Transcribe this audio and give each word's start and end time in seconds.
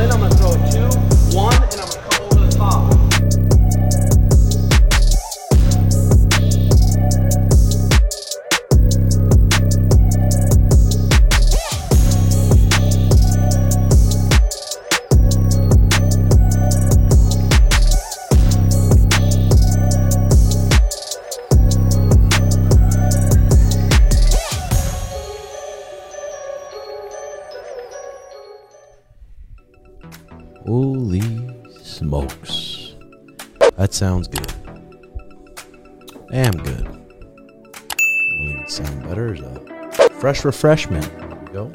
in, 0.00 0.10
I'm 0.12 0.20
gonna 0.20 0.34
throw 0.34 0.52
a 0.52 0.70
two, 0.70 0.88
one, 1.36 1.54
and 1.54 1.80
I'm 1.80 1.95
sounds 33.96 34.28
good. 34.28 34.52
Damn 36.30 36.52
good. 36.52 36.86
Even 38.40 38.68
sound 38.68 39.02
better 39.04 39.32
as 39.32 39.40
a 39.40 40.10
fresh 40.20 40.44
refreshment. 40.44 41.10
Go. 41.50 41.72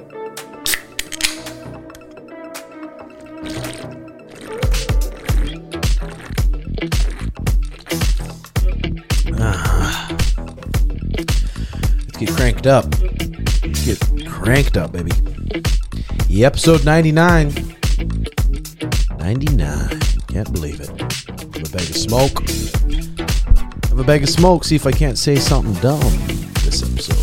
Ah. 9.39 10.07
Let's 11.17 12.17
get 12.17 12.29
cranked 12.29 12.67
up. 12.67 12.85
Get 13.83 13.99
cranked 14.27 14.77
up, 14.77 14.91
baby. 14.91 15.11
Yeah, 16.27 16.45
episode 16.45 16.85
99. 16.85 17.51
99. 19.17 19.99
Can't 20.27 20.53
believe 20.53 20.81
it. 20.81 21.00
Bag 21.71 21.89
of 21.89 21.95
smoke. 21.95 22.41
Have 23.89 23.99
a 23.99 24.03
bag 24.03 24.23
of 24.23 24.29
smoke. 24.29 24.65
See 24.65 24.75
if 24.75 24.85
I 24.85 24.91
can't 24.91 25.17
say 25.17 25.37
something 25.37 25.73
dumb 25.75 26.01
this 26.65 26.83
episode. 26.83 27.15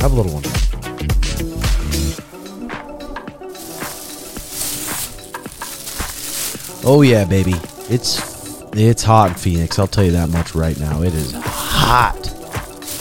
Have 0.00 0.12
a 0.12 0.16
little 0.16 0.32
one. 0.32 0.42
Oh 6.84 7.02
yeah, 7.02 7.24
baby. 7.24 7.54
It's 7.88 8.18
it's 8.72 9.04
hot 9.04 9.28
in 9.28 9.34
Phoenix. 9.36 9.78
I'll 9.78 9.86
tell 9.86 10.02
you 10.04 10.10
that 10.12 10.30
much 10.30 10.54
right 10.56 10.78
now. 10.80 11.02
It 11.02 11.14
is 11.14 11.32
hot. 11.32 12.29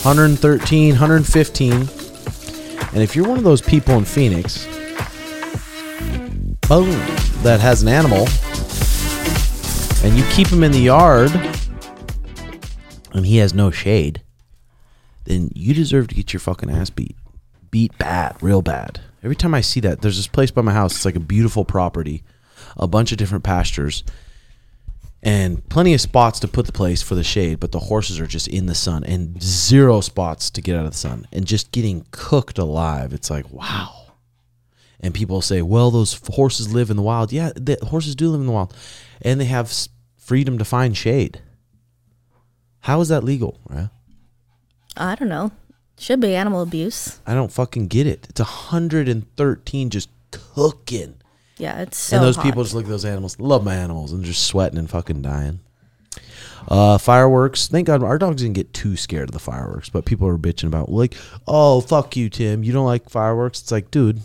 113, 0.03 0.91
115. 0.91 1.73
And 1.73 3.03
if 3.03 3.15
you're 3.15 3.27
one 3.27 3.37
of 3.37 3.43
those 3.43 3.61
people 3.61 3.95
in 3.95 4.05
Phoenix, 4.05 4.65
boom, 6.67 6.89
that 7.43 7.59
has 7.59 7.81
an 7.81 7.89
animal, 7.89 8.25
and 10.03 10.17
you 10.17 10.23
keep 10.31 10.47
him 10.47 10.63
in 10.63 10.71
the 10.71 10.79
yard, 10.79 11.31
and 13.13 13.25
he 13.25 13.37
has 13.37 13.53
no 13.53 13.71
shade, 13.71 14.21
then 15.25 15.49
you 15.53 15.73
deserve 15.73 16.07
to 16.07 16.15
get 16.15 16.31
your 16.31 16.39
fucking 16.39 16.71
ass 16.71 16.89
beat. 16.89 17.17
Beat 17.69 17.97
bad, 17.97 18.41
real 18.41 18.61
bad. 18.61 19.01
Every 19.21 19.35
time 19.35 19.53
I 19.53 19.59
see 19.59 19.81
that, 19.81 20.01
there's 20.01 20.15
this 20.15 20.27
place 20.27 20.49
by 20.49 20.61
my 20.61 20.71
house. 20.71 20.95
It's 20.95 21.05
like 21.05 21.17
a 21.17 21.19
beautiful 21.19 21.65
property, 21.65 22.23
a 22.77 22.87
bunch 22.87 23.11
of 23.11 23.17
different 23.17 23.43
pastures 23.43 24.05
and 25.21 25.67
plenty 25.69 25.93
of 25.93 26.01
spots 26.01 26.39
to 26.39 26.47
put 26.47 26.65
the 26.65 26.71
place 26.71 27.01
for 27.01 27.15
the 27.15 27.23
shade, 27.23 27.59
but 27.59 27.71
the 27.71 27.79
horses 27.79 28.19
are 28.19 28.27
just 28.27 28.47
in 28.47 28.67
the 28.67 28.75
sun 28.75 29.03
and 29.03 29.41
zero 29.41 29.99
spots 30.01 30.49
to 30.51 30.61
get 30.61 30.75
out 30.75 30.85
of 30.85 30.91
the 30.91 30.97
sun 30.97 31.27
and 31.31 31.45
just 31.45 31.71
getting 31.71 32.05
cooked 32.11 32.57
alive. 32.57 33.13
It's 33.13 33.29
like, 33.29 33.49
wow. 33.51 34.13
And 35.01 35.13
people 35.13 35.41
say, 35.41 35.61
well, 35.61 35.91
those 35.91 36.19
horses 36.33 36.73
live 36.73 36.89
in 36.89 36.97
the 36.97 37.03
wild. 37.03 37.31
Yeah, 37.31 37.51
the 37.55 37.77
horses 37.83 38.15
do 38.15 38.29
live 38.29 38.41
in 38.41 38.47
the 38.47 38.53
wild. 38.53 38.73
And 39.21 39.39
they 39.39 39.45
have 39.45 39.73
freedom 40.17 40.57
to 40.57 40.65
find 40.65 40.95
shade. 40.95 41.41
How 42.81 43.01
is 43.01 43.09
that 43.09 43.23
legal? 43.23 43.59
Right? 43.69 43.89
I 44.95 45.15
don't 45.15 45.29
know. 45.29 45.51
Should 45.97 46.21
be 46.21 46.33
animal 46.35 46.61
abuse. 46.61 47.19
I 47.27 47.33
don't 47.33 47.51
fucking 47.51 47.87
get 47.87 48.07
it. 48.07 48.27
It's 48.29 48.39
113 48.39 49.89
just 49.89 50.09
cooking. 50.31 51.15
Yeah, 51.59 51.81
it's 51.81 51.97
so 51.97 52.15
and 52.15 52.25
those 52.25 52.37
hot. 52.37 52.45
people 52.45 52.63
just 52.63 52.73
look 52.73 52.85
at 52.85 52.89
those 52.89 53.05
animals, 53.05 53.37
love 53.39 53.63
my 53.63 53.75
animals, 53.75 54.13
and 54.13 54.23
just 54.23 54.47
sweating 54.47 54.79
and 54.79 54.89
fucking 54.89 55.21
dying. 55.21 55.59
Uh, 56.67 56.97
fireworks. 56.97 57.67
Thank 57.67 57.87
God 57.87 58.01
our 58.01 58.17
dogs 58.17 58.41
didn't 58.41 58.55
get 58.55 58.73
too 58.73 58.95
scared 58.95 59.29
of 59.29 59.33
the 59.33 59.39
fireworks, 59.39 59.89
but 59.89 60.05
people 60.05 60.27
are 60.27 60.37
bitching 60.37 60.67
about 60.67 60.89
like, 60.89 61.15
oh 61.47 61.81
fuck 61.81 62.15
you, 62.15 62.29
Tim. 62.29 62.63
You 62.63 62.71
don't 62.71 62.85
like 62.85 63.09
fireworks? 63.09 63.61
It's 63.61 63.71
like, 63.71 63.91
dude, 63.91 64.21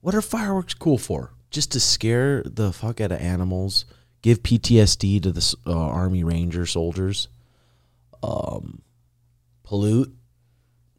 what 0.00 0.14
are 0.14 0.22
fireworks 0.22 0.74
cool 0.74 0.98
for? 0.98 1.32
Just 1.50 1.72
to 1.72 1.80
scare 1.80 2.42
the 2.44 2.72
fuck 2.72 3.00
out 3.00 3.12
of 3.12 3.20
animals, 3.20 3.84
give 4.22 4.42
PTSD 4.42 5.22
to 5.22 5.32
the 5.32 5.56
uh, 5.66 5.72
Army 5.72 6.24
Ranger 6.24 6.64
soldiers, 6.64 7.28
um, 8.22 8.82
pollute. 9.64 10.14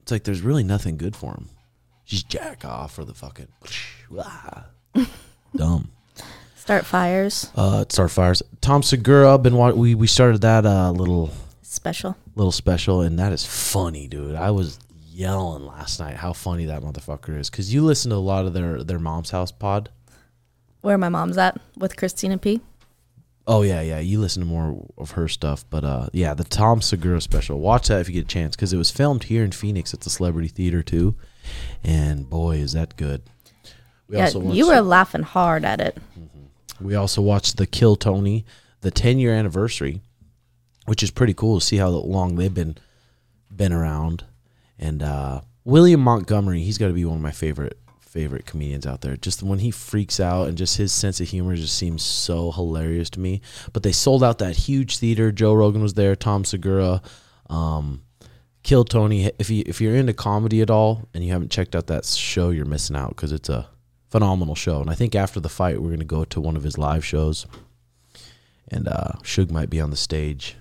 It's 0.01 0.11
like 0.11 0.25
there's 0.25 0.41
really 0.41 0.63
nothing 0.63 0.97
good 0.97 1.15
for 1.15 1.33
them. 1.33 1.49
Just 2.05 2.27
jack 2.27 2.65
off 2.65 2.93
for 2.93 3.05
the 3.05 3.13
fucking. 3.13 3.47
Dumb. 5.55 5.89
Start 6.55 6.85
fires. 6.85 7.51
Uh, 7.55 7.85
start 7.89 8.11
fires. 8.11 8.41
Tom 8.61 8.83
Segura 8.83 9.37
been 9.37 9.55
wa- 9.55 9.71
we 9.71 9.95
we 9.95 10.07
started 10.07 10.41
that 10.41 10.65
uh 10.65 10.91
little 10.91 11.31
Special. 11.63 12.15
little 12.35 12.51
special 12.51 13.01
and 13.01 13.17
that 13.19 13.33
is 13.33 13.45
funny, 13.45 14.07
dude. 14.07 14.35
I 14.35 14.51
was 14.51 14.79
yelling 15.13 15.65
last 15.65 15.99
night 15.99 16.15
how 16.15 16.33
funny 16.33 16.65
that 16.65 16.81
motherfucker 16.81 17.37
is 17.37 17.49
because 17.49 17.73
you 17.73 17.83
listen 17.83 18.09
to 18.11 18.15
a 18.15 18.17
lot 18.17 18.45
of 18.45 18.53
their 18.53 18.83
their 18.83 18.99
mom's 18.99 19.31
house 19.31 19.51
pod. 19.51 19.89
Where 20.81 20.97
my 20.97 21.09
mom's 21.09 21.37
at 21.37 21.59
with 21.77 21.95
Christina 21.97 22.37
P. 22.37 22.61
Oh 23.47 23.63
yeah, 23.63 23.81
yeah. 23.81 23.99
You 23.99 24.19
listen 24.19 24.41
to 24.41 24.47
more 24.47 24.85
of 24.97 25.11
her 25.11 25.27
stuff, 25.27 25.65
but 25.69 25.83
uh, 25.83 26.07
yeah, 26.13 26.33
the 26.35 26.43
Tom 26.43 26.81
Segura 26.81 27.19
special. 27.21 27.59
Watch 27.59 27.87
that 27.87 27.99
if 28.01 28.07
you 28.07 28.13
get 28.13 28.25
a 28.25 28.27
chance 28.27 28.55
because 28.55 28.71
it 28.71 28.77
was 28.77 28.91
filmed 28.91 29.23
here 29.25 29.43
in 29.43 29.51
Phoenix 29.51 29.93
at 29.95 30.01
the 30.01 30.09
Celebrity 30.11 30.47
Theater 30.47 30.83
too, 30.83 31.15
and 31.83 32.29
boy, 32.29 32.57
is 32.57 32.73
that 32.73 32.95
good. 32.97 33.23
We 34.11 34.17
Yeah, 34.17 34.29
watched- 34.33 34.55
you 34.57 34.67
were 34.67 34.81
laughing 34.81 35.23
hard 35.23 35.63
at 35.65 35.79
it. 35.79 35.97
We 36.81 36.95
also 36.95 37.21
watched 37.21 37.57
the 37.57 37.65
Kill 37.65 37.95
Tony, 37.95 38.45
the 38.81 38.91
10 38.91 39.17
year 39.19 39.33
anniversary, 39.33 40.01
which 40.85 41.01
is 41.01 41.11
pretty 41.11 41.33
cool 41.33 41.59
to 41.59 41.65
see 41.65 41.77
how 41.77 41.89
long 41.89 42.35
they've 42.35 42.53
been 42.53 42.75
been 43.55 43.71
around. 43.73 44.23
And 44.79 45.01
uh, 45.01 45.41
William 45.63 46.01
Montgomery, 46.01 46.61
he's 46.63 46.77
got 46.77 46.87
to 46.87 46.93
be 46.93 47.05
one 47.05 47.17
of 47.17 47.21
my 47.21 47.31
favorite 47.31 47.77
favorite 48.01 48.45
comedians 48.45 48.85
out 48.85 48.99
there. 48.99 49.15
Just 49.15 49.41
when 49.41 49.59
he 49.59 49.71
freaks 49.71 50.19
out 50.19 50.49
and 50.49 50.57
just 50.57 50.75
his 50.75 50.91
sense 50.91 51.21
of 51.21 51.29
humor 51.29 51.55
just 51.55 51.77
seems 51.77 52.03
so 52.03 52.51
hilarious 52.51 53.09
to 53.11 53.21
me. 53.21 53.39
But 53.71 53.83
they 53.83 53.93
sold 53.93 54.21
out 54.21 54.39
that 54.39 54.57
huge 54.57 54.97
theater. 54.97 55.31
Joe 55.31 55.53
Rogan 55.53 55.81
was 55.81 55.93
there, 55.93 56.13
Tom 56.17 56.43
Segura, 56.43 57.01
um, 57.49 58.01
Kill 58.63 58.83
Tony. 58.83 59.31
If 59.39 59.49
you 59.49 59.63
if 59.65 59.79
you're 59.79 59.95
into 59.95 60.11
comedy 60.13 60.61
at 60.61 60.69
all 60.69 61.07
and 61.13 61.23
you 61.23 61.31
haven't 61.31 61.51
checked 61.51 61.73
out 61.75 61.87
that 61.87 62.03
show, 62.05 62.49
you're 62.49 62.65
missing 62.65 62.95
out 62.97 63.09
because 63.09 63.31
it's 63.31 63.47
a 63.49 63.67
phenomenal 64.11 64.53
show. 64.55 64.81
And 64.81 64.89
I 64.89 64.93
think 64.93 65.15
after 65.15 65.39
the 65.39 65.49
fight, 65.49 65.81
we're 65.81 65.89
going 65.89 65.99
to 65.99 66.05
go 66.05 66.23
to 66.25 66.39
one 66.39 66.55
of 66.55 66.63
his 66.63 66.77
live 66.77 67.03
shows, 67.03 67.47
and 68.69 68.87
uh, 68.87 69.13
Suge 69.23 69.49
might 69.49 69.69
be 69.69 69.81
on 69.81 69.89
the 69.89 69.97
stage. 69.97 70.57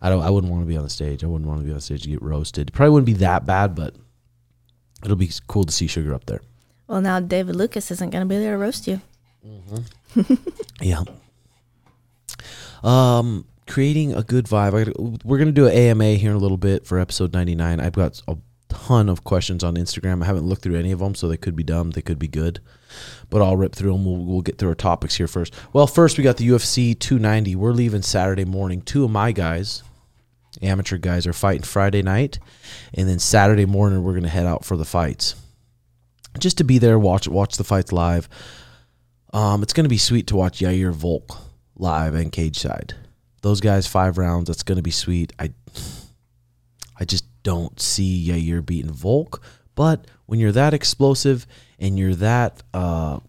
I 0.00 0.08
don't. 0.08 0.22
I 0.22 0.30
wouldn't 0.30 0.50
want 0.52 0.62
to 0.62 0.68
be 0.68 0.76
on 0.76 0.84
the 0.84 0.90
stage. 0.90 1.22
I 1.22 1.26
wouldn't 1.26 1.48
want 1.48 1.60
to 1.60 1.66
be 1.66 1.72
on 1.72 1.80
stage 1.80 2.02
to 2.04 2.08
get 2.08 2.22
roasted. 2.22 2.72
Probably 2.72 2.90
wouldn't 2.90 3.06
be 3.06 3.24
that 3.24 3.44
bad, 3.44 3.74
but 3.74 3.94
it'll 5.02 5.16
be 5.16 5.30
cool 5.46 5.64
to 5.64 5.72
see 5.72 5.86
Sugar 5.86 6.14
up 6.14 6.26
there. 6.26 6.40
Well, 6.86 7.00
now 7.00 7.18
David 7.20 7.56
Lucas 7.56 7.90
isn't 7.90 8.10
going 8.10 8.22
to 8.22 8.28
be 8.28 8.38
there 8.38 8.52
to 8.52 8.58
roast 8.58 8.86
you. 8.86 9.00
Yeah. 10.80 11.02
Um, 12.82 13.46
creating 13.66 14.14
a 14.14 14.22
good 14.22 14.46
vibe. 14.46 14.74
I 14.74 14.84
gotta, 14.84 15.18
we're 15.24 15.38
gonna 15.38 15.52
do 15.52 15.66
an 15.66 15.72
AMA 15.72 16.12
here 16.14 16.30
in 16.30 16.36
a 16.36 16.40
little 16.40 16.58
bit 16.58 16.86
for 16.86 16.98
episode 16.98 17.32
ninety 17.32 17.54
nine. 17.54 17.80
I've 17.80 17.92
got 17.92 18.20
a 18.28 18.36
ton 18.68 19.08
of 19.08 19.24
questions 19.24 19.64
on 19.64 19.76
Instagram. 19.76 20.22
I 20.22 20.26
haven't 20.26 20.46
looked 20.46 20.62
through 20.62 20.76
any 20.76 20.92
of 20.92 20.98
them, 20.98 21.14
so 21.14 21.28
they 21.28 21.36
could 21.36 21.56
be 21.56 21.64
dumb, 21.64 21.92
they 21.92 22.02
could 22.02 22.18
be 22.18 22.28
good, 22.28 22.60
but 23.30 23.42
I'll 23.42 23.56
rip 23.56 23.74
through 23.74 23.92
them. 23.92 24.04
We'll, 24.04 24.24
we'll 24.24 24.42
get 24.42 24.58
through 24.58 24.70
our 24.70 24.74
topics 24.74 25.16
here 25.16 25.28
first. 25.28 25.54
Well, 25.72 25.86
first 25.86 26.18
we 26.18 26.24
got 26.24 26.36
the 26.36 26.48
UFC 26.48 26.98
two 26.98 27.18
ninety. 27.18 27.56
We're 27.56 27.72
leaving 27.72 28.02
Saturday 28.02 28.44
morning. 28.44 28.82
Two 28.82 29.04
of 29.04 29.10
my 29.10 29.32
guys, 29.32 29.82
amateur 30.62 30.98
guys, 30.98 31.26
are 31.26 31.32
fighting 31.32 31.62
Friday 31.62 32.02
night, 32.02 32.38
and 32.94 33.08
then 33.08 33.18
Saturday 33.18 33.66
morning 33.66 34.02
we're 34.02 34.14
gonna 34.14 34.28
head 34.28 34.46
out 34.46 34.64
for 34.64 34.76
the 34.76 34.84
fights, 34.84 35.34
just 36.38 36.58
to 36.58 36.64
be 36.64 36.78
there, 36.78 36.98
watch 36.98 37.28
watch 37.28 37.56
the 37.56 37.64
fights 37.64 37.92
live. 37.92 38.28
Um, 39.32 39.62
it's 39.62 39.72
gonna 39.72 39.88
be 39.88 39.98
sweet 39.98 40.28
to 40.28 40.36
watch 40.36 40.60
Yair 40.60 40.92
Volk 40.92 41.36
live 41.76 42.14
and 42.14 42.32
cage 42.32 42.58
side. 42.58 42.94
Those 43.42 43.60
guys 43.60 43.86
five 43.86 44.18
rounds. 44.18 44.48
That's 44.48 44.62
gonna 44.62 44.82
be 44.82 44.90
sweet. 44.90 45.32
I 45.38 45.52
I 46.98 47.04
just 47.04 47.24
don't 47.46 47.78
see 47.78 48.26
Yair 48.28 48.66
beating 48.66 48.92
Volk. 48.92 49.40
But 49.76 50.08
when 50.26 50.40
you're 50.40 50.50
that 50.50 50.74
explosive 50.74 51.46
and 51.78 51.96
you're 51.96 52.16
that, 52.16 52.60
uh, 52.74 53.20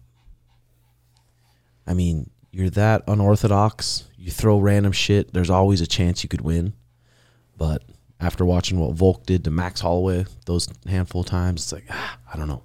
I 1.86 1.94
mean, 1.94 2.28
you're 2.50 2.70
that 2.70 3.04
unorthodox, 3.06 4.08
you 4.16 4.32
throw 4.32 4.58
random 4.58 4.90
shit, 4.90 5.32
there's 5.32 5.50
always 5.50 5.80
a 5.80 5.86
chance 5.86 6.24
you 6.24 6.28
could 6.28 6.40
win. 6.40 6.72
But 7.56 7.84
after 8.18 8.44
watching 8.44 8.80
what 8.80 8.96
Volk 8.96 9.24
did 9.24 9.44
to 9.44 9.52
Max 9.52 9.82
Holloway 9.82 10.26
those 10.46 10.68
handful 10.84 11.20
of 11.20 11.28
times, 11.28 11.62
it's 11.62 11.72
like 11.72 11.84
ah, 11.88 12.18
I 12.34 12.36
don't 12.36 12.48
know. 12.48 12.62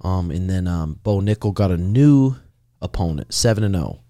Um, 0.00 0.32
and 0.32 0.50
then 0.50 0.66
um, 0.66 0.98
Bo 1.04 1.20
Nickal 1.20 1.54
got 1.54 1.70
a 1.70 1.76
new 1.76 2.34
opponent, 2.82 3.32
seven 3.32 3.62
and 3.62 3.76
zero. 3.76 4.00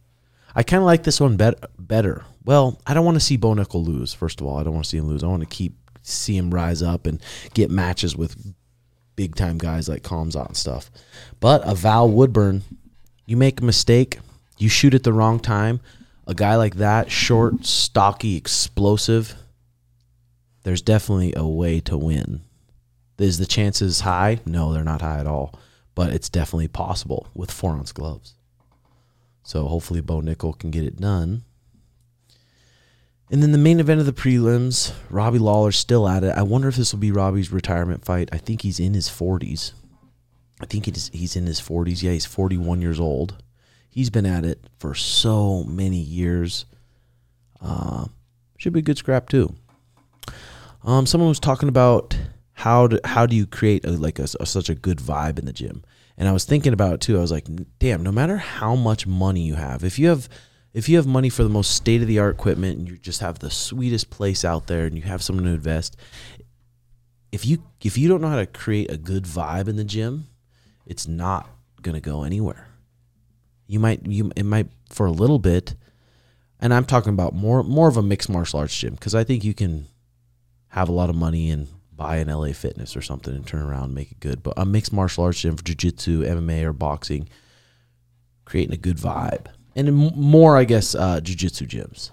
I 0.54 0.62
kind 0.62 0.80
of 0.80 0.86
like 0.86 1.02
this 1.02 1.20
one 1.20 1.36
bet- 1.36 1.62
better. 1.78 2.24
Well, 2.44 2.80
I 2.86 2.94
don't 2.94 3.04
want 3.04 3.16
to 3.16 3.24
see 3.24 3.36
Bo 3.36 3.54
Nickal 3.54 3.84
lose. 3.84 4.12
First 4.12 4.40
of 4.40 4.46
all, 4.46 4.58
I 4.58 4.62
don't 4.62 4.74
want 4.74 4.84
to 4.84 4.90
see 4.90 4.98
him 4.98 5.08
lose. 5.08 5.24
I 5.24 5.28
want 5.28 5.42
to 5.42 5.48
keep 5.48 5.74
see 6.02 6.36
him 6.36 6.52
rise 6.52 6.82
up 6.82 7.06
and 7.06 7.20
get 7.54 7.70
matches 7.70 8.14
with 8.14 8.36
big 9.16 9.34
time 9.34 9.56
guys 9.58 9.88
like 9.88 10.02
Khamzat 10.02 10.46
and 10.46 10.56
stuff. 10.56 10.90
But 11.40 11.66
a 11.66 11.74
Val 11.74 12.08
Woodburn, 12.08 12.62
you 13.26 13.36
make 13.36 13.60
a 13.60 13.64
mistake, 13.64 14.18
you 14.58 14.68
shoot 14.68 14.94
at 14.94 15.02
the 15.02 15.12
wrong 15.12 15.40
time. 15.40 15.80
A 16.26 16.34
guy 16.34 16.56
like 16.56 16.76
that, 16.76 17.10
short, 17.10 17.64
stocky, 17.66 18.36
explosive, 18.36 19.34
there's 20.62 20.82
definitely 20.82 21.34
a 21.36 21.46
way 21.46 21.80
to 21.80 21.96
win. 21.96 22.42
Is 23.18 23.38
the 23.38 23.46
chances 23.46 24.00
high? 24.00 24.40
No, 24.44 24.72
they're 24.72 24.82
not 24.82 25.02
high 25.02 25.20
at 25.20 25.26
all. 25.26 25.58
But 25.94 26.12
it's 26.12 26.28
definitely 26.28 26.68
possible 26.68 27.28
with 27.34 27.50
four 27.50 27.72
ounce 27.72 27.92
gloves. 27.92 28.34
So 29.44 29.68
hopefully 29.68 30.00
Bo 30.00 30.20
Nickal 30.20 30.58
can 30.58 30.70
get 30.70 30.84
it 30.84 30.96
done. 30.96 31.44
And 33.30 33.42
then 33.42 33.52
the 33.52 33.58
main 33.58 33.80
event 33.80 34.00
of 34.00 34.06
the 34.06 34.12
prelims, 34.12 34.92
Robbie 35.08 35.38
Lawler's 35.38 35.78
still 35.78 36.06
at 36.08 36.24
it. 36.24 36.36
I 36.36 36.42
wonder 36.42 36.68
if 36.68 36.76
this 36.76 36.92
will 36.92 37.00
be 37.00 37.10
Robbie's 37.10 37.50
retirement 37.50 38.04
fight. 38.04 38.28
I 38.32 38.38
think 38.38 38.62
he's 38.62 38.78
in 38.78 38.94
his 38.94 39.08
40s. 39.08 39.72
I 40.60 40.66
think 40.66 40.86
he's 40.86 41.08
he's 41.08 41.36
in 41.36 41.46
his 41.46 41.60
40s. 41.60 42.02
Yeah, 42.02 42.12
he's 42.12 42.26
41 42.26 42.80
years 42.80 43.00
old. 43.00 43.42
He's 43.88 44.10
been 44.10 44.26
at 44.26 44.44
it 44.44 44.60
for 44.78 44.94
so 44.94 45.64
many 45.64 45.98
years. 45.98 46.66
Uh, 47.60 48.06
should 48.58 48.72
be 48.72 48.80
a 48.80 48.82
good 48.82 48.98
scrap 48.98 49.28
too. 49.28 49.54
Um, 50.84 51.06
someone 51.06 51.28
was 51.28 51.40
talking 51.40 51.68
about 51.68 52.16
how 52.52 52.86
do 52.86 53.00
how 53.04 53.26
do 53.26 53.34
you 53.34 53.46
create 53.46 53.84
a, 53.84 53.90
like 53.92 54.18
a, 54.18 54.28
a, 54.40 54.46
such 54.46 54.68
a 54.68 54.74
good 54.74 54.98
vibe 54.98 55.38
in 55.38 55.44
the 55.44 55.52
gym, 55.52 55.82
and 56.16 56.28
I 56.28 56.32
was 56.32 56.44
thinking 56.44 56.72
about 56.72 56.94
it 56.94 57.00
too. 57.00 57.18
I 57.18 57.20
was 57.20 57.32
like, 57.32 57.46
damn, 57.78 58.02
no 58.02 58.12
matter 58.12 58.36
how 58.36 58.74
much 58.74 59.06
money 59.06 59.42
you 59.42 59.54
have, 59.54 59.82
if 59.82 59.98
you 59.98 60.08
have 60.08 60.28
if 60.74 60.88
you 60.88 60.96
have 60.96 61.06
money 61.06 61.28
for 61.28 61.44
the 61.44 61.48
most 61.48 61.74
state 61.74 62.02
of 62.02 62.08
the 62.08 62.18
art 62.18 62.34
equipment 62.34 62.78
and 62.78 62.88
you 62.88 62.98
just 62.98 63.20
have 63.20 63.38
the 63.38 63.50
sweetest 63.50 64.10
place 64.10 64.44
out 64.44 64.66
there 64.66 64.84
and 64.84 64.96
you 64.96 65.02
have 65.02 65.22
someone 65.22 65.44
to 65.44 65.52
invest, 65.52 65.96
if 67.30 67.46
you 67.46 67.62
if 67.82 67.96
you 67.96 68.08
don't 68.08 68.20
know 68.20 68.28
how 68.28 68.36
to 68.36 68.46
create 68.46 68.90
a 68.90 68.96
good 68.96 69.24
vibe 69.24 69.68
in 69.68 69.76
the 69.76 69.84
gym, 69.84 70.26
it's 70.84 71.06
not 71.06 71.48
gonna 71.80 72.00
go 72.00 72.24
anywhere. 72.24 72.66
You 73.68 73.78
might 73.78 74.04
you 74.04 74.32
it 74.34 74.44
might 74.44 74.66
for 74.90 75.06
a 75.06 75.12
little 75.12 75.38
bit, 75.38 75.76
and 76.58 76.74
I'm 76.74 76.84
talking 76.84 77.12
about 77.12 77.34
more 77.34 77.62
more 77.62 77.88
of 77.88 77.96
a 77.96 78.02
mixed 78.02 78.28
martial 78.28 78.58
arts 78.58 78.76
gym 78.76 78.94
because 78.94 79.14
I 79.14 79.22
think 79.22 79.44
you 79.44 79.54
can 79.54 79.86
have 80.68 80.88
a 80.88 80.92
lot 80.92 81.08
of 81.08 81.14
money 81.14 81.50
and 81.50 81.68
buy 81.92 82.16
an 82.16 82.28
LA 82.28 82.52
Fitness 82.52 82.96
or 82.96 83.02
something 83.02 83.32
and 83.32 83.46
turn 83.46 83.62
around 83.62 83.84
and 83.84 83.94
make 83.94 84.10
it 84.10 84.18
good. 84.18 84.42
But 84.42 84.54
a 84.56 84.64
mixed 84.64 84.92
martial 84.92 85.22
arts 85.22 85.40
gym 85.40 85.56
for 85.56 85.62
jiu-jitsu, 85.62 86.24
MMA, 86.24 86.64
or 86.64 86.72
boxing, 86.72 87.28
creating 88.44 88.74
a 88.74 88.78
good 88.78 88.96
vibe 88.96 89.46
and 89.76 89.92
more, 89.92 90.56
I 90.56 90.64
guess, 90.64 90.94
uh, 90.94 91.20
jujitsu 91.20 91.66
gyms. 91.68 92.10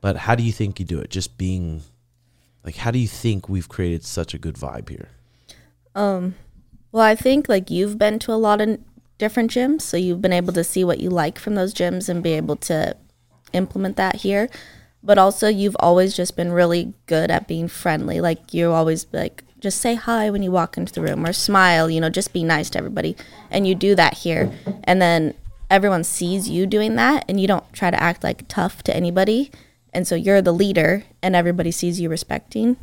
But 0.00 0.16
how 0.16 0.34
do 0.34 0.42
you 0.42 0.52
think 0.52 0.78
you 0.78 0.86
do 0.86 0.98
it? 0.98 1.10
Just 1.10 1.38
being 1.38 1.82
like, 2.64 2.76
how 2.76 2.90
do 2.90 2.98
you 2.98 3.08
think 3.08 3.48
we've 3.48 3.68
created 3.68 4.04
such 4.04 4.34
a 4.34 4.38
good 4.38 4.56
vibe 4.56 4.88
here? 4.88 5.08
Um, 5.94 6.34
well, 6.92 7.02
I 7.02 7.14
think 7.14 7.48
like 7.48 7.70
you've 7.70 7.98
been 7.98 8.18
to 8.20 8.32
a 8.32 8.34
lot 8.34 8.60
of 8.60 8.80
different 9.18 9.50
gyms, 9.50 9.82
so 9.82 9.96
you've 9.96 10.22
been 10.22 10.32
able 10.32 10.52
to 10.54 10.64
see 10.64 10.84
what 10.84 11.00
you 11.00 11.10
like 11.10 11.38
from 11.38 11.54
those 11.54 11.74
gyms 11.74 12.08
and 12.08 12.22
be 12.22 12.32
able 12.32 12.56
to 12.56 12.96
implement 13.52 13.96
that 13.96 14.16
here. 14.16 14.48
But 15.02 15.18
also, 15.18 15.48
you've 15.48 15.76
always 15.80 16.16
just 16.16 16.36
been 16.36 16.52
really 16.52 16.94
good 17.06 17.30
at 17.30 17.46
being 17.46 17.68
friendly. 17.68 18.20
Like 18.20 18.54
you 18.54 18.72
always 18.72 19.06
like 19.12 19.44
just 19.60 19.80
say 19.80 19.94
hi 19.94 20.30
when 20.30 20.42
you 20.42 20.50
walk 20.50 20.76
into 20.76 20.92
the 20.92 21.02
room 21.02 21.26
or 21.26 21.32
smile. 21.32 21.90
You 21.90 22.00
know, 22.00 22.10
just 22.10 22.32
be 22.32 22.42
nice 22.42 22.70
to 22.70 22.78
everybody, 22.78 23.16
and 23.50 23.66
you 23.66 23.74
do 23.74 23.94
that 23.94 24.14
here. 24.14 24.50
And 24.84 25.02
then 25.02 25.34
everyone 25.70 26.04
sees 26.04 26.48
you 26.48 26.66
doing 26.66 26.96
that 26.96 27.24
and 27.28 27.40
you 27.40 27.46
don't 27.46 27.72
try 27.72 27.90
to 27.90 28.02
act 28.02 28.22
like 28.22 28.46
tough 28.48 28.82
to 28.84 28.96
anybody. 28.96 29.50
And 29.92 30.06
so 30.06 30.14
you're 30.14 30.42
the 30.42 30.52
leader 30.52 31.04
and 31.22 31.36
everybody 31.36 31.70
sees 31.70 32.00
you 32.00 32.08
respecting. 32.08 32.76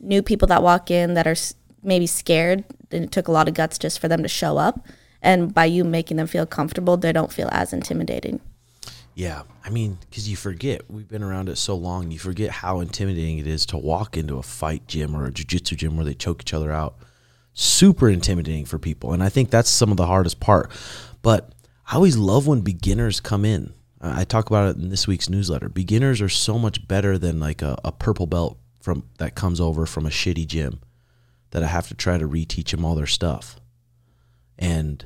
New 0.00 0.22
people 0.22 0.48
that 0.48 0.62
walk 0.62 0.90
in 0.90 1.14
that 1.14 1.26
are 1.26 1.36
maybe 1.82 2.06
scared, 2.06 2.64
and 2.90 3.04
it 3.04 3.12
took 3.12 3.28
a 3.28 3.32
lot 3.32 3.48
of 3.48 3.54
guts 3.54 3.78
just 3.78 3.98
for 3.98 4.08
them 4.08 4.22
to 4.22 4.28
show 4.28 4.58
up. 4.58 4.86
And 5.20 5.52
by 5.54 5.64
you 5.64 5.84
making 5.84 6.16
them 6.16 6.26
feel 6.26 6.46
comfortable, 6.46 6.96
they 6.96 7.12
don't 7.12 7.32
feel 7.32 7.48
as 7.52 7.72
intimidating. 7.72 8.40
Yeah. 9.14 9.42
I 9.64 9.70
mean, 9.70 9.98
because 10.08 10.28
you 10.28 10.36
forget, 10.36 10.90
we've 10.90 11.08
been 11.08 11.22
around 11.22 11.48
it 11.48 11.56
so 11.56 11.76
long, 11.76 12.10
you 12.10 12.18
forget 12.18 12.50
how 12.50 12.80
intimidating 12.80 13.38
it 13.38 13.46
is 13.46 13.66
to 13.66 13.76
walk 13.76 14.16
into 14.16 14.38
a 14.38 14.42
fight 14.42 14.86
gym 14.88 15.14
or 15.14 15.26
a 15.26 15.30
jiu-jitsu 15.30 15.76
gym 15.76 15.96
where 15.96 16.04
they 16.04 16.14
choke 16.14 16.42
each 16.42 16.54
other 16.54 16.72
out. 16.72 16.96
Super 17.54 18.08
intimidating 18.08 18.64
for 18.64 18.78
people. 18.78 19.12
And 19.12 19.22
I 19.22 19.28
think 19.28 19.50
that's 19.50 19.70
some 19.70 19.90
of 19.90 19.96
the 19.96 20.06
hardest 20.06 20.40
part. 20.40 20.70
But 21.20 21.52
I 21.86 21.96
always 21.96 22.16
love 22.16 22.46
when 22.46 22.60
beginners 22.60 23.20
come 23.20 23.44
in. 23.44 23.74
I 24.00 24.24
talk 24.24 24.48
about 24.48 24.68
it 24.68 24.82
in 24.82 24.88
this 24.88 25.06
week's 25.06 25.30
newsletter. 25.30 25.68
Beginners 25.68 26.20
are 26.20 26.28
so 26.28 26.58
much 26.58 26.88
better 26.88 27.18
than 27.18 27.38
like 27.38 27.62
a, 27.62 27.78
a 27.84 27.92
purple 27.92 28.26
belt 28.26 28.58
from 28.80 29.04
that 29.18 29.36
comes 29.36 29.60
over 29.60 29.86
from 29.86 30.06
a 30.06 30.10
shitty 30.10 30.46
gym 30.46 30.80
that 31.50 31.62
I 31.62 31.68
have 31.68 31.86
to 31.88 31.94
try 31.94 32.18
to 32.18 32.26
reteach 32.26 32.70
them 32.70 32.84
all 32.84 32.96
their 32.96 33.06
stuff. 33.06 33.60
And 34.58 35.04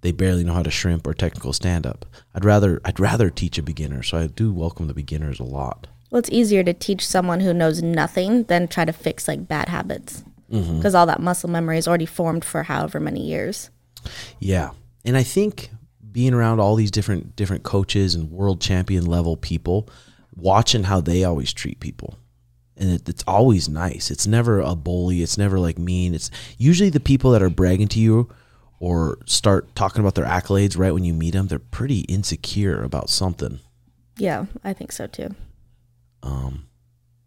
they 0.00 0.12
barely 0.12 0.42
know 0.42 0.54
how 0.54 0.62
to 0.62 0.70
shrimp 0.70 1.06
or 1.06 1.12
technical 1.12 1.52
stand 1.52 1.86
up. 1.86 2.06
I'd 2.34 2.44
rather 2.44 2.80
I'd 2.84 2.98
rather 2.98 3.28
teach 3.28 3.58
a 3.58 3.62
beginner, 3.62 4.02
so 4.02 4.18
I 4.18 4.26
do 4.26 4.52
welcome 4.52 4.86
the 4.86 4.94
beginners 4.94 5.38
a 5.38 5.44
lot. 5.44 5.86
Well, 6.10 6.18
it's 6.18 6.30
easier 6.30 6.64
to 6.64 6.72
teach 6.72 7.06
someone 7.06 7.40
who 7.40 7.52
knows 7.52 7.82
nothing 7.82 8.44
than 8.44 8.68
try 8.68 8.84
to 8.84 8.92
fix 8.92 9.28
like 9.28 9.46
bad 9.46 9.68
habits 9.68 10.24
because 10.48 10.66
mm-hmm. 10.66 10.96
all 10.96 11.06
that 11.06 11.20
muscle 11.20 11.50
memory 11.50 11.78
is 11.78 11.86
already 11.86 12.06
formed 12.06 12.44
for 12.44 12.64
however 12.64 12.98
many 12.98 13.20
years. 13.20 13.70
Yeah, 14.40 14.70
and 15.04 15.16
I 15.16 15.22
think 15.22 15.70
being 16.12 16.34
around 16.34 16.60
all 16.60 16.76
these 16.76 16.90
different 16.90 17.36
different 17.36 17.62
coaches 17.62 18.14
and 18.14 18.30
world 18.30 18.60
champion 18.60 19.06
level 19.06 19.36
people, 19.36 19.88
watching 20.34 20.84
how 20.84 21.00
they 21.00 21.24
always 21.24 21.52
treat 21.52 21.80
people. 21.80 22.18
And 22.76 22.90
it, 22.90 23.08
it's 23.08 23.24
always 23.26 23.68
nice. 23.68 24.10
It's 24.10 24.26
never 24.26 24.60
a 24.60 24.74
bully. 24.74 25.22
It's 25.22 25.36
never 25.36 25.58
like 25.58 25.78
mean. 25.78 26.14
It's 26.14 26.30
usually 26.56 26.90
the 26.90 27.00
people 27.00 27.32
that 27.32 27.42
are 27.42 27.50
bragging 27.50 27.88
to 27.88 28.00
you 28.00 28.30
or 28.78 29.18
start 29.26 29.74
talking 29.74 30.00
about 30.00 30.14
their 30.14 30.24
accolades 30.24 30.78
right 30.78 30.92
when 30.92 31.04
you 31.04 31.12
meet 31.12 31.32
them. 31.32 31.46
They're 31.46 31.58
pretty 31.58 32.00
insecure 32.00 32.82
about 32.82 33.10
something. 33.10 33.60
Yeah, 34.16 34.46
I 34.64 34.72
think 34.72 34.92
so 34.92 35.06
too. 35.06 35.34
Um, 36.22 36.68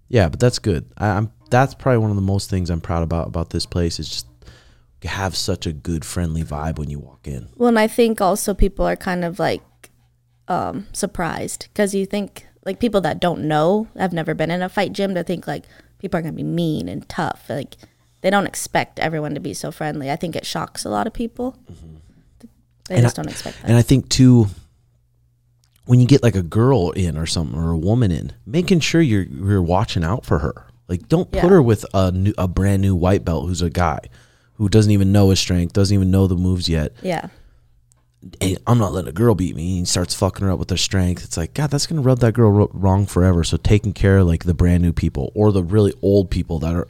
yeah, 0.09 0.29
but 0.29 0.39
that's 0.39 0.59
good. 0.59 0.91
I, 0.97 1.09
I'm 1.09 1.31
that's 1.49 1.75
probably 1.75 1.99
one 1.99 2.09
of 2.09 2.15
the 2.15 2.21
most 2.23 2.49
things 2.49 2.69
I'm 2.69 2.81
proud 2.81 3.03
about 3.03 3.27
about 3.27 3.51
this 3.51 3.65
place 3.65 3.99
is 3.99 4.09
just 4.09 4.27
have 5.03 5.35
such 5.35 5.65
a 5.65 5.73
good 5.73 6.05
friendly 6.05 6.43
vibe 6.43 6.77
when 6.77 6.89
you 6.89 6.99
walk 6.99 7.27
in. 7.27 7.49
Well, 7.55 7.69
and 7.69 7.79
I 7.79 7.87
think 7.87 8.21
also 8.21 8.53
people 8.53 8.85
are 8.85 8.95
kind 8.95 9.23
of 9.23 9.39
like 9.39 9.61
um, 10.47 10.87
surprised 10.93 11.67
because 11.73 11.93
you 11.95 12.05
think 12.05 12.45
like 12.65 12.79
people 12.79 13.01
that 13.01 13.19
don't 13.19 13.47
know 13.47 13.87
have 13.97 14.13
never 14.13 14.33
been 14.33 14.51
in 14.51 14.61
a 14.61 14.69
fight 14.69 14.93
gym 14.93 15.13
to 15.15 15.23
think 15.23 15.47
like 15.47 15.65
people 15.99 16.19
are 16.19 16.23
gonna 16.23 16.33
be 16.33 16.43
mean 16.43 16.87
and 16.87 17.07
tough. 17.09 17.45
Like 17.49 17.75
they 18.21 18.29
don't 18.29 18.47
expect 18.47 18.99
everyone 18.99 19.33
to 19.33 19.39
be 19.39 19.53
so 19.53 19.71
friendly. 19.71 20.09
I 20.09 20.15
think 20.15 20.35
it 20.35 20.45
shocks 20.45 20.85
a 20.85 20.89
lot 20.89 21.07
of 21.07 21.13
people. 21.13 21.57
Mm-hmm. 21.71 21.95
They 22.89 22.95
and 22.95 23.03
just 23.03 23.17
I, 23.17 23.21
don't 23.21 23.31
expect 23.31 23.61
that. 23.61 23.67
And 23.67 23.77
I 23.77 23.81
think 23.81 24.09
too, 24.09 24.47
when 25.85 25.99
you 25.99 26.07
get 26.07 26.23
like 26.23 26.35
a 26.35 26.43
girl 26.43 26.91
in 26.91 27.17
or 27.17 27.25
something 27.25 27.57
or 27.57 27.71
a 27.71 27.77
woman 27.77 28.11
in, 28.11 28.33
making 28.45 28.81
sure 28.81 29.01
you're 29.01 29.23
you're 29.23 29.61
watching 29.61 30.03
out 30.03 30.25
for 30.25 30.39
her. 30.39 30.67
Like 30.87 31.07
don't 31.07 31.29
yeah. 31.33 31.41
put 31.41 31.51
her 31.51 31.61
with 31.61 31.85
a 31.93 32.11
new 32.11 32.33
a 32.37 32.47
brand 32.47 32.81
new 32.81 32.95
white 32.95 33.23
belt 33.25 33.47
who's 33.47 33.61
a 33.61 33.69
guy 33.69 33.99
who 34.55 34.69
doesn't 34.69 34.91
even 34.91 35.11
know 35.11 35.29
his 35.29 35.39
strength, 35.39 35.73
doesn't 35.73 35.93
even 35.93 36.11
know 36.11 36.27
the 36.27 36.35
moves 36.35 36.69
yet. 36.69 36.93
Yeah. 37.01 37.27
Hey, 38.39 38.57
I'm 38.65 38.77
not 38.77 38.93
letting 38.93 39.09
a 39.09 39.13
girl 39.13 39.35
beat 39.35 39.55
me. 39.55 39.79
He 39.79 39.85
starts 39.85 40.15
fucking 40.15 40.45
her 40.45 40.51
up 40.51 40.59
with 40.59 40.69
her 40.69 40.77
strength. 40.77 41.23
It's 41.23 41.35
like, 41.35 41.53
God, 41.53 41.71
that's 41.71 41.87
going 41.87 42.01
to 42.01 42.07
rub 42.07 42.19
that 42.19 42.33
girl 42.33 42.69
wrong 42.71 43.05
forever. 43.05 43.43
So 43.43 43.57
taking 43.57 43.91
care 43.91 44.19
of 44.19 44.27
like 44.27 44.45
the 44.45 44.53
brand 44.53 44.81
new 44.81 44.93
people 44.93 45.31
or 45.35 45.51
the 45.51 45.63
really 45.63 45.93
old 46.01 46.31
people 46.31 46.59
that 46.59 46.73
are, 46.73 46.87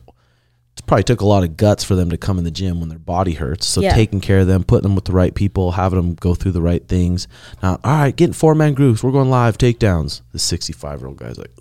it 0.77 0.85
probably 0.85 1.03
took 1.03 1.21
a 1.21 1.25
lot 1.25 1.43
of 1.43 1.57
guts 1.57 1.83
for 1.83 1.95
them 1.95 2.11
to 2.11 2.17
come 2.17 2.37
in 2.37 2.43
the 2.43 2.51
gym 2.51 2.79
when 2.79 2.89
their 2.89 2.99
body 2.99 3.33
hurts. 3.33 3.65
So 3.65 3.81
yeah. 3.81 3.95
taking 3.95 4.21
care 4.21 4.39
of 4.39 4.47
them, 4.47 4.63
putting 4.63 4.83
them 4.83 4.95
with 4.95 5.05
the 5.05 5.11
right 5.11 5.33
people, 5.33 5.71
having 5.71 5.97
them 5.97 6.13
go 6.13 6.35
through 6.35 6.51
the 6.51 6.61
right 6.61 6.87
things. 6.87 7.27
Now, 7.63 7.79
all 7.83 7.97
right, 7.97 8.15
getting 8.15 8.33
four 8.33 8.53
man 8.53 8.75
groups. 8.75 9.03
We're 9.03 9.11
going 9.11 9.29
live 9.31 9.57
takedowns. 9.57 10.21
The 10.33 10.39
65 10.39 10.99
year 10.99 11.07
old 11.07 11.17
guy's 11.17 11.39
like, 11.39 11.51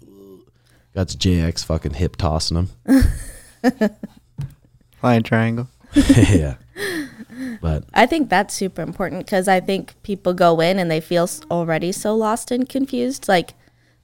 got 0.95 1.09
JX 1.09 1.65
fucking 1.65 1.95
hip 1.95 2.17
tossing 2.17 2.69
him. 2.85 3.01
Flying 5.01 5.23
triangle. 5.23 5.69
yeah. 6.31 6.57
But 7.61 7.85
I 7.93 8.07
think 8.07 8.29
that's 8.29 8.55
super 8.55 8.83
important 8.83 9.25
because 9.25 9.49
I 9.49 9.61
think 9.61 9.95
people 10.03 10.35
go 10.35 10.61
in 10.61 10.79
and 10.79 10.91
they 10.91 11.01
feel 11.01 11.29
already 11.51 11.93
so 11.93 12.15
lost 12.15 12.51
and 12.51 12.69
confused. 12.69 13.29
Like 13.29 13.55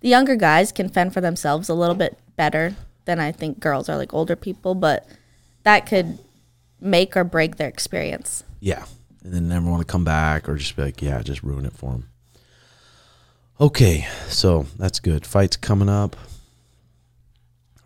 the 0.01 0.09
younger 0.09 0.37
guys 0.37 0.73
can 0.73 0.89
fend 0.89 1.13
for 1.13 1.21
themselves 1.21 1.69
a 1.69 1.75
little 1.75 1.95
bit 1.95 2.19
better 2.37 2.75
than 3.05 3.19
I 3.19 3.33
think 3.33 3.61
girls 3.61 3.89
are 3.89 3.97
like 3.97 4.13
older 4.13 4.37
people, 4.37 4.75
but 4.75 5.07
that 5.63 5.87
could 5.87 6.19
make 6.81 7.17
or 7.17 7.25
break 7.25 7.57
their 7.57 7.69
experience. 7.69 8.45
Yeah. 8.61 8.85
and 9.25 9.33
then 9.33 9.49
never 9.49 9.69
want 9.71 9.81
to 9.81 9.91
come 9.91 10.05
back 10.05 10.49
or 10.49 10.57
just 10.57 10.77
be 10.77 10.83
like, 10.83 11.03
yeah, 11.03 11.23
just 11.23 11.43
ruin 11.43 11.65
it 11.67 11.73
for 11.73 11.93
them. 11.93 12.09
Okay, 13.61 14.07
so 14.29 14.67
that's 14.79 15.01
good. 15.01 15.27
Fights 15.27 15.57
coming 15.57 15.89
up. 15.89 16.17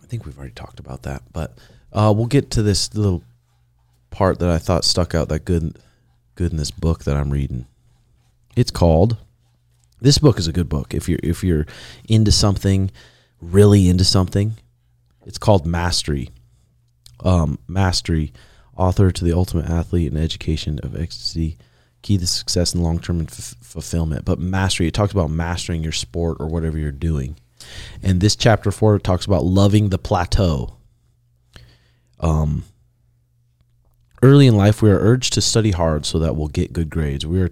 I 0.03 0.07
think 0.07 0.27
we've 0.27 0.37
already 0.37 0.53
talked 0.53 0.79
about 0.81 1.03
that, 1.05 1.23
but 1.33 1.57
uh, 1.93 2.13
we'll 2.15 2.27
get 2.27 2.51
to 2.53 2.63
this 2.63 2.95
little 2.95 3.23
part 4.13 4.39
that 4.39 4.51
I 4.51 4.59
thought 4.59 4.85
stuck 4.85 5.15
out 5.15 5.29
that 5.31 5.45
good, 5.45 5.79
good 6.35 6.53
in 6.53 6.59
this 6.59 6.71
book 6.71 7.05
that 7.05 7.17
I'm 7.17 7.31
reading. 7.31 7.67
It's 8.55 8.71
called. 8.71 9.17
This 10.01 10.19
book 10.19 10.39
is 10.39 10.47
a 10.47 10.53
good 10.53 10.69
book 10.69 10.95
if 10.95 11.09
you're 11.09 11.21
if 11.23 11.43
you're 11.43 11.67
into 12.09 12.33
something, 12.33 12.91
really 13.41 13.89
into 13.89 14.05
something. 14.05 14.55
It's 15.25 15.39
called 15.39 15.67
Mastery. 15.67 16.31
Um, 17.25 17.59
Mastery, 17.69 18.33
author 18.77 19.11
to 19.11 19.25
the 19.25 19.33
Ultimate 19.33 19.71
Athlete 19.71 20.11
and 20.11 20.21
Education 20.21 20.81
of 20.83 21.01
Ecstasy, 21.01 21.57
key 22.03 22.19
to 22.19 22.27
success 22.27 22.75
and 22.75 22.83
long 22.83 22.99
term 22.99 23.23
f- 23.23 23.55
fulfillment. 23.61 24.25
But 24.25 24.39
mastery, 24.39 24.89
it 24.89 24.95
talks 24.95 25.13
about 25.13 25.31
mastering 25.31 25.83
your 25.83 25.93
sport 25.93 26.39
or 26.41 26.49
whatever 26.49 26.79
you're 26.79 26.93
doing. 26.93 27.37
And 28.03 28.21
this 28.21 28.37
chapter 28.37 28.73
four 28.73 28.99
talks 28.99 29.25
about 29.25 29.45
loving 29.45 29.89
the 29.89 29.99
plateau. 29.99 30.77
Um, 32.19 32.65
early 34.23 34.47
in 34.47 34.57
life, 34.57 34.81
we 34.81 34.91
are 34.91 34.99
urged 34.99 35.33
to 35.35 35.41
study 35.41 35.73
hard 35.73 36.07
so 36.07 36.19
that 36.21 36.37
we'll 36.37 36.49
get 36.49 36.73
good 36.73 36.91
grades. 36.91 37.27
We 37.27 37.43
are 37.43 37.51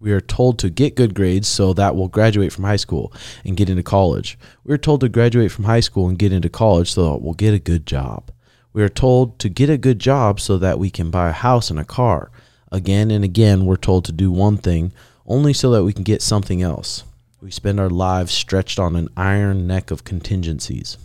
we 0.00 0.12
are 0.12 0.20
told 0.20 0.60
to 0.60 0.70
get 0.70 0.94
good 0.94 1.12
grades 1.12 1.48
so 1.48 1.72
that 1.72 1.96
we'll 1.96 2.06
graduate 2.06 2.52
from 2.52 2.62
high 2.62 2.76
school 2.76 3.12
and 3.44 3.56
get 3.56 3.68
into 3.68 3.82
college. 3.82 4.38
We 4.62 4.72
are 4.72 4.78
told 4.78 5.00
to 5.00 5.08
graduate 5.08 5.50
from 5.50 5.64
high 5.64 5.80
school 5.80 6.08
and 6.08 6.16
get 6.16 6.32
into 6.32 6.48
college 6.48 6.92
so 6.92 7.10
that 7.10 7.22
we'll 7.22 7.34
get 7.34 7.52
a 7.52 7.58
good 7.58 7.84
job. 7.84 8.30
We 8.72 8.84
are 8.84 8.88
told 8.88 9.40
to 9.40 9.48
get 9.48 9.70
a 9.70 9.76
good 9.76 9.98
job 9.98 10.38
so 10.38 10.56
that 10.58 10.78
we 10.78 10.88
can 10.88 11.10
buy 11.10 11.30
a 11.30 11.32
house 11.32 11.68
and 11.68 11.80
a 11.80 11.84
car. 11.84 12.30
Again 12.70 13.10
and 13.10 13.24
again, 13.24 13.66
we're 13.66 13.74
told 13.74 14.04
to 14.04 14.12
do 14.12 14.30
one 14.30 14.56
thing 14.56 14.92
only 15.26 15.52
so 15.52 15.70
that 15.72 15.82
we 15.82 15.92
can 15.92 16.04
get 16.04 16.22
something 16.22 16.62
else. 16.62 17.02
We 17.40 17.50
spend 17.50 17.80
our 17.80 17.90
lives 17.90 18.30
stretched 18.30 18.78
on 18.78 18.94
an 18.94 19.08
iron 19.16 19.66
neck 19.66 19.90
of 19.90 20.04
contingencies. 20.04 20.96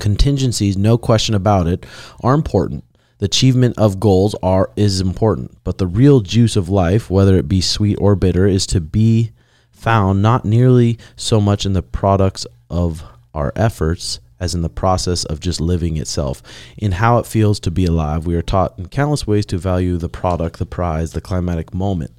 Contingencies, 0.00 0.76
no 0.76 0.98
question 0.98 1.34
about 1.36 1.68
it, 1.68 1.86
are 2.22 2.34
important. 2.34 2.84
The 3.20 3.26
achievement 3.26 3.76
of 3.76 4.00
goals 4.00 4.34
are 4.42 4.70
is 4.76 4.98
important, 4.98 5.58
but 5.62 5.76
the 5.76 5.86
real 5.86 6.20
juice 6.20 6.56
of 6.56 6.70
life, 6.70 7.10
whether 7.10 7.36
it 7.36 7.48
be 7.48 7.60
sweet 7.60 7.96
or 7.96 8.16
bitter, 8.16 8.46
is 8.46 8.66
to 8.68 8.80
be 8.80 9.32
found 9.70 10.22
not 10.22 10.46
nearly 10.46 10.98
so 11.16 11.38
much 11.38 11.66
in 11.66 11.74
the 11.74 11.82
products 11.82 12.46
of 12.70 13.04
our 13.34 13.52
efforts 13.54 14.20
as 14.40 14.54
in 14.54 14.62
the 14.62 14.70
process 14.70 15.24
of 15.24 15.38
just 15.38 15.60
living 15.60 15.98
itself. 15.98 16.42
In 16.78 16.92
how 16.92 17.18
it 17.18 17.26
feels 17.26 17.60
to 17.60 17.70
be 17.70 17.84
alive, 17.84 18.24
we 18.24 18.36
are 18.36 18.42
taught 18.42 18.78
in 18.78 18.88
countless 18.88 19.26
ways 19.26 19.44
to 19.46 19.58
value 19.58 19.98
the 19.98 20.08
product, 20.08 20.58
the 20.58 20.64
prize, 20.64 21.12
the 21.12 21.20
climatic 21.20 21.74
moment. 21.74 22.12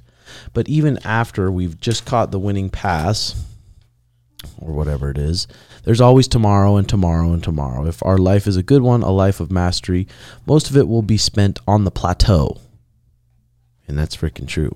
But 0.52 0.68
even 0.68 0.98
after 1.04 1.50
we've 1.50 1.80
just 1.80 2.06
caught 2.06 2.30
the 2.30 2.38
winning 2.38 2.70
pass, 2.70 3.34
or 4.58 4.72
whatever 4.72 5.10
it 5.10 5.18
is, 5.18 5.48
there's 5.84 6.00
always 6.00 6.28
tomorrow 6.28 6.76
and 6.76 6.88
tomorrow 6.88 7.32
and 7.32 7.42
tomorrow. 7.42 7.86
If 7.86 8.04
our 8.04 8.18
life 8.18 8.46
is 8.46 8.56
a 8.56 8.62
good 8.62 8.82
one, 8.82 9.02
a 9.02 9.10
life 9.10 9.40
of 9.40 9.50
mastery, 9.50 10.06
most 10.46 10.70
of 10.70 10.76
it 10.76 10.88
will 10.88 11.02
be 11.02 11.16
spent 11.16 11.58
on 11.66 11.84
the 11.84 11.90
plateau. 11.90 12.60
And 13.88 13.98
that's 13.98 14.16
freaking 14.16 14.46
true. 14.46 14.72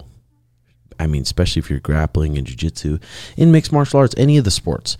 I 0.98 1.06
mean, 1.06 1.22
especially 1.22 1.60
if 1.60 1.70
you're 1.70 1.78
grappling 1.78 2.36
and 2.36 2.46
jujitsu, 2.46 3.00
in 3.36 3.52
mixed 3.52 3.72
martial 3.72 4.00
arts, 4.00 4.14
any 4.16 4.36
of 4.38 4.44
the 4.44 4.50
sports, 4.50 4.96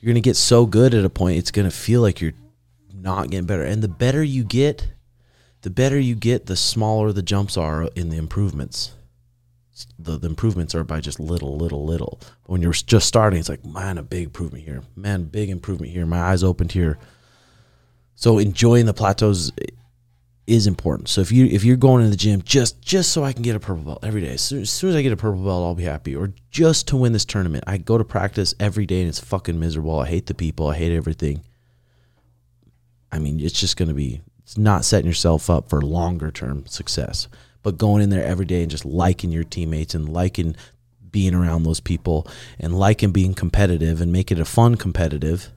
you're 0.00 0.08
going 0.08 0.22
to 0.22 0.28
get 0.28 0.36
so 0.36 0.66
good 0.66 0.92
at 0.92 1.04
a 1.04 1.10
point, 1.10 1.38
it's 1.38 1.50
going 1.50 1.68
to 1.68 1.74
feel 1.74 2.00
like 2.00 2.20
you're 2.20 2.34
not 2.92 3.30
getting 3.30 3.46
better. 3.46 3.62
And 3.62 3.82
the 3.82 3.88
better 3.88 4.22
you 4.22 4.44
get, 4.44 4.88
the 5.62 5.70
better 5.70 5.98
you 5.98 6.14
get, 6.14 6.46
the 6.46 6.56
smaller 6.56 7.12
the 7.12 7.22
jumps 7.22 7.56
are 7.56 7.88
in 7.94 8.10
the 8.10 8.16
improvements 8.16 8.92
the, 9.98 10.18
the 10.18 10.28
improvements 10.28 10.74
are 10.74 10.84
by 10.84 11.00
just 11.00 11.20
little, 11.20 11.56
little, 11.56 11.84
little. 11.84 12.18
But 12.20 12.52
when 12.52 12.62
you're 12.62 12.72
just 12.72 13.06
starting, 13.06 13.38
it's 13.38 13.48
like, 13.48 13.64
man, 13.64 13.98
a 13.98 14.02
big 14.02 14.24
improvement 14.24 14.64
here. 14.64 14.82
Man, 14.94 15.24
big 15.24 15.50
improvement 15.50 15.92
here. 15.92 16.06
My 16.06 16.20
eyes 16.20 16.42
opened 16.42 16.72
here. 16.72 16.98
So 18.14 18.38
enjoying 18.38 18.86
the 18.86 18.94
plateaus 18.94 19.52
is 20.46 20.66
important. 20.66 21.08
So 21.08 21.20
if 21.20 21.32
you 21.32 21.46
if 21.46 21.64
you're 21.64 21.76
going 21.76 22.04
to 22.04 22.10
the 22.10 22.16
gym 22.16 22.40
just 22.42 22.80
just 22.80 23.12
so 23.12 23.24
I 23.24 23.32
can 23.32 23.42
get 23.42 23.56
a 23.56 23.60
purple 23.60 23.82
belt 23.82 24.04
every 24.04 24.22
day, 24.22 24.34
as 24.34 24.42
soon, 24.42 24.62
as 24.62 24.70
soon 24.70 24.90
as 24.90 24.96
I 24.96 25.02
get 25.02 25.12
a 25.12 25.16
purple 25.16 25.44
belt, 25.44 25.64
I'll 25.64 25.74
be 25.74 25.82
happy. 25.82 26.16
Or 26.16 26.32
just 26.50 26.88
to 26.88 26.96
win 26.96 27.12
this 27.12 27.24
tournament, 27.24 27.64
I 27.66 27.76
go 27.76 27.98
to 27.98 28.04
practice 28.04 28.54
every 28.58 28.86
day 28.86 29.00
and 29.00 29.08
it's 29.08 29.20
fucking 29.20 29.58
miserable. 29.58 29.98
I 29.98 30.06
hate 30.06 30.26
the 30.26 30.34
people. 30.34 30.68
I 30.68 30.76
hate 30.76 30.96
everything. 30.96 31.42
I 33.12 33.18
mean, 33.18 33.40
it's 33.40 33.58
just 33.58 33.76
going 33.76 33.88
to 33.88 33.94
be. 33.94 34.22
It's 34.44 34.56
not 34.56 34.84
setting 34.84 35.08
yourself 35.08 35.50
up 35.50 35.68
for 35.68 35.82
longer 35.82 36.30
term 36.30 36.66
success 36.66 37.28
but 37.66 37.78
going 37.78 38.00
in 38.00 38.10
there 38.10 38.24
every 38.24 38.44
day 38.46 38.62
and 38.62 38.70
just 38.70 38.84
liking 38.84 39.32
your 39.32 39.42
teammates 39.42 39.92
and 39.92 40.08
liking 40.08 40.54
being 41.10 41.34
around 41.34 41.64
those 41.64 41.80
people 41.80 42.24
and 42.60 42.78
liking 42.78 43.10
being 43.10 43.34
competitive 43.34 44.00
and 44.00 44.12
make 44.12 44.30
it 44.30 44.38
a 44.38 44.44
fun 44.44 44.76
competitive 44.76 45.48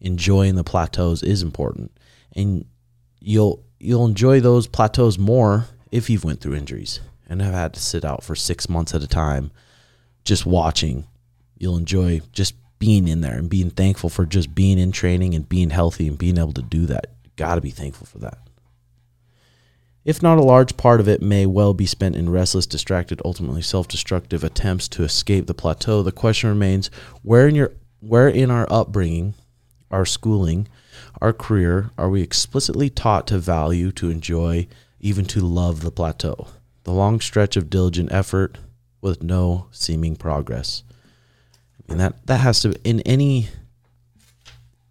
enjoying 0.00 0.54
the 0.56 0.62
plateaus 0.62 1.22
is 1.22 1.40
important. 1.40 1.96
And 2.36 2.66
you'll 3.20 3.64
you'll 3.78 4.04
enjoy 4.04 4.40
those 4.40 4.66
plateaus 4.66 5.16
more 5.16 5.64
if 5.90 6.10
you've 6.10 6.24
went 6.24 6.42
through 6.42 6.56
injuries 6.56 7.00
and 7.26 7.40
have 7.40 7.54
had 7.54 7.72
to 7.72 7.80
sit 7.80 8.04
out 8.04 8.22
for 8.22 8.36
six 8.36 8.68
months 8.68 8.94
at 8.94 9.02
a 9.02 9.08
time 9.08 9.50
just 10.26 10.44
watching. 10.44 11.06
You'll 11.56 11.78
enjoy 11.78 12.20
just 12.32 12.54
being 12.78 13.08
in 13.08 13.22
there 13.22 13.38
and 13.38 13.48
being 13.48 13.70
thankful 13.70 14.10
for 14.10 14.26
just 14.26 14.54
being 14.54 14.78
in 14.78 14.92
training 14.92 15.34
and 15.34 15.48
being 15.48 15.70
healthy 15.70 16.06
and 16.06 16.18
being 16.18 16.36
able 16.36 16.52
to 16.52 16.60
do 16.60 16.84
that. 16.84 17.14
Got 17.36 17.54
to 17.54 17.62
be 17.62 17.70
thankful 17.70 18.06
for 18.06 18.18
that 18.18 18.49
if 20.04 20.22
not 20.22 20.38
a 20.38 20.42
large 20.42 20.76
part 20.76 21.00
of 21.00 21.08
it 21.08 21.20
may 21.20 21.46
well 21.46 21.74
be 21.74 21.86
spent 21.86 22.16
in 22.16 22.30
restless, 22.30 22.66
distracted, 22.66 23.20
ultimately 23.24 23.62
self-destructive 23.62 24.42
attempts 24.42 24.88
to 24.88 25.02
escape 25.02 25.46
the 25.46 25.54
plateau, 25.54 26.02
the 26.02 26.12
question 26.12 26.48
remains: 26.48 26.90
where 27.22 27.46
in 27.46 27.54
your 27.54 27.72
where 28.00 28.28
in 28.28 28.50
our 28.50 28.66
upbringing, 28.70 29.34
our 29.90 30.06
schooling, 30.06 30.68
our 31.20 31.32
career 31.32 31.90
are 31.98 32.08
we 32.08 32.22
explicitly 32.22 32.88
taught 32.88 33.26
to 33.26 33.38
value, 33.38 33.92
to 33.92 34.10
enjoy, 34.10 34.66
even 35.00 35.24
to 35.26 35.40
love 35.40 35.80
the 35.82 35.90
plateau? 35.90 36.48
The 36.84 36.92
long 36.92 37.20
stretch 37.20 37.56
of 37.56 37.68
diligent 37.68 38.10
effort 38.10 38.56
with 39.02 39.22
no 39.22 39.66
seeming 39.70 40.16
progress. 40.16 40.82
I 41.78 41.92
mean 41.92 41.98
that 41.98 42.26
that 42.26 42.38
has 42.38 42.60
to 42.60 42.74
in 42.84 43.00
any 43.00 43.48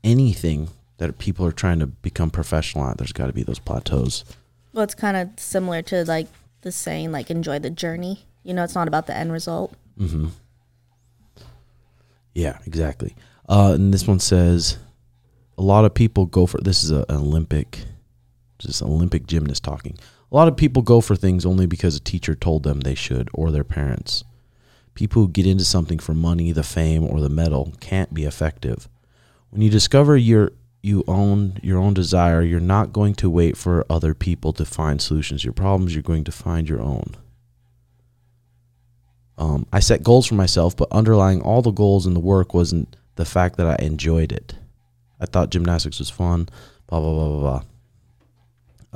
anything 0.04 0.70
that 0.98 1.18
people 1.18 1.46
are 1.46 1.51
trying 1.51 1.80
to 1.80 1.88
become 1.88 2.30
professional 2.30 2.86
at, 2.86 2.98
there's 2.98 3.13
got 3.13 3.28
to 3.28 3.34
be 3.34 3.44
those 3.44 3.60
plateaus. 3.60 4.24
Well, 4.74 4.84
it's 4.84 4.96
kind 4.96 5.18
of 5.18 5.40
similar 5.40 5.82
to 5.84 6.06
like 6.06 6.28
the 6.62 6.72
saying, 6.72 7.12
like 7.12 7.30
enjoy 7.30 7.60
the 7.60 7.70
journey. 7.70 8.26
You 8.44 8.54
know, 8.54 8.64
it's 8.64 8.76
not 8.76 8.88
about 8.88 9.08
the 9.08 9.16
end 9.16 9.32
result. 9.32 9.74
Mm-hmm. 10.00 10.28
Yeah, 12.34 12.60
exactly. 12.66 13.16
Uh, 13.48 13.74
and 13.76 13.94
this 13.94 14.08
one 14.08 14.20
says 14.20 14.78
a 15.58 15.64
lot 15.64 15.86
of 15.86 15.94
people 15.94 16.26
go 16.26 16.46
for 16.46 16.60
this 16.62 16.84
is 16.84 16.92
a, 16.92 17.06
an 17.10 17.18
Olympic, 17.18 17.80
just 18.60 18.82
Olympic 18.82 19.28
gymnast 19.28 19.64
talking. 19.64 19.98
A 20.32 20.36
lot 20.36 20.48
of 20.48 20.56
people 20.56 20.84
go 20.84 21.02
for 21.02 21.16
things 21.16 21.46
only 21.46 21.66
because 21.66 21.96
a 21.96 22.00
teacher 22.00 22.36
told 22.36 22.64
them 22.64 22.82
they 22.82 22.96
should 22.96 23.30
or 23.34 23.52
their 23.52 23.64
parents. 23.64 24.24
People 24.94 25.24
who 25.24 25.28
get 25.30 25.48
into 25.48 25.66
something 25.66 25.98
for 25.98 26.14
money, 26.14 26.52
the 26.52 26.64
fame, 26.64 27.04
or 27.04 27.20
the 27.20 27.30
medal 27.30 27.74
can't 27.80 28.14
be 28.14 28.26
effective. 28.26 28.88
When 29.50 29.62
you 29.62 29.70
discover 29.70 30.16
you're 30.16 30.52
you 30.82 31.04
own 31.08 31.60
your 31.62 31.78
own 31.78 31.94
desire, 31.94 32.42
you're 32.42 32.60
not 32.60 32.94
going 32.94 33.14
to 33.16 33.30
wait 33.30 33.58
for 33.58 33.86
other 33.90 34.14
people 34.14 34.54
to 34.54 34.66
find 34.66 35.02
solutions 35.02 35.42
to 35.42 35.46
your 35.46 35.54
problems. 35.54 35.94
You're 35.94 36.04
going 36.04 36.24
to 36.24 36.32
find 36.32 36.70
your 36.70 36.82
own. 36.82 37.16
Um, 39.38 39.66
I 39.72 39.80
set 39.80 40.04
goals 40.04 40.28
for 40.28 40.36
myself, 40.36 40.76
but 40.76 40.92
underlying 40.92 41.42
all 41.42 41.62
the 41.62 41.72
goals 41.72 42.06
in 42.06 42.14
the 42.14 42.20
work 42.20 42.54
wasn't 42.54 42.96
the 43.16 43.26
fact 43.26 43.58
that 43.58 43.68
I 43.68 43.84
enjoyed 43.84 44.32
it. 44.32 44.56
I 45.20 45.26
thought 45.26 45.50
gymnastics 45.50 46.00
was 46.00 46.10
fun. 46.10 46.50
Blah 46.88 47.00
blah 47.00 47.14
blah 47.14 47.28
blah 47.28 47.40
blah. 47.40 47.64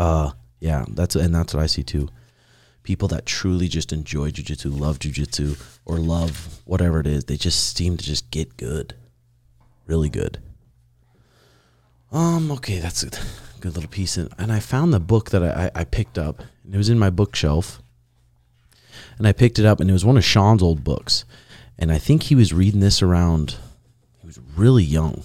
Uh, 0.05 0.31
yeah, 0.59 0.85
that's 0.89 1.15
and 1.15 1.35
that's 1.35 1.53
what 1.53 1.63
I 1.63 1.67
see 1.67 1.83
too. 1.83 2.09
People 2.83 3.07
that 3.09 3.25
truly 3.25 3.67
just 3.69 3.93
enjoy 3.93 4.31
jujitsu, 4.31 4.77
love 4.77 4.99
jujitsu, 4.99 5.61
or 5.85 5.97
love 5.97 6.61
whatever 6.65 6.99
it 6.99 7.07
is, 7.07 7.25
they 7.25 7.37
just 7.37 7.75
seem 7.75 7.95
to 7.95 8.03
just 8.03 8.29
get 8.31 8.57
good, 8.57 8.95
really 9.85 10.09
good. 10.09 10.41
Um, 12.13 12.51
okay, 12.51 12.77
that's 12.77 13.03
a 13.03 13.09
good 13.59 13.73
little 13.73 13.89
piece. 13.89 14.17
And, 14.17 14.29
and 14.37 14.51
I 14.51 14.59
found 14.59 14.93
the 14.93 14.99
book 14.99 15.31
that 15.31 15.43
I, 15.43 15.71
I 15.73 15.83
picked 15.83 16.19
up, 16.19 16.39
and 16.63 16.75
it 16.75 16.77
was 16.77 16.89
in 16.89 16.99
my 16.99 17.09
bookshelf. 17.09 17.81
And 19.17 19.27
I 19.27 19.31
picked 19.31 19.57
it 19.57 19.65
up, 19.65 19.79
and 19.79 19.89
it 19.89 19.93
was 19.93 20.05
one 20.05 20.17
of 20.17 20.23
Sean's 20.23 20.61
old 20.61 20.83
books. 20.83 21.25
And 21.77 21.91
I 21.91 21.97
think 21.97 22.23
he 22.23 22.35
was 22.35 22.53
reading 22.53 22.81
this 22.81 23.01
around, 23.01 23.57
he 24.19 24.27
was 24.27 24.39
really 24.55 24.83
young, 24.83 25.23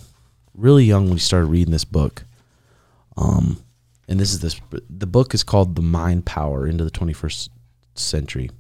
really 0.55 0.85
young 0.85 1.05
when 1.05 1.19
he 1.19 1.19
started 1.19 1.49
reading 1.49 1.73
this 1.73 1.85
book. 1.85 2.25
Um, 3.19 3.63
and 4.09 4.19
this 4.19 4.33
is 4.33 4.41
this, 4.41 4.59
the 4.89 5.07
book 5.07 5.35
is 5.35 5.45
called 5.45 5.77
The 5.77 5.83
Mind 5.83 6.25
Power 6.25 6.67
into 6.67 6.85
the 6.85 6.91
21st 6.91 7.51
Century 7.97 8.51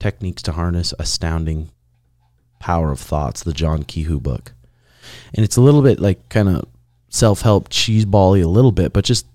Techniques 0.00 0.42
to 0.42 0.52
Harness 0.52 0.92
Astounding 0.98 1.70
Power 2.58 2.90
of 2.90 2.98
Thoughts, 2.98 3.44
the 3.44 3.52
John 3.52 3.84
Kehoe 3.84 4.18
book. 4.18 4.52
And 5.32 5.44
it's 5.44 5.56
a 5.56 5.60
little 5.60 5.82
bit 5.82 6.00
like 6.00 6.28
kind 6.28 6.48
of 6.48 6.66
self 7.16 7.42
help 7.42 7.68
cheesebally 7.68 8.44
a 8.44 8.48
little 8.48 8.72
bit, 8.72 8.92
but 8.92 9.04
just 9.04 9.26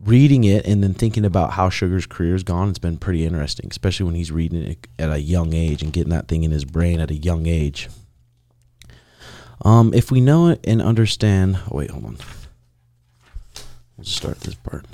reading 0.00 0.44
it 0.44 0.64
and 0.66 0.82
then 0.82 0.94
thinking 0.94 1.24
about 1.24 1.52
how 1.52 1.68
Sugar's 1.68 2.06
career's 2.06 2.42
gone, 2.42 2.68
it's 2.68 2.78
been 2.78 2.96
pretty 2.96 3.24
interesting, 3.24 3.68
especially 3.70 4.06
when 4.06 4.14
he's 4.14 4.32
reading 4.32 4.62
it 4.62 4.86
at 4.98 5.10
a 5.10 5.20
young 5.20 5.52
age 5.52 5.82
and 5.82 5.92
getting 5.92 6.10
that 6.10 6.28
thing 6.28 6.44
in 6.44 6.50
his 6.50 6.64
brain 6.64 7.00
at 7.00 7.10
a 7.10 7.14
young 7.14 7.46
age. 7.46 7.88
Um, 9.62 9.92
if 9.92 10.10
we 10.10 10.20
know 10.20 10.48
it 10.48 10.60
and 10.64 10.80
understand, 10.80 11.58
oh 11.70 11.76
wait, 11.76 11.90
hold 11.90 12.04
on. 12.04 12.16
We'll 13.96 14.06
start 14.06 14.40
this 14.40 14.54
part. 14.54 14.86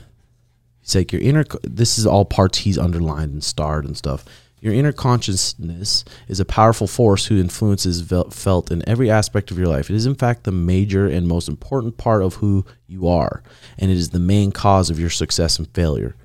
He's 0.81 0.97
like 0.97 1.13
your 1.13 1.23
inner. 1.23 1.45
This 1.63 1.99
is 1.99 2.07
all 2.07 2.25
parts 2.25 2.59
he's 2.59 2.79
underlined 2.79 3.33
and 3.33 3.45
starred 3.45 3.85
and 3.85 3.97
stuff. 3.97 4.25
Your 4.67 4.75
inner 4.75 4.91
consciousness 4.91 6.05
is 6.27 6.41
a 6.41 6.45
powerful 6.45 6.89
force 6.89 7.27
who 7.27 7.39
influences 7.39 8.03
felt 8.33 8.73
in 8.73 8.83
every 8.89 9.09
aspect 9.09 9.53
of 9.53 9.59
your 9.59 9.69
life. 9.69 9.89
It 9.89 9.95
is, 9.95 10.07
in 10.07 10.17
fact, 10.17 10.43
the 10.43 10.51
major 10.51 11.07
and 11.07 11.29
most 11.29 11.49
important 11.49 11.99
part 11.99 12.21
of 12.21 12.35
who 12.35 12.67
you 12.89 13.07
are, 13.07 13.45
and 13.79 13.93
it 13.93 13.97
is 13.97 14.11
the 14.11 14.19
main 14.19 14.51
cause 14.51 14.91
of 14.91 14.99
your 14.99 15.09
success 15.09 15.61
and 15.61 15.73
failure. 15.73 16.17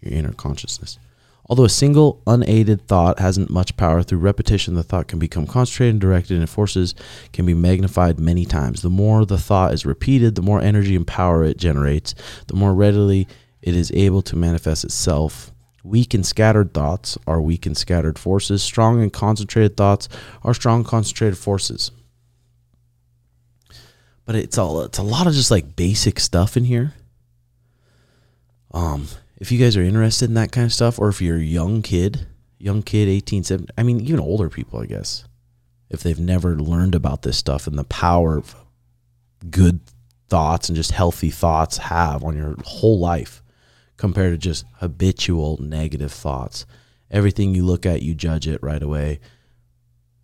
Your 0.00 0.14
inner 0.14 0.32
consciousness. 0.32 0.98
Although 1.44 1.64
a 1.64 1.68
single 1.68 2.22
unaided 2.26 2.88
thought 2.88 3.18
hasn't 3.18 3.50
much 3.50 3.76
power, 3.76 4.02
through 4.02 4.20
repetition, 4.20 4.76
the 4.76 4.82
thought 4.82 5.06
can 5.06 5.18
become 5.18 5.46
concentrated 5.46 5.96
and 5.96 6.00
directed, 6.00 6.38
and 6.38 6.48
forces 6.48 6.94
can 7.34 7.44
be 7.44 7.52
magnified 7.52 8.18
many 8.18 8.46
times. 8.46 8.80
The 8.80 8.88
more 8.88 9.26
the 9.26 9.36
thought 9.36 9.74
is 9.74 9.84
repeated, 9.84 10.36
the 10.36 10.40
more 10.40 10.62
energy 10.62 10.96
and 10.96 11.06
power 11.06 11.44
it 11.44 11.58
generates, 11.58 12.14
the 12.46 12.56
more 12.56 12.72
readily 12.72 13.28
it 13.60 13.76
is 13.76 13.92
able 13.92 14.22
to 14.22 14.36
manifest 14.36 14.84
itself. 14.84 15.52
Weak 15.82 16.12
and 16.12 16.26
scattered 16.26 16.74
thoughts 16.74 17.16
are 17.26 17.40
weak 17.40 17.64
and 17.64 17.76
scattered 17.76 18.18
forces. 18.18 18.62
Strong 18.62 19.02
and 19.02 19.12
concentrated 19.12 19.76
thoughts 19.76 20.08
are 20.42 20.52
strong 20.52 20.84
concentrated 20.84 21.38
forces. 21.38 21.90
But 24.26 24.34
it's 24.34 24.58
all 24.58 24.82
it's 24.82 24.98
a 24.98 25.02
lot 25.02 25.26
of 25.26 25.32
just 25.32 25.50
like 25.50 25.76
basic 25.76 26.20
stuff 26.20 26.56
in 26.56 26.64
here. 26.64 26.94
Um, 28.72 29.08
if 29.38 29.50
you 29.50 29.58
guys 29.58 29.76
are 29.76 29.82
interested 29.82 30.28
in 30.28 30.34
that 30.34 30.52
kind 30.52 30.66
of 30.66 30.72
stuff, 30.72 30.98
or 30.98 31.08
if 31.08 31.20
you're 31.20 31.38
a 31.38 31.40
young 31.40 31.82
kid, 31.82 32.26
young 32.58 32.82
kid, 32.82 33.08
18, 33.08 33.42
17, 33.42 33.74
I 33.76 33.82
mean, 33.82 34.00
even 34.00 34.20
older 34.20 34.48
people, 34.48 34.80
I 34.80 34.86
guess, 34.86 35.24
if 35.88 36.02
they've 36.02 36.20
never 36.20 36.54
learned 36.54 36.94
about 36.94 37.22
this 37.22 37.38
stuff 37.38 37.66
and 37.66 37.76
the 37.76 37.84
power 37.84 38.36
of 38.36 38.54
good 39.50 39.80
thoughts 40.28 40.68
and 40.68 40.76
just 40.76 40.92
healthy 40.92 41.30
thoughts 41.30 41.78
have 41.78 42.22
on 42.22 42.36
your 42.36 42.54
whole 42.64 42.98
life 42.98 43.42
compared 44.00 44.32
to 44.32 44.38
just 44.38 44.64
habitual 44.76 45.58
negative 45.60 46.10
thoughts. 46.10 46.64
Everything 47.10 47.54
you 47.54 47.66
look 47.66 47.84
at, 47.84 48.00
you 48.00 48.14
judge 48.14 48.48
it 48.48 48.62
right 48.62 48.82
away. 48.82 49.20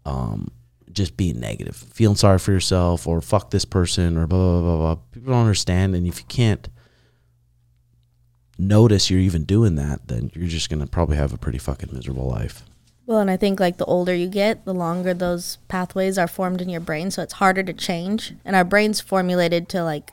Um, 0.07 0.51
just 0.91 1.15
being 1.19 1.39
negative, 1.39 1.77
feeling 1.77 2.17
sorry 2.17 2.39
for 2.39 2.53
yourself, 2.53 3.07
or 3.07 3.21
fuck 3.21 3.51
this 3.51 3.67
person, 3.67 4.17
or 4.17 4.27
blah 4.27 4.39
blah 4.39 4.61
blah 4.63 4.77
blah. 4.77 5.03
People 5.13 5.33
don't 5.35 5.43
understand, 5.43 5.95
and 5.95 6.07
if 6.07 6.21
you 6.21 6.25
can't 6.27 6.71
notice 8.59 9.11
you're 9.11 9.21
even 9.21 9.45
doing 9.45 9.75
that, 9.75 10.09
then 10.09 10.31
you're 10.33 10.49
just 10.49 10.71
gonna 10.71 10.87
probably 10.87 11.19
have 11.19 11.35
a 11.35 11.39
pretty 11.39 11.59
fucking 11.59 11.91
miserable 11.93 12.27
life. 12.27 12.65
Well, 13.05 13.19
and 13.19 13.31
I 13.31 13.37
think 13.37 13.61
like 13.61 13.77
the 13.77 13.85
older 13.85 14.15
you 14.15 14.29
get, 14.29 14.65
the 14.65 14.73
longer 14.73 15.13
those 15.13 15.59
pathways 15.69 16.17
are 16.17 16.27
formed 16.27 16.63
in 16.63 16.71
your 16.71 16.81
brain, 16.81 17.11
so 17.11 17.23
it's 17.23 17.35
harder 17.35 17.63
to 17.65 17.75
change. 17.75 18.33
And 18.43 18.57
our 18.57 18.65
brain's 18.65 19.03
formulated 19.03 19.69
to 19.71 19.85
like 19.85 20.13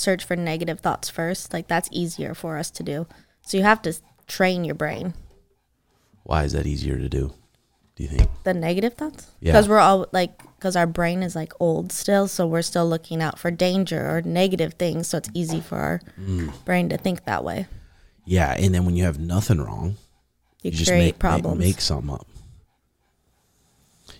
search 0.00 0.24
for 0.24 0.34
negative 0.36 0.80
thoughts 0.80 1.08
first. 1.08 1.52
Like 1.52 1.68
that's 1.68 1.88
easier 1.92 2.34
for 2.34 2.56
us 2.56 2.70
to 2.72 2.82
do. 2.82 3.06
So 3.42 3.56
you 3.56 3.62
have 3.62 3.82
to 3.82 3.94
train 4.26 4.64
your 4.64 4.74
brain. 4.74 5.14
Why 6.24 6.44
is 6.44 6.52
that 6.52 6.66
easier 6.66 6.98
to 6.98 7.08
do? 7.08 7.32
Do 7.96 8.04
you 8.04 8.08
think? 8.08 8.30
The 8.44 8.54
negative 8.54 8.94
thoughts? 8.94 9.26
Yeah. 9.40 9.52
Because 9.52 9.68
we're 9.68 9.78
all 9.78 10.06
like, 10.12 10.38
because 10.56 10.76
our 10.76 10.86
brain 10.86 11.22
is 11.22 11.34
like 11.36 11.52
old 11.60 11.92
still, 11.92 12.28
so 12.28 12.46
we're 12.46 12.62
still 12.62 12.88
looking 12.88 13.20
out 13.22 13.38
for 13.38 13.50
danger 13.50 14.00
or 14.10 14.22
negative 14.22 14.74
things. 14.74 15.08
So 15.08 15.18
it's 15.18 15.28
easy 15.34 15.60
for 15.60 15.76
our 15.78 16.00
Mm. 16.18 16.52
brain 16.64 16.88
to 16.90 16.96
think 16.96 17.24
that 17.24 17.44
way. 17.44 17.66
Yeah, 18.24 18.52
and 18.56 18.74
then 18.74 18.84
when 18.84 18.96
you 18.96 19.04
have 19.04 19.18
nothing 19.18 19.58
wrong, 19.60 19.96
You, 20.62 20.70
you 20.70 20.76
just 20.78 20.90
make, 20.92 21.18
problems. 21.18 21.58
Make, 21.58 21.68
make 21.76 21.80
something 21.80 22.10
up. 22.14 22.26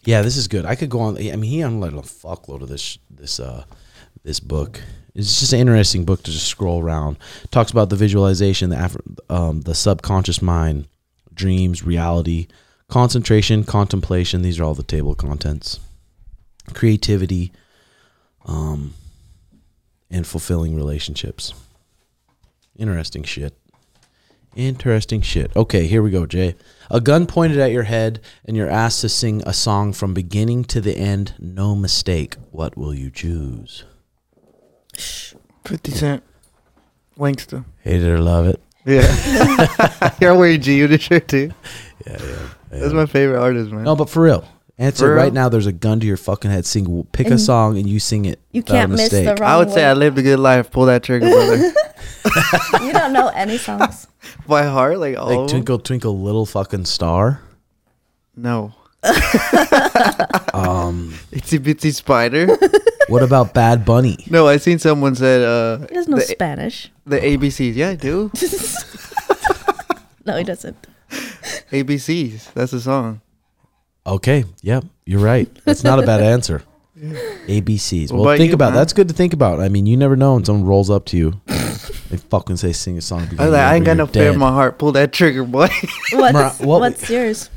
Yeah, 0.05 0.23
this 0.23 0.37
is 0.37 0.49
good. 0.49 0.65
I 0.65 0.75
could 0.75 0.91
go 0.91 1.01
on. 1.01 1.17
I 1.19 1.37
mean, 1.37 1.51
he 1.51 1.61
unloaded 1.61 1.99
a 1.99 2.03
fuckload 2.03 2.63
of 2.63 2.69
this 2.69 2.99
this 3.11 3.39
uh 3.39 3.65
this 4.25 4.41
book. 4.41 4.81
It's 5.15 5.41
just 5.41 5.53
an 5.53 5.61
interesting 5.61 6.05
book 6.05 6.23
to 6.23 6.31
just 6.31 6.47
scroll 6.47 6.83
around. 6.83 7.17
Talks 7.51 7.71
about 7.71 7.91
the 7.91 7.97
visualization, 7.97 8.71
the 8.71 8.85
Af- 8.85 8.97
um, 9.29 9.63
the 9.63 9.75
subconscious 9.75 10.41
mind, 10.41 10.87
dreams, 11.35 11.83
reality, 11.83 12.47
concentration, 12.89 13.65
contemplation. 13.65 14.43
These 14.43 14.61
are 14.61 14.65
all 14.65 14.75
the 14.75 14.83
table 14.83 15.15
contents. 15.15 15.81
Creativity, 16.73 17.53
um, 18.47 18.95
and 20.11 20.27
fulfilling 20.27 20.77
relationships. 20.77 21.55
Interesting 22.79 23.23
shit. 23.25 23.55
Interesting 24.57 25.21
shit. 25.21 25.55
Okay, 25.55 25.87
here 25.87 26.03
we 26.03 26.11
go, 26.11 26.27
Jay. 26.27 26.57
A 26.91 27.01
gun 27.01 27.27
pointed 27.27 27.59
at 27.59 27.71
your 27.71 27.85
head, 27.85 28.21
and 28.45 28.57
you're 28.57 28.69
asked 28.69 29.01
to 29.03 29.09
sing 29.09 29.43
a 29.47 29.53
song 29.53 29.93
from 29.93 30.13
beginning 30.13 30.65
to 30.65 30.81
the 30.81 30.97
end, 30.97 31.35
no 31.39 31.77
mistake. 31.77 32.35
What 32.51 32.77
will 32.77 32.93
you 32.93 33.11
choose? 33.11 33.85
50 35.65 35.91
Cent. 35.93 36.23
Wanksta. 37.19 37.65
Hate 37.83 38.03
it 38.03 38.09
or 38.09 38.19
love 38.21 38.47
it. 38.47 38.61
Yeah. 38.87 40.15
You're 40.21 40.35
wearing 40.37 40.61
G 40.61 40.79
Unit 40.79 41.03
shirt 41.03 41.29
too. 41.29 41.51
Yeah, 42.07 42.17
yeah. 42.23 42.49
That's 42.71 42.95
my 42.95 43.07
favorite 43.07 43.39
artist, 43.41 43.71
man. 43.73 43.85
No, 43.85 43.95
but 43.95 44.09
for 44.09 44.23
real, 44.23 44.45
answer 44.79 45.07
For 45.07 45.15
right 45.15 45.25
real? 45.25 45.33
now. 45.35 45.49
There's 45.51 45.67
a 45.67 45.73
gun 45.73 46.01
to 46.01 46.07
your 46.07 46.17
fucking 46.17 46.51
head. 46.51 46.65
Sing, 46.65 47.05
pick 47.13 47.27
a 47.27 47.33
And 47.33 47.41
song, 47.41 47.77
and 47.77 47.87
you 47.87 47.99
sing 48.01 48.25
it. 48.25 48.41
You 48.53 48.63
without 48.63 48.75
a 48.75 48.79
can't 48.79 48.91
miss 48.93 49.11
the 49.11 49.17
mistake. 49.23 49.39
wrong 49.39 49.51
I 49.51 49.57
would 49.59 49.71
say 49.71 49.85
I 49.85 49.93
lived 49.93 50.19
a 50.19 50.23
good 50.23 50.39
life. 50.41 50.71
Pull 50.71 50.87
that 50.87 51.03
trigger, 51.03 51.29
brother. 51.29 51.57
you 52.85 52.93
don't 52.93 53.13
know 53.13 53.29
any 53.35 53.59
songs. 53.59 54.07
By 54.47 54.65
heart, 54.65 54.99
like 54.99 55.17
all 55.19 55.27
Like 55.27 55.35
of 55.37 55.41
them? 55.43 55.49
twinkle, 55.49 55.79
twinkle, 55.81 56.19
little 56.21 56.47
fucking 56.47 56.87
star. 56.87 57.43
No. 58.37 58.73
Um, 60.53 61.15
Itsy 61.33 61.59
bitsy 61.59 61.95
spider. 61.95 62.47
what 63.09 63.23
about 63.23 63.55
Bad 63.55 63.85
Bunny? 63.85 64.19
no, 64.31 64.47
I 64.47 64.57
seen 64.59 64.79
someone 64.79 65.15
said 65.15 65.41
uh 65.43 65.87
He 65.89 65.95
doesn't 65.95 66.11
know 66.11 66.19
the, 66.19 66.23
Spanish. 66.25 66.91
the 67.07 67.19
ABCs. 67.19 67.75
Yeah, 67.75 67.91
I 67.91 67.95
do. 67.97 68.31
No, 70.27 70.37
he 70.37 70.45
doesn't. 70.45 70.77
ABCs. 71.73 72.53
That's 72.53 72.75
a 72.75 72.81
song. 72.81 73.23
Okay, 74.07 74.45
yep, 74.63 74.85
you're 75.07 75.19
right. 75.21 75.49
That's 75.65 75.83
not 75.83 75.99
a 75.99 76.03
bad 76.07 76.21
answer. 76.21 76.63
ABCs. 76.99 78.13
What 78.13 78.21
Well, 78.21 78.37
think 78.37 78.49
you, 78.51 78.55
about 78.55 78.73
man? 78.73 78.75
that's 78.81 78.93
good 78.93 79.09
to 79.09 79.15
think 79.15 79.33
about. 79.33 79.61
I 79.61 79.71
mean, 79.71 79.87
you 79.87 79.97
never 79.97 80.17
know 80.17 80.35
when 80.35 80.45
someone 80.45 80.67
rolls 80.67 80.91
up 80.91 81.07
to 81.07 81.17
you. 81.17 81.41
they 82.11 82.19
fucking 82.19 82.59
say 82.59 82.73
sing 82.73 82.99
a 82.99 83.01
song. 83.01 83.29
I 83.39 83.47
like, 83.47 83.61
I 83.61 83.75
ain't 83.77 83.87
got 83.87 83.97
no 83.97 84.07
fear 84.07 84.31
in 84.31 84.39
my 84.39 84.51
heart. 84.53 84.79
Pull 84.79 84.93
that 84.93 85.13
trigger, 85.13 85.43
boy. 85.45 85.69
What's, 86.13 86.33
Mar- 86.35 86.51
what- 86.69 86.81
what's 86.81 87.09
yours? 87.09 87.49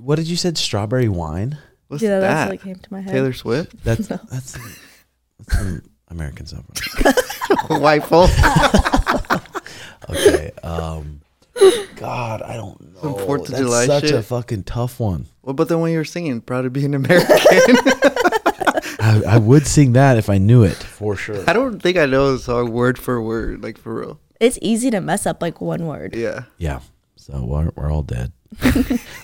What 0.00 0.16
did 0.16 0.28
you 0.28 0.36
said? 0.36 0.56
Strawberry 0.56 1.08
wine. 1.08 1.58
What's 1.88 2.02
yeah, 2.02 2.20
that's 2.20 2.34
that? 2.34 2.48
what 2.50 2.60
came 2.60 2.76
to 2.76 2.92
my 2.92 3.00
head. 3.00 3.12
Taylor 3.12 3.32
Swift? 3.32 3.72
That's 3.84 4.06
that's, 4.06 4.24
that's 4.30 4.58
some 5.48 5.82
American 6.08 6.46
stuff. 6.46 6.64
White 7.68 8.04
folk. 8.04 8.30
Okay. 10.08 10.52
Um. 10.62 11.20
God, 11.96 12.42
I 12.42 12.54
don't 12.54 12.80
know. 12.94 13.00
Some 13.00 13.14
Fourth 13.26 13.42
of 13.42 13.48
That's 13.48 13.60
July 13.60 13.86
such 13.86 14.10
a 14.12 14.22
fucking 14.22 14.62
tough 14.64 15.00
one. 15.00 15.26
What 15.42 15.52
about 15.52 15.68
the 15.68 15.78
one 15.78 15.90
you 15.90 15.98
were 15.98 16.04
singing? 16.04 16.40
Proud 16.40 16.62
to 16.62 16.70
be 16.70 16.84
an 16.84 16.94
American. 16.94 17.36
I, 19.00 19.22
I 19.26 19.38
would 19.38 19.66
sing 19.66 19.92
that 19.92 20.16
if 20.16 20.30
I 20.30 20.38
knew 20.38 20.62
it 20.62 20.76
for 20.76 21.16
sure. 21.16 21.44
I 21.48 21.52
don't 21.52 21.80
think 21.80 21.96
I 21.96 22.06
know 22.06 22.32
the 22.32 22.38
song 22.38 22.70
word 22.70 22.98
for 22.98 23.20
word, 23.20 23.62
like 23.62 23.78
for 23.78 23.94
real. 23.94 24.20
It's 24.40 24.58
easy 24.62 24.90
to 24.90 25.00
mess 25.00 25.26
up 25.26 25.42
like 25.42 25.60
one 25.60 25.86
word. 25.86 26.14
Yeah. 26.14 26.44
Yeah. 26.58 26.80
So 27.20 27.44
we're, 27.44 27.70
we're 27.76 27.92
all 27.92 28.02
dead. 28.02 28.32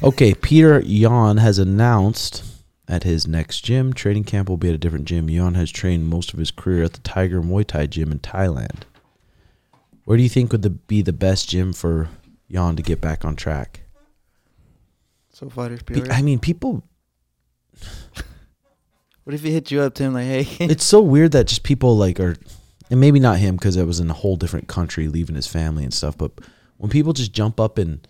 okay. 0.03 0.35
Petr 0.35 0.83
Yan 0.85 1.39
has 1.39 1.59
announced 1.59 2.45
at 2.87 3.05
his 3.05 3.27
next 3.27 3.63
gym, 3.63 3.93
training 3.95 4.25
camp 4.25 4.49
will 4.49 4.59
be 4.59 4.69
at 4.69 4.75
a 4.75 4.79
different 4.79 5.07
gym. 5.07 5.31
Yan 5.31 5.55
has 5.55 5.71
trained 5.71 6.07
most 6.07 6.33
of 6.33 6.39
his 6.39 6.51
career 6.51 6.85
at 6.85 6.93
the 6.93 7.01
Tiger 7.01 7.41
Muay 7.41 7.67
Thai 7.67 7.87
gym 7.87 8.13
in 8.13 8.19
Thailand. 8.19 8.83
Where 10.05 10.17
do 10.17 10.23
you 10.23 10.29
think 10.29 10.53
would 10.53 10.63
the, 10.63 10.71
be 10.71 11.01
the 11.01 11.13
best 11.13 11.49
gym 11.49 11.73
for 11.73 12.09
Yan 12.49 12.77
to 12.77 12.83
get 12.83 13.01
back 13.01 13.25
on 13.25 13.35
track? 13.35 13.81
So 15.33 15.49
fighters 15.49 15.83
Peoria. 15.83 16.13
I 16.13 16.23
mean, 16.23 16.39
people. 16.39 16.83
What 19.25 19.35
if 19.35 19.43
he 19.43 19.51
hit 19.51 19.73
you 19.73 19.81
up, 19.81 19.95
Tim? 19.95 20.15
Like, 20.15 20.27
hey, 20.27 20.47
It's 20.61 20.85
so 20.85 21.01
weird 21.01 21.33
that 21.33 21.49
just 21.49 21.65
people 21.65 21.97
like 21.97 22.21
are, 22.21 22.37
and 22.89 23.01
maybe 23.01 23.19
not 23.19 23.39
him 23.39 23.57
because 23.57 23.77
it 23.77 23.85
was 23.85 23.99
in 23.99 24.09
a 24.09 24.15
whole 24.15 24.37
different 24.37 24.69
country, 24.69 25.09
leaving 25.09 25.35
his 25.35 25.49
family 25.49 25.83
and 25.83 25.93
stuff. 25.93 26.17
But 26.17 26.31
when 26.79 26.91
people 26.91 27.13
just 27.13 27.33
jump 27.33 27.59
up 27.61 27.79
and 27.79 28.07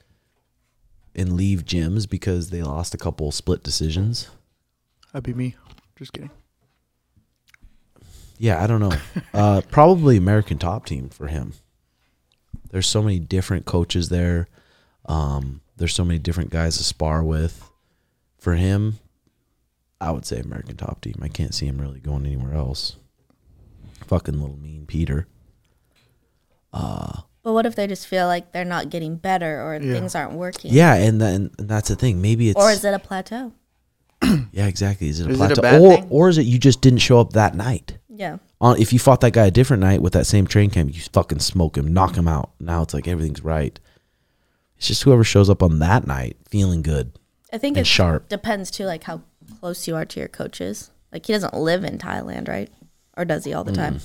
and 1.14 1.33
leave 1.33 1.64
gyms 1.64 2.09
because 2.09 2.50
they 2.50 2.62
lost 2.62 2.94
a 2.94 2.98
couple 2.98 3.33
split 3.33 3.62
decisions, 3.62 4.29
that'd 5.12 5.24
be 5.24 5.33
me. 5.33 5.57
Just 5.96 6.12
kidding. 6.12 6.31
yeah, 8.38 8.62
I 8.62 8.66
don't 8.66 8.81
know. 8.81 8.92
uh, 9.35 9.62
probably 9.70 10.16
American 10.16 10.59
Top 10.59 10.85
Team 10.85 11.09
for 11.09 11.29
him. 11.29 11.55
There's 12.70 12.87
so 12.87 13.02
many 13.02 13.18
different 13.18 13.64
coaches 13.64 14.11
there. 14.11 14.48
Um, 15.07 15.62
there's 15.76 15.94
so 15.94 16.05
many 16.05 16.18
different 16.18 16.50
guys 16.50 16.76
to 16.76 16.85
spar 16.85 17.22
with. 17.22 17.70
For 18.38 18.55
him, 18.55 18.98
I 20.00 20.11
would 20.11 20.26
say 20.26 20.38
American 20.38 20.76
Top 20.76 21.00
Team. 21.00 21.16
I 21.22 21.29
can't 21.29 21.55
see 21.55 21.66
him 21.66 21.81
really 21.81 22.00
going 22.00 22.26
anywhere 22.26 22.55
else. 22.55 22.96
Fucking 24.07 24.38
little 24.38 24.59
mean 24.59 24.85
Peter. 24.87 25.26
Uh, 26.72 27.22
But 27.46 27.52
what 27.52 27.64
if 27.64 27.76
they 27.76 27.87
just 27.87 28.09
feel 28.09 28.26
like 28.26 28.50
they're 28.50 28.64
not 28.64 28.90
getting 28.90 29.14
better 29.14 29.62
or 29.62 29.76
Yeah. 29.80 29.92
things 29.92 30.16
aren't 30.16 30.32
working? 30.32 30.72
Yeah, 30.74 30.94
and 30.94 31.20
then 31.20 31.52
and 31.61 31.68
that's 31.68 31.88
the 31.88 31.94
thing. 31.94 32.20
Maybe 32.20 32.48
it's 32.50 32.61
Or 32.61 32.72
is 32.72 32.85
it 32.85 32.92
a 32.92 32.98
plateau? 32.98 33.52
yeah, 34.50 34.66
exactly. 34.66 35.09
Is 35.09 35.20
it 35.20 35.28
a 35.28 35.30
Is 35.30 35.40
it 35.40 35.52
a 35.52 35.61
plateau, 35.61 35.85
or 35.85 35.94
thing? 35.96 36.06
or 36.11 36.28
is 36.28 36.38
it 36.38 36.42
you 36.42 36.59
just 36.59 36.80
didn't 36.80 36.98
show 36.98 37.20
up 37.20 37.35
that 37.35 37.54
night? 37.54 37.98
Yeah. 38.09 38.38
On 38.61 38.76
if 38.80 38.92
you 38.92 38.98
fought 38.98 39.20
that 39.20 39.32
guy 39.32 39.46
a 39.46 39.52
different 39.52 39.80
night 39.80 40.02
with 40.02 40.12
that 40.14 40.26
same 40.26 40.48
train 40.48 40.70
camp, 40.70 40.92
you 40.92 41.00
fucking 41.12 41.38
smoke 41.38 41.76
him, 41.78 41.94
knock 41.94 42.16
him 42.16 42.26
out. 42.26 42.50
Now 42.59 42.82
it's 42.82 42.92
like 42.92 43.06
everything's 43.06 43.44
right. 43.44 43.78
It's 44.76 44.88
just 44.88 45.04
whoever 45.04 45.22
shows 45.22 45.48
up 45.48 45.62
on 45.62 45.78
that 45.78 46.04
night 46.04 46.37
feeling 46.48 46.82
good 46.82 47.12
I 47.52 47.59
think 47.59 47.76
and 47.76 47.87
it 47.87 47.88
sharp. 47.88 48.28
depends 48.28 48.72
too, 48.72 48.87
like 48.87 49.04
how 49.04 49.20
close 49.61 49.87
you 49.87 49.94
are 49.94 50.04
to 50.04 50.18
your 50.18 50.28
coaches. 50.28 50.90
Like 51.12 51.24
he 51.26 51.32
doesn't 51.32 51.54
live 51.54 51.85
in 51.85 51.96
Thailand, 51.98 52.48
right? 52.48 52.70
Or 53.16 53.24
does 53.24 53.44
he 53.44 53.54
all 53.54 53.62
the 53.62 53.70
Mm. 53.70 53.76
time? 53.76 54.00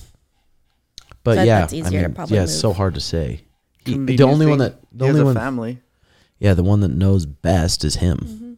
But 1.23 1.36
So 1.36 1.43
yeah, 1.43 1.60
that's 1.62 1.73
I 1.73 1.77
easier 1.77 2.01
to 2.01 2.07
mean, 2.07 2.15
probably 2.15 2.38
yeah, 2.38 2.43
it's 2.43 2.60
so 2.60 2.73
hard 2.73 2.95
to 2.95 3.01
say. 3.01 3.41
He- 3.86 3.97
the 3.97 4.23
only 4.23 4.45
one 4.45 4.60
that 4.60 4.79
the 4.91 5.07
only 5.07 5.21
a 5.21 5.25
one, 5.25 5.36
family. 5.36 5.79
yeah, 6.39 6.53
the 6.53 6.63
one 6.63 6.81
that 6.81 6.89
knows 6.91 7.25
best 7.25 7.84
is 7.84 7.95
him, 7.95 8.17
mm-hmm. 8.17 8.53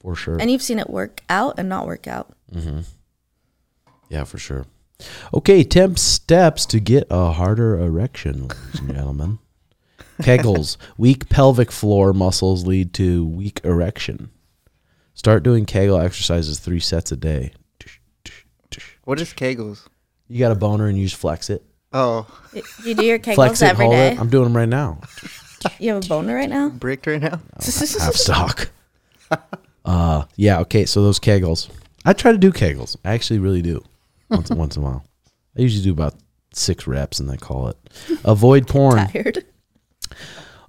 for 0.00 0.14
sure. 0.14 0.38
And 0.38 0.50
you've 0.50 0.62
seen 0.62 0.78
it 0.78 0.90
work 0.90 1.22
out 1.28 1.58
and 1.58 1.68
not 1.68 1.86
work 1.86 2.06
out. 2.06 2.34
Mm-hmm. 2.52 2.80
Yeah, 4.10 4.24
for 4.24 4.38
sure. 4.38 4.66
Okay, 5.32 5.64
10 5.64 5.96
steps 5.96 6.66
to 6.66 6.78
get 6.78 7.06
a 7.10 7.32
harder 7.32 7.78
erection, 7.78 8.48
ladies 8.48 8.80
and 8.80 8.94
gentlemen. 8.94 9.38
Kegels. 10.22 10.76
Weak 10.96 11.28
pelvic 11.28 11.72
floor 11.72 12.12
muscles 12.12 12.66
lead 12.66 12.94
to 12.94 13.24
weak 13.26 13.60
erection. 13.64 14.30
Start 15.14 15.42
doing 15.42 15.64
Kegel 15.66 15.98
exercises 15.98 16.60
three 16.60 16.80
sets 16.80 17.10
a 17.10 17.16
day. 17.16 17.52
What 19.04 19.20
is 19.20 19.32
Kegels? 19.34 19.86
You 20.28 20.38
got 20.38 20.52
a 20.52 20.54
boner 20.56 20.86
and 20.88 20.96
you 20.98 21.04
just 21.04 21.16
flex 21.20 21.50
it. 21.50 21.62
Oh, 21.92 22.26
You 22.84 22.94
do 22.94 23.04
your 23.04 23.18
Flex 23.20 23.60
kegels 23.60 23.62
it, 23.62 23.68
every 23.68 23.84
hold 23.86 23.94
day. 23.96 24.12
it. 24.12 24.20
I'm 24.20 24.28
doing 24.28 24.44
them 24.44 24.56
right 24.56 24.68
now. 24.68 25.00
You 25.78 25.94
have 25.94 26.04
a 26.04 26.08
boner 26.08 26.34
right 26.34 26.50
now? 26.50 26.68
bricked 26.68 27.06
right 27.06 27.22
now. 27.22 27.40
Half 27.58 28.14
stock. 28.16 28.68
Uh, 29.82 30.24
yeah, 30.36 30.60
okay, 30.60 30.84
so 30.84 31.02
those 31.02 31.18
Kegels. 31.18 31.70
I 32.04 32.12
try 32.12 32.32
to 32.32 32.38
do 32.38 32.52
Kegels. 32.52 32.96
I 33.02 33.14
actually 33.14 33.38
really 33.38 33.62
do. 33.62 33.82
Once, 34.28 34.50
once 34.50 34.76
in 34.76 34.82
a 34.82 34.84
while. 34.84 35.06
I 35.56 35.62
usually 35.62 35.82
do 35.82 35.92
about 35.92 36.16
six 36.52 36.86
reps 36.86 37.18
and 37.18 37.30
then 37.30 37.38
call 37.38 37.68
it. 37.68 37.76
Avoid 38.26 38.66
porn. 38.68 39.08
Tired. 39.08 39.42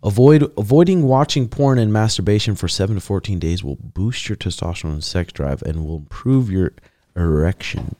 Avoid 0.02 0.50
avoiding 0.58 1.04
watching 1.04 1.50
porn 1.50 1.78
and 1.78 1.92
masturbation 1.92 2.56
for 2.56 2.68
seven 2.70 2.96
to 2.96 3.02
fourteen 3.02 3.38
days 3.40 3.64
will 3.66 3.78
boost 3.82 4.30
your 4.30 4.36
testosterone 4.38 4.94
and 4.94 5.04
sex 5.04 5.34
drive 5.34 5.62
and 5.64 5.84
will 5.86 5.98
improve 5.98 6.50
your 6.50 6.72
erection. 7.18 7.96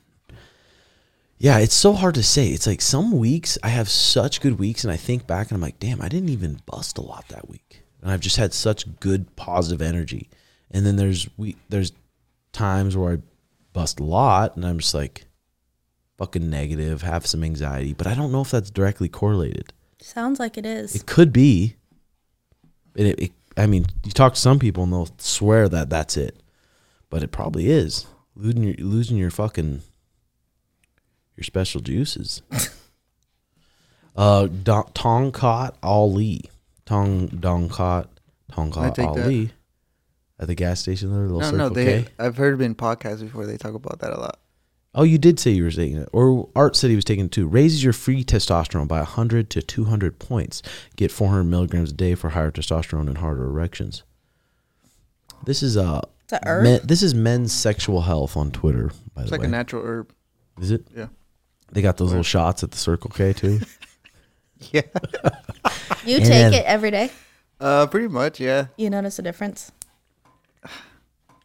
Yeah, 1.38 1.58
it's 1.58 1.74
so 1.74 1.92
hard 1.92 2.14
to 2.14 2.22
say. 2.22 2.48
It's 2.48 2.66
like 2.66 2.80
some 2.80 3.12
weeks 3.12 3.58
I 3.62 3.68
have 3.68 3.88
such 3.88 4.40
good 4.40 4.58
weeks, 4.58 4.84
and 4.84 4.92
I 4.92 4.96
think 4.96 5.26
back 5.26 5.50
and 5.50 5.56
I'm 5.56 5.62
like, 5.62 5.78
damn, 5.78 6.00
I 6.00 6.08
didn't 6.08 6.30
even 6.30 6.60
bust 6.66 6.98
a 6.98 7.02
lot 7.02 7.28
that 7.28 7.48
week, 7.48 7.82
and 8.00 8.10
I've 8.10 8.20
just 8.20 8.36
had 8.36 8.54
such 8.54 8.98
good 9.00 9.36
positive 9.36 9.82
energy. 9.82 10.30
And 10.70 10.86
then 10.86 10.96
there's 10.96 11.28
we 11.36 11.56
there's 11.68 11.92
times 12.52 12.96
where 12.96 13.14
I 13.14 13.18
bust 13.72 14.00
a 14.00 14.04
lot, 14.04 14.56
and 14.56 14.64
I'm 14.64 14.78
just 14.78 14.94
like 14.94 15.26
fucking 16.16 16.48
negative, 16.48 17.02
have 17.02 17.26
some 17.26 17.44
anxiety, 17.44 17.92
but 17.92 18.06
I 18.06 18.14
don't 18.14 18.32
know 18.32 18.40
if 18.40 18.50
that's 18.50 18.70
directly 18.70 19.08
correlated. 19.08 19.72
Sounds 20.00 20.40
like 20.40 20.56
it 20.56 20.64
is. 20.64 20.94
It 20.94 21.06
could 21.06 21.32
be. 21.32 21.76
It, 22.94 23.20
it, 23.20 23.32
I 23.56 23.66
mean, 23.66 23.86
you 24.04 24.12
talk 24.12 24.34
to 24.34 24.40
some 24.40 24.58
people 24.58 24.84
and 24.84 24.92
they'll 24.92 25.10
swear 25.18 25.68
that 25.68 25.90
that's 25.90 26.16
it, 26.16 26.42
but 27.10 27.22
it 27.22 27.32
probably 27.32 27.68
is 27.70 28.06
losing 28.34 28.62
your 28.62 28.74
losing 28.78 29.16
your 29.16 29.30
fucking 29.30 29.82
your 31.36 31.44
special 31.44 31.80
juices. 31.80 32.42
uh, 34.16 34.46
Don- 34.46 34.90
Tongkat 34.94 35.74
Ali, 35.82 36.42
Tong 36.84 37.28
Dongkat, 37.28 38.06
I 38.50 38.52
Tongkat 38.52 38.94
take 38.94 39.12
that. 39.14 39.24
Ali, 39.24 39.50
at 40.38 40.46
the 40.48 40.54
gas 40.54 40.80
station 40.80 41.10
there, 41.12 41.22
little 41.22 41.40
No, 41.40 41.44
Circle 41.46 41.58
no, 41.58 41.68
they. 41.70 42.02
K. 42.04 42.08
I've 42.18 42.36
heard 42.36 42.60
it 42.60 42.64
in 42.64 42.74
podcasts 42.74 43.20
before 43.20 43.46
they 43.46 43.56
talk 43.56 43.74
about 43.74 44.00
that 44.00 44.12
a 44.12 44.18
lot. 44.20 44.38
Oh, 44.94 45.02
you 45.02 45.18
did 45.18 45.38
say 45.38 45.50
you 45.50 45.62
were 45.64 45.70
taking 45.70 45.98
it. 45.98 46.08
Or 46.12 46.48
Art 46.56 46.74
said 46.74 46.88
he 46.88 46.96
was 46.96 47.04
taking 47.04 47.26
it 47.26 47.32
too. 47.32 47.46
Raises 47.46 47.84
your 47.84 47.92
free 47.92 48.24
testosterone 48.24 48.88
by 48.88 48.98
100 49.00 49.50
to 49.50 49.60
200 49.60 50.18
points. 50.18 50.62
Get 50.96 51.12
400 51.12 51.44
milligrams 51.44 51.90
a 51.90 51.94
day 51.94 52.14
for 52.14 52.30
higher 52.30 52.50
testosterone 52.50 53.06
and 53.06 53.18
harder 53.18 53.44
erections. 53.44 54.04
This 55.44 55.62
is 55.62 55.76
uh, 55.76 56.00
It's 56.24 56.32
a 56.32 56.40
herb? 56.46 56.62
men, 56.62 56.80
this 56.82 57.02
is 57.02 57.14
men's 57.14 57.52
sexual 57.52 58.00
health 58.02 58.38
on 58.38 58.50
Twitter. 58.50 58.90
By 59.14 59.22
It's 59.22 59.30
the 59.30 59.34
like 59.34 59.42
way, 59.42 59.48
a 59.48 59.50
natural 59.50 59.84
herb. 59.84 60.12
is 60.62 60.70
it? 60.70 60.86
Yeah. 60.96 61.08
They 61.72 61.82
got 61.82 61.96
those 61.96 62.08
little 62.10 62.22
shots 62.22 62.62
at 62.62 62.70
the 62.70 62.78
Circle 62.78 63.10
K 63.10 63.32
too. 63.32 63.60
Yeah. 64.72 64.80
You 66.06 66.16
And 66.16 66.24
take 66.24 66.28
then- 66.28 66.54
it 66.54 66.64
every 66.64 66.90
day. 66.90 67.10
Uh, 67.60 67.86
pretty 67.88 68.08
much. 68.08 68.40
Yeah. 68.40 68.68
You 68.78 68.88
notice 68.88 69.18
a 69.18 69.22
difference? 69.22 69.70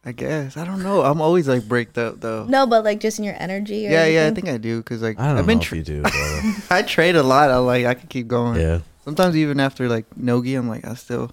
I 0.04 0.12
guess. 0.12 0.56
I 0.56 0.64
don't 0.64 0.82
know. 0.82 1.02
I'm 1.02 1.20
always 1.20 1.46
like 1.46 1.68
breaked 1.68 1.96
up 1.98 2.20
though. 2.20 2.44
No, 2.48 2.66
but 2.66 2.84
like 2.84 3.00
just 3.00 3.18
in 3.18 3.24
your 3.24 3.36
energy. 3.38 3.86
Or 3.86 3.90
yeah, 3.90 4.06
yeah. 4.06 4.20
I 4.20 4.24
anything? 4.24 4.44
think 4.46 4.54
I 4.54 4.58
do 4.58 4.78
because 4.78 5.00
like 5.02 5.20
I 5.20 5.26
don't 5.28 5.36
have 5.36 5.44
know 5.46 5.50
been. 5.52 5.58
if 5.60 5.64
Tra- 5.64 5.78
you 5.78 5.84
do. 5.84 6.00
brother. 6.02 6.40
I 6.70 6.82
trade 6.82 7.14
a 7.16 7.22
lot. 7.22 7.50
I 7.50 7.58
like. 7.58 7.84
I 7.86 7.94
can 7.94 8.08
keep 8.08 8.26
going. 8.28 8.60
yeah. 8.60 8.80
Sometimes 9.04 9.36
even 9.36 9.60
after 9.60 9.88
like 9.88 10.06
nogi, 10.16 10.54
I'm 10.54 10.68
like 10.68 10.84
I 10.86 10.94
still. 10.94 11.30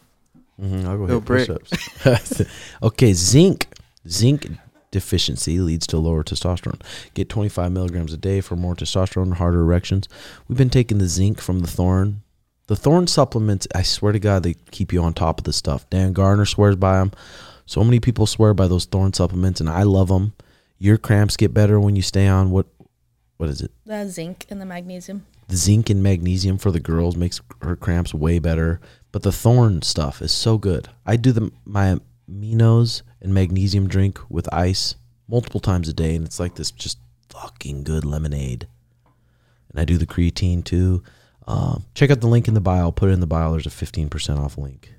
hmm 0.59 0.85
I'll 0.85 0.97
go 0.97 1.07
hit 1.07 1.25
brick. 1.25 1.47
push-ups. 1.47 2.41
okay, 2.83 3.13
zinc. 3.13 3.67
Zinc 4.07 4.47
deficiency 4.91 5.59
leads 5.59 5.85
to 5.87 5.97
lower 5.97 6.23
testosterone. 6.23 6.81
Get 7.13 7.29
25 7.29 7.71
milligrams 7.71 8.13
a 8.13 8.17
day 8.17 8.41
for 8.41 8.55
more 8.55 8.75
testosterone 8.75 9.23
and 9.23 9.33
harder 9.35 9.61
erections. 9.61 10.07
We've 10.47 10.57
been 10.57 10.69
taking 10.69 10.97
the 10.97 11.07
zinc 11.07 11.39
from 11.41 11.59
the 11.59 11.67
Thorne. 11.67 12.21
The 12.67 12.75
Thorne 12.75 13.07
supplements, 13.07 13.67
I 13.73 13.81
swear 13.81 14.11
to 14.13 14.19
God, 14.19 14.43
they 14.43 14.55
keep 14.71 14.93
you 14.93 15.01
on 15.01 15.13
top 15.13 15.39
of 15.39 15.43
the 15.43 15.53
stuff. 15.53 15.89
Dan 15.89 16.13
Garner 16.13 16.45
swears 16.45 16.75
by 16.75 16.99
them. 16.99 17.11
So 17.65 17.83
many 17.83 17.99
people 17.99 18.25
swear 18.25 18.53
by 18.53 18.67
those 18.67 18.85
Thorne 18.85 19.13
supplements, 19.13 19.59
and 19.59 19.69
I 19.69 19.83
love 19.83 20.07
them. 20.07 20.33
Your 20.77 20.97
cramps 20.97 21.35
get 21.37 21.53
better 21.53 21.79
when 21.79 21.95
you 21.95 22.01
stay 22.01 22.27
on 22.27 22.51
what? 22.51 22.67
What 23.37 23.49
is 23.49 23.61
it? 23.61 23.71
The 23.85 24.07
zinc 24.07 24.45
and 24.49 24.59
the 24.59 24.65
magnesium. 24.65 25.25
the 25.47 25.55
zinc 25.55 25.89
and 25.89 26.03
magnesium 26.03 26.57
for 26.57 26.71
the 26.71 26.79
girls 26.79 27.15
makes 27.15 27.41
her 27.61 27.75
cramps 27.75 28.13
way 28.13 28.37
better. 28.37 28.79
But 29.11 29.23
the 29.23 29.31
Thorne 29.31 29.81
stuff 29.81 30.21
is 30.21 30.31
so 30.31 30.57
good. 30.57 30.89
I 31.05 31.15
do 31.15 31.31
the 31.31 31.51
my 31.65 31.99
aminos 32.29 33.01
and 33.21 33.33
magnesium 33.33 33.87
drink 33.87 34.19
with 34.29 34.51
ice 34.53 34.95
multiple 35.27 35.59
times 35.59 35.87
a 35.89 35.93
day, 35.93 36.15
and 36.15 36.25
it's 36.25 36.39
like 36.39 36.55
this 36.55 36.71
just 36.71 36.97
fucking 37.29 37.83
good 37.83 38.05
lemonade. 38.05 38.67
And 39.71 39.79
I 39.79 39.85
do 39.85 39.97
the 39.97 40.07
creatine 40.07 40.63
too. 40.63 41.03
Um, 41.47 41.85
check 41.95 42.09
out 42.11 42.21
the 42.21 42.27
link 42.27 42.47
in 42.47 42.53
the 42.53 42.61
bio. 42.61 42.81
I'll 42.83 42.91
put 42.91 43.09
it 43.09 43.13
in 43.13 43.19
the 43.19 43.27
bio. 43.27 43.51
There's 43.51 43.65
a 43.67 43.69
15% 43.69 44.39
off 44.39 44.57
link. 44.57 44.93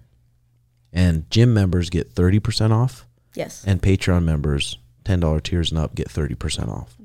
And 0.92 1.28
gym 1.30 1.54
members 1.54 1.90
get 1.90 2.14
30% 2.14 2.72
off, 2.72 3.06
Yes. 3.34 3.62
and 3.64 3.80
Patreon 3.80 4.24
members, 4.24 4.78
$10 5.04 5.40
tiers 5.42 5.70
and 5.70 5.78
up, 5.78 5.94
get 5.94 6.08
30% 6.08 6.68
off. 6.68 6.96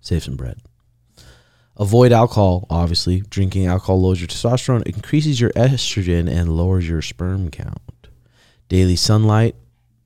Save 0.00 0.22
some 0.22 0.36
bread. 0.36 0.58
Avoid 1.76 2.12
alcohol, 2.12 2.66
obviously. 2.70 3.20
Drinking 3.20 3.66
alcohol 3.66 4.00
lowers 4.02 4.20
your 4.20 4.28
testosterone, 4.28 4.82
increases 4.86 5.40
your 5.40 5.50
estrogen, 5.50 6.28
and 6.30 6.56
lowers 6.56 6.88
your 6.88 7.02
sperm 7.02 7.50
count. 7.50 7.99
Daily 8.70 8.94
sunlight, 8.94 9.56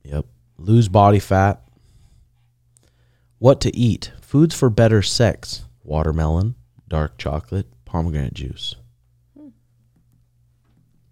yep. 0.03 0.25
Lose 0.57 0.89
body 0.89 1.19
fat. 1.19 1.61
What 3.37 3.61
to 3.61 3.75
eat? 3.77 4.11
Foods 4.21 4.55
for 4.55 4.71
better 4.71 5.03
sex 5.03 5.65
watermelon, 5.83 6.55
dark 6.87 7.15
chocolate, 7.19 7.67
pomegranate 7.85 8.33
juice. 8.33 8.75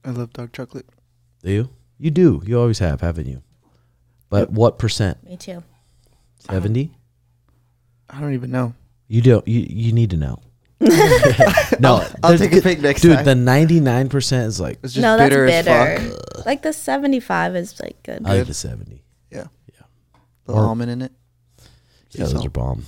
I 0.04 0.10
love 0.10 0.34
dark 0.34 0.52
chocolate. 0.52 0.90
Do 1.44 1.52
you? 1.52 1.70
You 2.00 2.10
do. 2.10 2.42
You 2.44 2.60
always 2.60 2.80
have, 2.80 3.02
haven't 3.02 3.28
you? 3.28 3.44
But 4.32 4.50
what 4.50 4.80
percent? 4.80 5.24
Me 5.24 5.38
too. 5.38 5.64
70? 6.40 6.92
I 8.10 8.20
don't 8.20 8.34
even 8.34 8.50
know. 8.50 8.74
You 9.08 9.22
don't. 9.22 9.48
You 9.48 9.66
you 9.70 9.92
need 9.92 10.10
to 10.10 10.18
know. 10.18 10.40
No, 11.80 12.06
I'll 12.24 12.30
there's 12.30 12.40
take 12.42 12.52
a 12.52 12.56
good- 12.56 12.64
pic 12.64 12.82
next 12.82 13.02
dude. 13.02 13.16
time. 13.16 13.26
The 13.26 13.36
ninety 13.36 13.80
nine 13.80 14.10
percent 14.10 14.48
is 14.48 14.60
like 14.60 14.80
It's 14.84 14.94
just 14.94 15.02
no, 15.02 15.18
that's 15.18 15.30
bitter, 15.30 15.46
bitter. 15.46 15.70
as 15.72 16.14
fuck. 16.14 16.46
Like 16.46 16.62
the 16.62 16.74
seventy-five 16.74 17.56
is 17.56 17.80
like 17.80 18.02
good. 18.04 18.22
I 18.26 18.38
like 18.38 18.48
the 18.48 18.54
seventy. 18.54 19.04
Yeah. 19.32 19.48
Yeah. 19.74 19.82
The 20.46 20.54
Or- 20.54 20.66
almond 20.66 20.92
in 20.92 21.02
it. 21.02 21.12
Yeah, 21.60 21.64
Sea 22.10 22.20
those 22.20 22.32
salt. 22.32 22.46
are 22.46 22.50
bomb. 22.50 22.86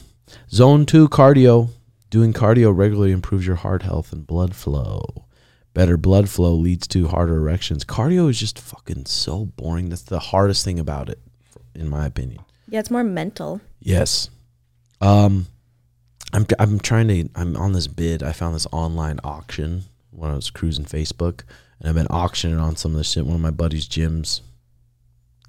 Zone 0.51 0.85
two 0.85 1.07
cardio. 1.09 1.69
Doing 2.11 2.33
cardio 2.33 2.75
regularly 2.75 3.11
improves 3.11 3.45
your 3.45 3.57
heart 3.57 3.81
health 3.81 4.13
and 4.13 4.25
blood 4.25 4.55
flow. 4.55 5.25
Better 5.73 5.97
blood 5.97 6.29
flow 6.29 6.53
leads 6.53 6.87
to 6.89 7.07
harder 7.07 7.35
erections. 7.37 7.83
Cardio 7.83 8.29
is 8.29 8.39
just 8.39 8.57
fucking 8.59 9.07
so 9.07 9.45
boring. 9.45 9.89
That's 9.89 10.03
the 10.03 10.19
hardest 10.19 10.63
thing 10.63 10.79
about 10.79 11.09
it, 11.09 11.19
in 11.73 11.89
my 11.89 12.05
opinion. 12.05 12.41
Yeah, 12.69 12.79
it's 12.79 12.91
more 12.91 13.03
mental. 13.03 13.59
Yes. 13.81 14.29
Um, 15.01 15.47
I'm 16.33 16.45
I'm 16.59 16.79
trying 16.79 17.07
to. 17.07 17.29
I'm 17.35 17.55
on 17.55 17.73
this 17.73 17.87
bid. 17.87 18.23
I 18.23 18.31
found 18.31 18.55
this 18.55 18.67
online 18.71 19.19
auction 19.23 19.83
when 20.11 20.31
I 20.31 20.35
was 20.35 20.49
cruising 20.49 20.85
Facebook, 20.85 21.41
and 21.79 21.89
I've 21.89 21.95
been 21.95 22.07
auctioning 22.07 22.57
on 22.57 22.75
some 22.75 22.91
of 22.91 22.97
this 22.97 23.11
shit. 23.11 23.25
One 23.25 23.35
of 23.35 23.41
my 23.41 23.51
buddies' 23.51 23.87
gyms, 23.87 24.41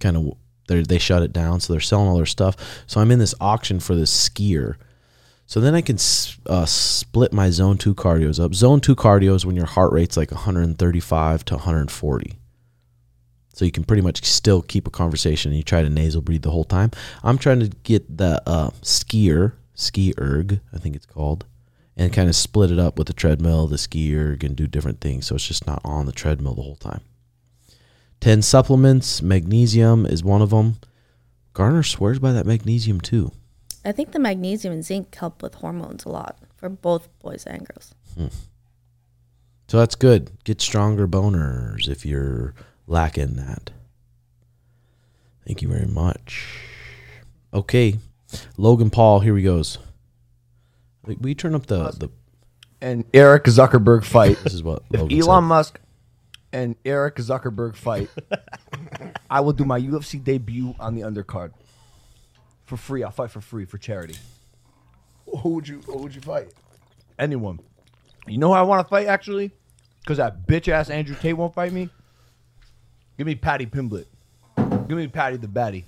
kind 0.00 0.16
of, 0.16 0.36
they 0.68 0.82
they 0.82 0.98
shut 0.98 1.22
it 1.22 1.32
down, 1.32 1.60
so 1.60 1.72
they're 1.72 1.80
selling 1.80 2.08
all 2.08 2.16
their 2.16 2.26
stuff. 2.26 2.56
So 2.86 3.00
I'm 3.00 3.10
in 3.10 3.18
this 3.18 3.34
auction 3.40 3.80
for 3.80 3.94
this 3.94 4.28
skier. 4.28 4.76
So 5.48 5.60
then 5.60 5.76
I 5.76 5.80
can 5.80 5.96
uh, 6.46 6.66
split 6.66 7.32
my 7.32 7.50
zone 7.50 7.78
two 7.78 7.94
cardios 7.94 8.42
up. 8.44 8.52
Zone 8.52 8.80
two 8.80 8.96
cardio 8.96 9.34
is 9.34 9.46
when 9.46 9.54
your 9.54 9.66
heart 9.66 9.92
rate's 9.92 10.16
like 10.16 10.32
135 10.32 11.44
to 11.44 11.54
140. 11.54 12.38
So 13.52 13.64
you 13.64 13.70
can 13.70 13.84
pretty 13.84 14.02
much 14.02 14.24
still 14.24 14.60
keep 14.60 14.88
a 14.88 14.90
conversation. 14.90 15.52
and 15.52 15.56
You 15.56 15.62
try 15.62 15.82
to 15.82 15.88
nasal 15.88 16.20
breathe 16.20 16.42
the 16.42 16.50
whole 16.50 16.64
time. 16.64 16.90
I'm 17.22 17.38
trying 17.38 17.60
to 17.60 17.68
get 17.84 18.18
the 18.18 18.42
uh, 18.44 18.70
skier, 18.82 19.52
ski 19.76 20.12
erg, 20.18 20.60
I 20.72 20.78
think 20.78 20.96
it's 20.96 21.06
called, 21.06 21.46
and 21.96 22.12
kind 22.12 22.28
of 22.28 22.34
split 22.34 22.72
it 22.72 22.80
up 22.80 22.98
with 22.98 23.06
the 23.06 23.12
treadmill, 23.12 23.68
the 23.68 23.78
ski 23.78 24.16
erg, 24.16 24.42
and 24.42 24.56
do 24.56 24.66
different 24.66 25.00
things. 25.00 25.26
So 25.26 25.36
it's 25.36 25.46
just 25.46 25.66
not 25.66 25.80
on 25.84 26.06
the 26.06 26.12
treadmill 26.12 26.54
the 26.54 26.62
whole 26.62 26.76
time. 26.76 27.02
10 28.20 28.42
supplements, 28.42 29.22
magnesium 29.22 30.04
is 30.06 30.24
one 30.24 30.42
of 30.42 30.50
them. 30.50 30.76
Garner 31.52 31.82
swears 31.82 32.18
by 32.18 32.32
that 32.32 32.46
magnesium 32.46 33.00
too. 33.00 33.30
I 33.84 33.92
think 33.92 34.10
the 34.10 34.18
magnesium 34.18 34.72
and 34.72 34.84
zinc 34.84 35.14
help 35.14 35.42
with 35.42 35.54
hormones 35.54 36.04
a 36.04 36.08
lot 36.08 36.38
for 36.56 36.68
both 36.68 37.08
boys 37.20 37.44
and 37.46 37.66
girls. 37.68 37.94
Hmm. 38.16 38.26
So 39.68 39.78
that's 39.78 39.94
good. 39.94 40.32
Get 40.44 40.60
stronger 40.60 41.06
boners 41.06 41.88
if 41.88 42.04
you're 42.04 42.54
lacking 42.86 43.34
that. 43.36 43.70
Thank 45.46 45.62
you 45.62 45.68
very 45.68 45.86
much. 45.86 46.46
Okay, 47.54 47.98
Logan 48.56 48.90
Paul. 48.90 49.20
Here 49.20 49.36
he 49.36 49.42
goes. 49.42 49.78
Wait, 51.06 51.20
We 51.20 51.34
turn 51.34 51.54
up 51.54 51.66
the 51.66 51.90
the. 51.92 52.10
and 52.80 53.04
Eric 53.14 53.44
Zuckerberg 53.44 54.04
fight. 54.04 54.38
This 54.42 54.54
is 54.54 54.62
what 54.62 54.82
if 54.92 55.00
Logan 55.00 55.18
Elon 55.20 55.42
said. 55.42 55.46
Musk 55.48 55.80
and 56.52 56.76
Eric 56.84 57.16
Zuckerberg 57.16 57.76
fight, 57.76 58.08
I 59.30 59.40
will 59.40 59.52
do 59.52 59.64
my 59.64 59.80
UFC 59.80 60.22
debut 60.22 60.74
on 60.80 60.94
the 60.94 61.02
undercard 61.02 61.52
for 62.64 62.76
free. 62.76 63.02
I'll 63.04 63.10
fight 63.10 63.30
for 63.30 63.40
free 63.40 63.64
for 63.64 63.78
charity. 63.78 64.16
Who 65.42 65.50
would 65.50 65.68
you? 65.68 65.80
Who 65.86 65.98
would 65.98 66.14
you 66.14 66.20
fight? 66.20 66.52
Anyone. 67.18 67.60
You 68.26 68.38
know 68.38 68.48
who 68.48 68.54
I 68.54 68.62
want 68.62 68.84
to 68.86 68.90
fight 68.90 69.06
actually? 69.06 69.52
Because 70.00 70.18
that 70.18 70.46
bitch 70.46 70.68
ass 70.68 70.90
Andrew 70.90 71.16
Tate 71.20 71.36
won't 71.36 71.54
fight 71.54 71.72
me. 71.72 71.88
Give 73.18 73.26
me 73.26 73.34
Paddy 73.34 73.66
Pimblett. 73.66 74.06
Give 74.56 74.96
me 74.96 75.06
Paddy 75.08 75.36
the 75.36 75.46
Baddy. 75.46 75.84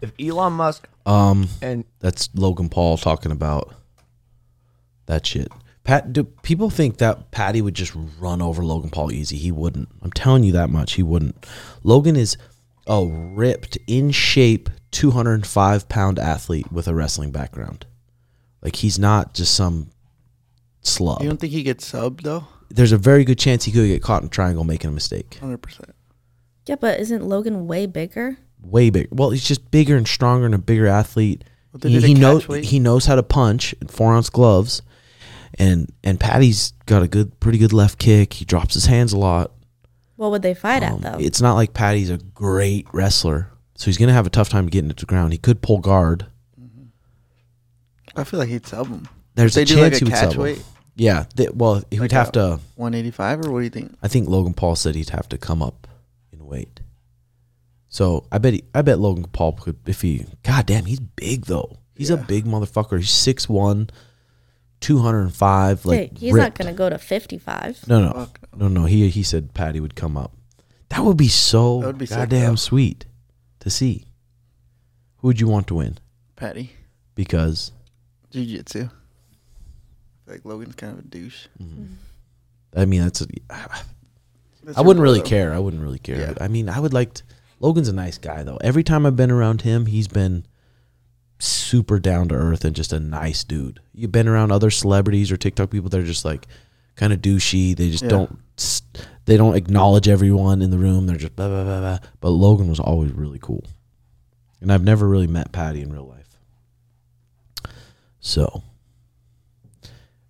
If 0.00 0.12
Elon 0.20 0.52
Musk 0.52 0.88
Um, 1.06 1.48
and 1.60 1.84
that's 2.00 2.28
Logan 2.34 2.68
Paul 2.68 2.96
talking 2.96 3.32
about 3.32 3.74
that 5.06 5.26
shit. 5.26 5.48
Pat, 5.84 6.12
do 6.12 6.22
people 6.22 6.70
think 6.70 6.98
that 6.98 7.32
Paddy 7.32 7.60
would 7.60 7.74
just 7.74 7.92
run 8.20 8.40
over 8.40 8.64
Logan 8.64 8.90
Paul 8.90 9.10
easy? 9.10 9.36
He 9.36 9.50
wouldn't. 9.50 9.88
I'm 10.00 10.12
telling 10.12 10.44
you 10.44 10.52
that 10.52 10.70
much. 10.70 10.92
He 10.92 11.02
wouldn't. 11.02 11.44
Logan 11.82 12.14
is 12.14 12.36
a 12.86 13.04
ripped, 13.04 13.78
in 13.88 14.12
shape, 14.12 14.70
205 14.92 15.88
pound 15.88 16.18
athlete 16.18 16.70
with 16.70 16.86
a 16.86 16.94
wrestling 16.94 17.32
background. 17.32 17.86
Like 18.62 18.76
he's 18.76 18.98
not 18.98 19.34
just 19.34 19.54
some 19.54 19.90
slug. 20.82 21.22
You 21.22 21.28
don't 21.28 21.40
think 21.40 21.52
he 21.52 21.64
gets 21.64 21.90
subbed 21.90 22.22
though? 22.22 22.46
There's 22.70 22.92
a 22.92 22.98
very 22.98 23.24
good 23.24 23.38
chance 23.38 23.64
he 23.64 23.72
could 23.72 23.88
get 23.88 24.02
caught 24.02 24.22
in 24.22 24.28
triangle 24.28 24.64
making 24.64 24.88
a 24.88 24.92
mistake. 24.92 25.36
Hundred 25.40 25.58
percent. 25.58 25.94
Yeah, 26.66 26.76
but 26.76 27.00
isn't 27.00 27.24
Logan 27.26 27.66
way 27.66 27.86
bigger? 27.86 28.38
Way 28.62 28.90
bigger. 28.90 29.08
Well, 29.12 29.30
he's 29.30 29.44
just 29.46 29.70
bigger 29.70 29.96
and 29.96 30.06
stronger 30.08 30.46
and 30.46 30.54
a 30.54 30.58
bigger 30.58 30.86
athlete. 30.86 31.44
Well, 31.72 31.90
he 31.90 32.00
he 32.00 32.14
knows 32.14 32.46
weight. 32.48 32.64
he 32.64 32.78
knows 32.78 33.06
how 33.06 33.14
to 33.16 33.22
punch 33.22 33.74
in 33.80 33.88
four 33.88 34.12
ounce 34.14 34.28
gloves, 34.30 34.82
and 35.58 35.90
and 36.04 36.18
Paddy's 36.20 36.72
got 36.86 37.02
a 37.02 37.08
good, 37.08 37.38
pretty 37.40 37.58
good 37.58 37.72
left 37.72 37.98
kick. 37.98 38.34
He 38.34 38.44
drops 38.44 38.74
his 38.74 38.86
hands 38.86 39.12
a 39.12 39.18
lot. 39.18 39.52
What 40.16 40.30
would 40.30 40.42
they 40.42 40.54
fight 40.54 40.82
Um, 40.82 41.04
at 41.04 41.18
though? 41.18 41.18
It's 41.24 41.40
not 41.40 41.54
like 41.54 41.72
Paddy's 41.74 42.10
a 42.10 42.18
great 42.18 42.86
wrestler, 42.92 43.48
so 43.74 43.86
he's 43.86 43.96
gonna 43.98 44.12
have 44.12 44.26
a 44.26 44.30
tough 44.30 44.48
time 44.50 44.66
getting 44.68 44.90
it 44.90 44.96
to 44.98 45.06
the 45.06 45.08
ground. 45.10 45.32
He 45.32 45.38
could 45.38 45.62
pull 45.62 45.78
guard. 45.78 46.26
I 48.14 48.24
feel 48.24 48.38
like 48.38 48.50
he'd 48.50 48.66
sub 48.66 48.88
him. 48.88 49.08
There's 49.34 49.54
they 49.54 49.62
a 49.62 49.64
chance 49.66 49.80
like 49.80 49.96
he 49.98 50.04
would 50.04 50.12
catch 50.12 50.24
sub 50.24 50.32
him. 50.34 50.42
weight, 50.42 50.62
Yeah, 50.94 51.24
th- 51.36 51.52
well, 51.54 51.82
he 51.90 51.98
would 51.98 52.12
have 52.12 52.32
to. 52.32 52.60
one 52.76 52.94
eighty 52.94 53.10
five, 53.10 53.40
or 53.44 53.50
what 53.50 53.60
do 53.60 53.64
you 53.64 53.70
think? 53.70 53.94
I 54.02 54.08
think 54.08 54.28
Logan 54.28 54.52
Paul 54.52 54.76
said 54.76 54.94
he'd 54.94 55.08
have 55.10 55.28
to 55.30 55.38
come 55.38 55.62
up 55.62 55.88
in 56.32 56.44
weight. 56.44 56.80
So 57.92 58.26
I 58.32 58.38
bet 58.38 58.54
he, 58.54 58.64
I 58.74 58.80
bet 58.80 58.98
Logan 58.98 59.26
Paul 59.32 59.52
could 59.52 59.76
if 59.86 60.00
he. 60.00 60.24
God 60.44 60.64
damn, 60.64 60.86
he's 60.86 60.98
big 60.98 61.44
though. 61.44 61.76
He's 61.94 62.08
a 62.08 62.16
big 62.16 62.46
motherfucker. 62.46 62.96
He's 62.98 63.10
6'1", 63.10 63.90
205, 64.80 65.84
like 65.84 66.00
okay, 66.00 66.10
he's 66.18 66.34
not 66.34 66.54
gonna 66.54 66.72
go 66.72 66.88
to 66.88 66.96
fifty-five. 66.96 67.86
No, 67.86 68.00
no, 68.00 68.12
Fuck 68.14 68.40
no, 68.56 68.68
no. 68.68 68.86
He 68.86 69.10
he 69.10 69.22
said 69.22 69.52
Paddy 69.52 69.78
would 69.78 69.94
come 69.94 70.16
up. 70.16 70.32
That 70.88 71.04
would 71.04 71.18
be 71.18 71.28
so 71.28 71.80
That 71.80 71.86
would 71.88 71.98
be 71.98 72.06
goddamn 72.06 72.52
though. 72.52 72.56
sweet 72.56 73.04
to 73.60 73.68
see. 73.68 74.06
Who 75.18 75.28
would 75.28 75.38
you 75.38 75.46
want 75.46 75.66
to 75.66 75.74
win? 75.74 75.98
Paddy, 76.34 76.72
Because 77.14 77.72
jiu 78.30 78.46
jitsu. 78.46 78.88
Like 80.26 80.46
Logan's 80.46 80.74
kind 80.76 80.94
of 80.94 81.00
a 81.00 81.08
douche. 81.08 81.46
Mm-hmm. 81.62 81.84
I 82.74 82.86
mean, 82.86 83.02
that's. 83.02 83.20
A, 83.20 83.26
That's 84.64 84.78
I 84.78 84.80
wouldn't 84.80 85.02
really 85.02 85.18
though. 85.18 85.26
care. 85.26 85.52
I 85.52 85.58
wouldn't 85.58 85.82
really 85.82 85.98
care. 85.98 86.18
Yeah. 86.20 86.34
I 86.40 86.46
mean, 86.46 86.68
I 86.68 86.78
would 86.78 86.94
like. 86.94 87.14
To, 87.14 87.22
Logan's 87.62 87.88
a 87.88 87.92
nice 87.92 88.18
guy 88.18 88.42
though. 88.42 88.58
Every 88.60 88.82
time 88.82 89.06
I've 89.06 89.16
been 89.16 89.30
around 89.30 89.62
him, 89.62 89.86
he's 89.86 90.08
been 90.08 90.44
super 91.38 91.98
down 91.98 92.28
to 92.28 92.34
earth 92.34 92.64
and 92.64 92.74
just 92.76 92.92
a 92.92 93.00
nice 93.00 93.44
dude. 93.44 93.80
You've 93.94 94.12
been 94.12 94.28
around 94.28 94.52
other 94.52 94.70
celebrities 94.70 95.30
or 95.32 95.36
TikTok 95.36 95.70
people 95.70 95.88
that 95.90 96.00
are 96.00 96.04
just 96.04 96.24
like 96.24 96.46
kind 96.96 97.12
of 97.12 97.20
douchey. 97.20 97.74
They 97.76 97.88
just 97.90 98.02
Yeah. 98.04 98.10
don't. 98.10 98.38
They 99.24 99.36
don't 99.36 99.54
acknowledge 99.54 100.08
everyone 100.08 100.60
in 100.60 100.70
the 100.70 100.78
room. 100.78 101.06
They're 101.06 101.16
just 101.16 101.36
blah 101.36 101.48
blah 101.48 101.62
blah 101.64 101.80
blah. 101.80 101.98
But 102.20 102.30
Logan 102.30 102.68
was 102.68 102.80
always 102.80 103.12
really 103.12 103.38
cool, 103.40 103.64
and 104.60 104.72
I've 104.72 104.82
never 104.84 105.08
really 105.08 105.28
met 105.28 105.52
Paddy 105.52 105.80
in 105.80 105.92
real 105.92 106.06
life. 106.06 106.36
So 108.20 108.62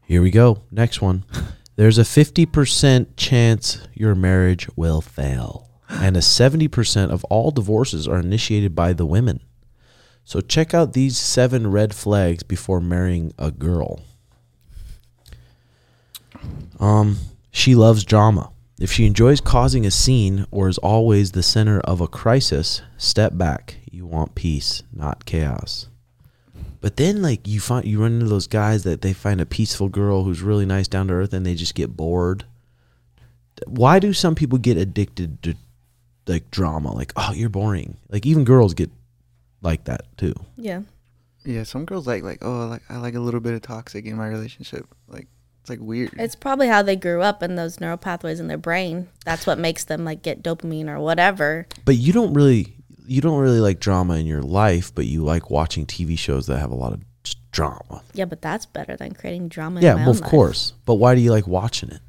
here 0.02 0.20
we 0.22 0.30
go. 0.30 0.58
Next 0.70 1.00
one. 1.00 1.24
There's 1.76 1.96
a 1.98 2.02
50% 2.02 3.16
chance 3.16 3.78
your 3.94 4.14
marriage 4.14 4.68
will 4.76 5.00
fail, 5.00 5.70
and 5.92 6.16
a 6.16 6.20
70% 6.20 7.10
of 7.10 7.24
all 7.24 7.50
divorces 7.50 8.08
are 8.08 8.18
initiated 8.18 8.74
by 8.74 8.92
the 8.92 9.06
women. 9.06 9.40
So 10.24 10.40
check 10.40 10.72
out 10.72 10.92
these 10.92 11.18
seven 11.18 11.70
red 11.70 11.94
flags 11.94 12.42
before 12.42 12.80
marrying 12.80 13.32
a 13.38 13.50
girl. 13.50 14.02
Um, 16.78 17.18
she 17.50 17.74
loves 17.74 18.04
drama. 18.04 18.50
If 18.80 18.90
she 18.90 19.06
enjoys 19.06 19.40
causing 19.40 19.86
a 19.86 19.90
scene 19.90 20.46
or 20.50 20.68
is 20.68 20.78
always 20.78 21.32
the 21.32 21.42
center 21.42 21.80
of 21.80 22.00
a 22.00 22.08
crisis, 22.08 22.82
step 22.96 23.36
back. 23.36 23.76
You 23.90 24.06
want 24.06 24.34
peace, 24.34 24.82
not 24.92 25.24
chaos. 25.24 25.88
But 26.80 26.96
then, 26.96 27.22
like 27.22 27.46
you 27.46 27.60
find 27.60 27.84
you 27.86 28.02
run 28.02 28.14
into 28.14 28.26
those 28.26 28.48
guys 28.48 28.82
that 28.82 29.02
they 29.02 29.12
find 29.12 29.40
a 29.40 29.46
peaceful 29.46 29.88
girl 29.88 30.24
who's 30.24 30.42
really 30.42 30.66
nice, 30.66 30.88
down 30.88 31.06
to 31.08 31.14
earth, 31.14 31.32
and 31.32 31.46
they 31.46 31.54
just 31.54 31.76
get 31.76 31.96
bored. 31.96 32.44
Why 33.66 34.00
do 34.00 34.12
some 34.12 34.34
people 34.34 34.58
get 34.58 34.76
addicted 34.76 35.40
to 35.44 35.54
like 36.26 36.50
drama? 36.50 36.92
Like, 36.94 37.12
oh, 37.16 37.32
you're 37.34 37.48
boring. 37.48 37.96
Like 38.10 38.26
even 38.26 38.44
girls 38.44 38.74
get 38.74 38.90
like 39.60 39.84
that 39.84 40.02
too. 40.16 40.34
Yeah. 40.56 40.82
Yeah, 41.44 41.64
some 41.64 41.84
girls 41.84 42.06
like 42.06 42.22
like 42.22 42.38
oh, 42.42 42.62
I 42.62 42.64
like 42.66 42.82
I 42.88 42.96
like 42.98 43.14
a 43.14 43.20
little 43.20 43.40
bit 43.40 43.54
of 43.54 43.62
toxic 43.62 44.04
in 44.06 44.16
my 44.16 44.28
relationship. 44.28 44.86
Like 45.08 45.26
it's 45.60 45.70
like 45.70 45.80
weird. 45.80 46.10
It's 46.18 46.36
probably 46.36 46.68
how 46.68 46.82
they 46.82 46.94
grew 46.96 47.20
up 47.22 47.42
and 47.42 47.58
those 47.58 47.80
neural 47.80 47.96
pathways 47.96 48.38
in 48.40 48.46
their 48.46 48.58
brain. 48.58 49.08
That's 49.24 49.46
what 49.46 49.58
makes 49.58 49.84
them 49.84 50.04
like 50.04 50.22
get 50.22 50.42
dopamine 50.42 50.88
or 50.88 51.00
whatever. 51.00 51.66
But 51.84 51.96
you 51.96 52.12
don't 52.12 52.32
really 52.34 52.76
you 53.06 53.20
don't 53.20 53.40
really 53.40 53.58
like 53.58 53.80
drama 53.80 54.14
in 54.14 54.26
your 54.26 54.42
life, 54.42 54.94
but 54.94 55.06
you 55.06 55.24
like 55.24 55.50
watching 55.50 55.84
TV 55.86 56.16
shows 56.16 56.46
that 56.46 56.58
have 56.58 56.70
a 56.70 56.76
lot 56.76 56.92
of 56.92 57.00
just 57.24 57.38
drama. 57.50 58.02
Yeah, 58.14 58.26
but 58.26 58.40
that's 58.40 58.66
better 58.66 58.96
than 58.96 59.12
creating 59.12 59.48
drama. 59.48 59.80
in 59.80 59.84
Yeah, 59.84 59.94
my 59.94 60.00
well, 60.02 60.10
own 60.10 60.14
of 60.16 60.20
life. 60.20 60.30
course. 60.30 60.72
But 60.86 60.94
why 60.94 61.16
do 61.16 61.20
you 61.20 61.32
like 61.32 61.48
watching 61.48 61.90
it? 61.90 62.00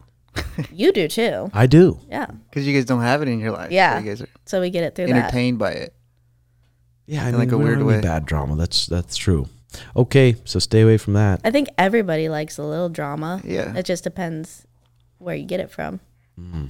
You 0.72 0.92
do 0.92 1.08
too. 1.08 1.50
I 1.54 1.68
do. 1.68 2.00
Yeah. 2.10 2.28
Because 2.50 2.66
you 2.68 2.74
guys 2.74 2.86
don't 2.86 3.02
have 3.02 3.22
it 3.22 3.28
in 3.28 3.40
your 3.40 3.52
life. 3.52 3.70
so 3.70 3.76
Yeah. 3.76 4.00
you 4.00 4.06
guys 4.06 4.22
are 4.22 4.28
So 4.46 4.62
we 4.62 4.70
get 4.70 4.84
it 4.84 4.96
through 4.96 5.08
that. 5.08 5.16
entertained 5.16 5.60
by 5.60 5.72
it. 5.72 5.94
Yeah, 7.06 7.24
I 7.26 7.30
In 7.30 7.32
mean, 7.34 7.40
like 7.40 7.52
a 7.52 7.58
weird 7.58 7.84
way. 7.84 8.02
bad 8.02 8.26
drama. 8.26 8.56
That's 8.56 8.86
that's 8.88 9.16
true. 9.16 9.48
Okay, 9.96 10.36
so 10.46 10.60
stay 10.60 10.82
away 10.82 10.98
from 10.98 11.14
that. 11.14 11.42
I 11.44 11.52
think 11.52 11.68
everybody 11.78 12.30
likes 12.30 12.58
a 12.58 12.64
little 12.64 12.90
drama. 12.90 13.42
Yeah. 13.44 13.76
It 13.76 13.86
just 13.86 14.04
depends 14.04 14.66
where 15.18 15.36
you 15.36 15.46
get 15.46 15.60
it 15.60 15.70
from. 15.72 16.00
Mm. 16.40 16.70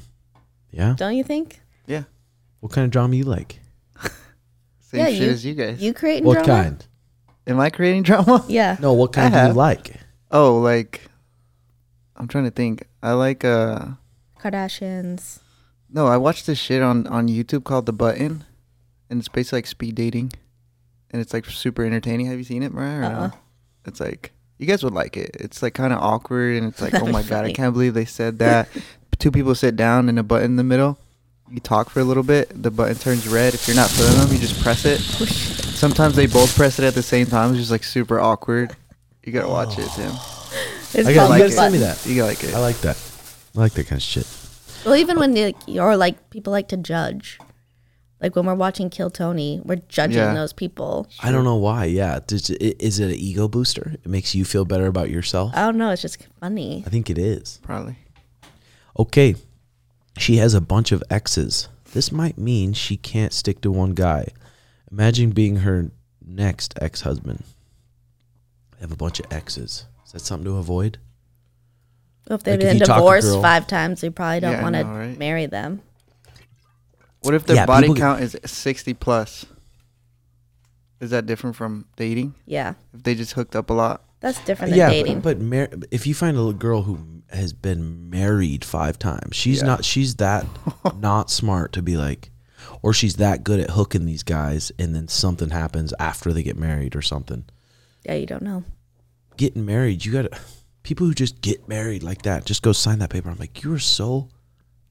Yeah. 0.72 0.96
Don't 0.98 1.16
you 1.16 1.24
think? 1.24 1.62
Yeah. 1.86 2.04
What 2.62 2.72
kind 2.72 2.86
of 2.86 2.92
drama 2.92 3.16
you 3.16 3.26
like? 3.26 3.60
Same 4.80 5.00
Yeah, 5.02 5.06
shit 5.08 5.22
you- 5.22 5.30
as 5.30 5.46
you 5.46 5.54
guys. 5.54 5.82
You 5.82 5.94
creating 5.94 6.26
What 6.26 6.44
drama? 6.46 6.64
kind? 6.64 6.88
Am 7.48 7.60
I 7.60 7.70
creating 7.70 8.04
drama? 8.10 8.44
Yeah. 8.48 8.78
No, 8.80 8.94
what 8.94 9.12
kind 9.14 9.34
do 9.34 9.40
you 9.40 9.54
like? 9.54 9.96
Oh, 10.32 10.60
like 10.60 11.02
I'm 12.16 12.28
trying 12.28 12.46
to 12.46 12.52
think. 12.52 12.84
I 13.02 13.14
like 13.14 13.44
uh 13.46 13.86
Kardashians. 14.40 15.40
no, 15.90 16.08
I 16.08 16.18
watched 16.18 16.46
this 16.48 16.60
shit 16.60 16.82
on 16.82 17.08
on 17.08 17.28
YouTube 17.28 17.64
called 17.64 17.86
The 17.86 17.94
Button, 17.94 18.44
and 19.10 19.20
it's 19.20 19.30
basically 19.30 19.58
like 19.58 19.68
speed 19.68 19.96
dating, 19.96 20.34
and 21.12 21.22
it's 21.22 21.34
like 21.34 21.46
super 21.46 21.84
entertaining. 21.86 22.26
Have 22.28 22.38
you 22.38 22.44
seen 22.44 22.64
it, 22.64 22.74
Mariah? 22.74 22.98
or 22.98 23.02
no? 23.02 23.08
Uh-uh. 23.08 23.32
It's 23.86 24.00
like 24.00 24.32
you 24.60 24.68
guys 24.68 24.84
would 24.84 24.94
like 24.94 25.18
it. 25.18 25.36
It's 25.40 25.62
like 25.64 25.74
kind 25.74 25.94
of 25.94 26.00
awkward, 26.00 26.56
and 26.56 26.68
it's 26.68 26.82
like, 26.82 26.94
oh 27.02 27.08
my 27.08 27.24
god, 27.24 27.46
I 27.46 27.52
can't 27.54 27.74
believe 27.74 27.94
they 27.94 28.06
said 28.06 28.40
that. 28.40 28.70
Two 29.20 29.32
people 29.32 29.56
sit 29.56 29.76
down 29.76 30.10
and 30.10 30.20
a 30.20 30.24
button 30.24 30.52
in 30.52 30.56
the 30.58 30.64
middle. 30.64 30.98
You 31.52 31.60
talk 31.60 31.90
for 31.90 32.00
a 32.00 32.04
little 32.04 32.24
bit. 32.24 32.50
The 32.64 32.72
button 32.72 32.96
turns 32.96 33.28
red. 33.28 33.54
If 33.54 33.68
you're 33.68 33.76
not 33.76 33.90
feeling 33.90 34.18
them, 34.18 34.32
you 34.32 34.40
just 34.40 34.60
press 34.62 34.86
it. 34.86 35.00
Sometimes 35.00 36.16
they 36.16 36.26
both 36.26 36.56
press 36.56 36.80
it 36.80 36.86
at 36.86 36.96
the 36.96 37.04
same 37.04 37.28
time. 37.28 37.52
It's 37.52 37.60
just 37.60 37.72
like 37.72 37.84
super 37.84 38.20
awkward. 38.20 38.76
You 39.24 39.32
gotta 39.32 39.48
watch 39.50 39.78
it, 39.78 39.88
Tim. 39.96 40.12
It's 40.94 41.08
I 41.08 41.14
got- 41.14 41.28
called 41.28 41.40
you 41.40 41.44
The 41.44 41.50
gotta 41.50 41.52
send 41.52 41.74
me 41.74 41.80
that. 41.80 42.06
You 42.06 42.16
gotta 42.16 42.28
like 42.28 42.44
it. 42.44 42.54
I 42.54 42.60
like 42.60 42.82
that. 42.82 42.98
I 43.56 43.60
like 43.60 43.74
that 43.74 43.88
kind 43.88 44.00
of 44.00 44.04
shit. 44.04 44.28
Well, 44.86 44.96
even 44.96 45.18
when 45.20 45.34
like 45.36 45.56
or 45.70 45.96
like 45.98 46.30
people 46.30 46.52
like 46.52 46.68
to 46.70 46.78
judge, 46.78 47.40
like 48.22 48.36
when 48.36 48.46
we're 48.46 48.56
watching 48.56 48.90
Kill 48.90 49.10
Tony, 49.10 49.62
we're 49.64 49.82
judging 49.88 50.18
Yeah. 50.18 50.34
those 50.34 50.54
people. 50.54 51.08
I 51.22 51.32
don't 51.32 51.44
know 51.44 51.56
why. 51.56 51.86
Yeah, 51.86 52.20
Does 52.26 52.50
it- 52.50 52.82
is 52.82 53.00
it 53.00 53.06
an 53.10 53.16
ego 53.16 53.48
booster? 53.48 53.94
It 54.04 54.08
makes 54.08 54.36
you 54.36 54.44
feel 54.46 54.66
better 54.66 54.88
about 54.88 55.10
yourself. 55.10 55.52
I 55.56 55.62
don't 55.62 55.78
know. 55.78 55.90
It's 55.92 56.02
just 56.02 56.18
funny. 56.40 56.84
I 56.86 56.90
think 56.90 57.10
it 57.10 57.18
is. 57.18 57.60
Probably. 57.64 57.98
Okay, 59.00 59.36
she 60.18 60.38
has 60.38 60.54
a 60.54 60.62
bunch 60.62 60.92
of 60.92 61.04
exes. 61.10 61.70
This 61.94 62.12
might 62.12 62.38
mean 62.38 62.74
she 62.74 62.98
can't 62.98 63.34
stick 63.34 63.62
to 63.62 63.72
one 63.72 63.94
guy. 63.94 64.28
Imagine 64.92 65.32
being 65.32 65.58
her 65.58 65.92
next 66.26 66.74
ex-husband. 66.82 67.44
They 68.74 68.82
have 68.82 68.92
a 68.92 68.96
bunch 68.96 69.20
of 69.20 69.26
exes. 69.32 69.86
Is 70.14 70.22
that 70.22 70.28
something 70.28 70.46
to 70.46 70.58
avoid? 70.58 71.00
If 72.30 72.44
they've 72.44 72.54
Like, 72.54 72.62
if 72.64 72.68
been 72.70 72.78
you 72.78 72.86
talk 72.86 72.96
to 72.98 73.00
divorced 73.02 73.28
girl- 73.28 73.42
five 73.42 73.68
times, 73.68 74.02
we 74.02 74.10
probably 74.10 74.40
don't 74.40 74.54
Yeah, 74.54 74.60
I 74.60 74.64
want 74.64 74.76
to 74.76 74.84
know, 74.84 74.90
right? 74.92 75.18
marry 75.18 75.46
them. 75.46 75.82
What 77.22 77.34
if 77.34 77.46
their 77.46 77.56
Yeah, 77.58 77.66
body 77.66 77.84
people 77.88 77.96
get- 77.96 78.02
count 78.02 78.22
is 78.22 78.38
60 78.46 78.94
plus? 78.94 79.46
Is 81.00 81.10
that 81.10 81.26
different 81.26 81.56
from 81.56 81.86
dating? 81.98 82.36
Yeah, 82.46 82.76
If 82.94 83.04
they 83.04 83.16
just 83.16 83.34
hooked 83.34 83.56
up 83.56 83.70
a 83.70 83.74
lot? 83.74 84.04
that's 84.22 84.40
different 84.46 84.70
than 84.72 84.80
yeah, 84.80 84.90
dating. 84.90 85.20
but, 85.20 85.38
but 85.40 85.42
mar- 85.42 85.70
if 85.92 86.08
you 86.08 86.14
find 86.14 86.38
a 86.38 86.40
little 86.40 86.54
girl 86.58 86.84
who 86.84 86.98
has 87.32 87.52
been 87.52 88.10
married 88.10 88.64
five 88.64 88.98
times, 88.98 89.36
she's 89.36 89.60
Yeah. 89.60 89.66
not. 89.68 89.84
She's 89.86 90.16
that 90.16 90.46
not 90.98 91.30
smart 91.30 91.74
to 91.74 91.82
be 91.82 91.98
like, 91.98 92.32
or 92.82 92.94
she's 92.94 93.16
that 93.18 93.44
good 93.44 93.60
at 93.60 93.72
hooking 93.72 94.06
these 94.06 94.24
guys, 94.24 94.72
and 94.80 94.96
then 94.96 95.10
something 95.10 95.50
happens 95.50 95.94
after 96.00 96.32
they 96.32 96.42
get 96.44 96.56
married 96.58 96.96
or 96.96 97.02
something. 97.02 97.44
yeah, 98.06 98.14
you 98.16 98.26
don't 98.26 98.44
know. 98.44 98.64
Getting 99.38 99.66
married, 99.66 100.06
you 100.06 100.12
gotta. 100.12 100.30
People 100.84 101.08
who 101.08 101.14
just 101.14 101.42
get 101.42 101.68
married 101.70 102.04
like 102.04 102.24
that, 102.24 102.46
just 102.46 102.62
go 102.62 102.72
sign 102.74 103.00
that 103.00 103.10
paper. 103.10 103.30
I'm 103.30 103.38
like, 103.38 103.64
you 103.64 103.74
are 103.74 103.80
so 103.80 104.28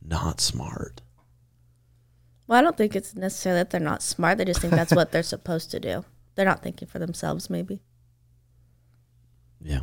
not 0.03 0.41
smart. 0.41 1.03
Well, 2.47 2.59
I 2.59 2.63
don't 2.63 2.77
think 2.77 2.97
it's 2.97 3.15
necessarily 3.15 3.61
that 3.61 3.71
they're 3.71 3.81
not 3.81 4.03
smart. 4.03 4.39
They 4.39 4.45
just 4.47 4.61
think 4.61 4.73
that's 4.73 4.95
what 4.95 5.13
they're 5.13 5.23
supposed 5.23 5.71
to 5.73 5.81
do. 5.81 6.05
They're 6.35 6.47
not 6.47 6.63
thinking 6.63 6.89
for 6.89 6.99
themselves, 6.99 7.49
maybe. 7.51 7.81
Yeah, 9.65 9.81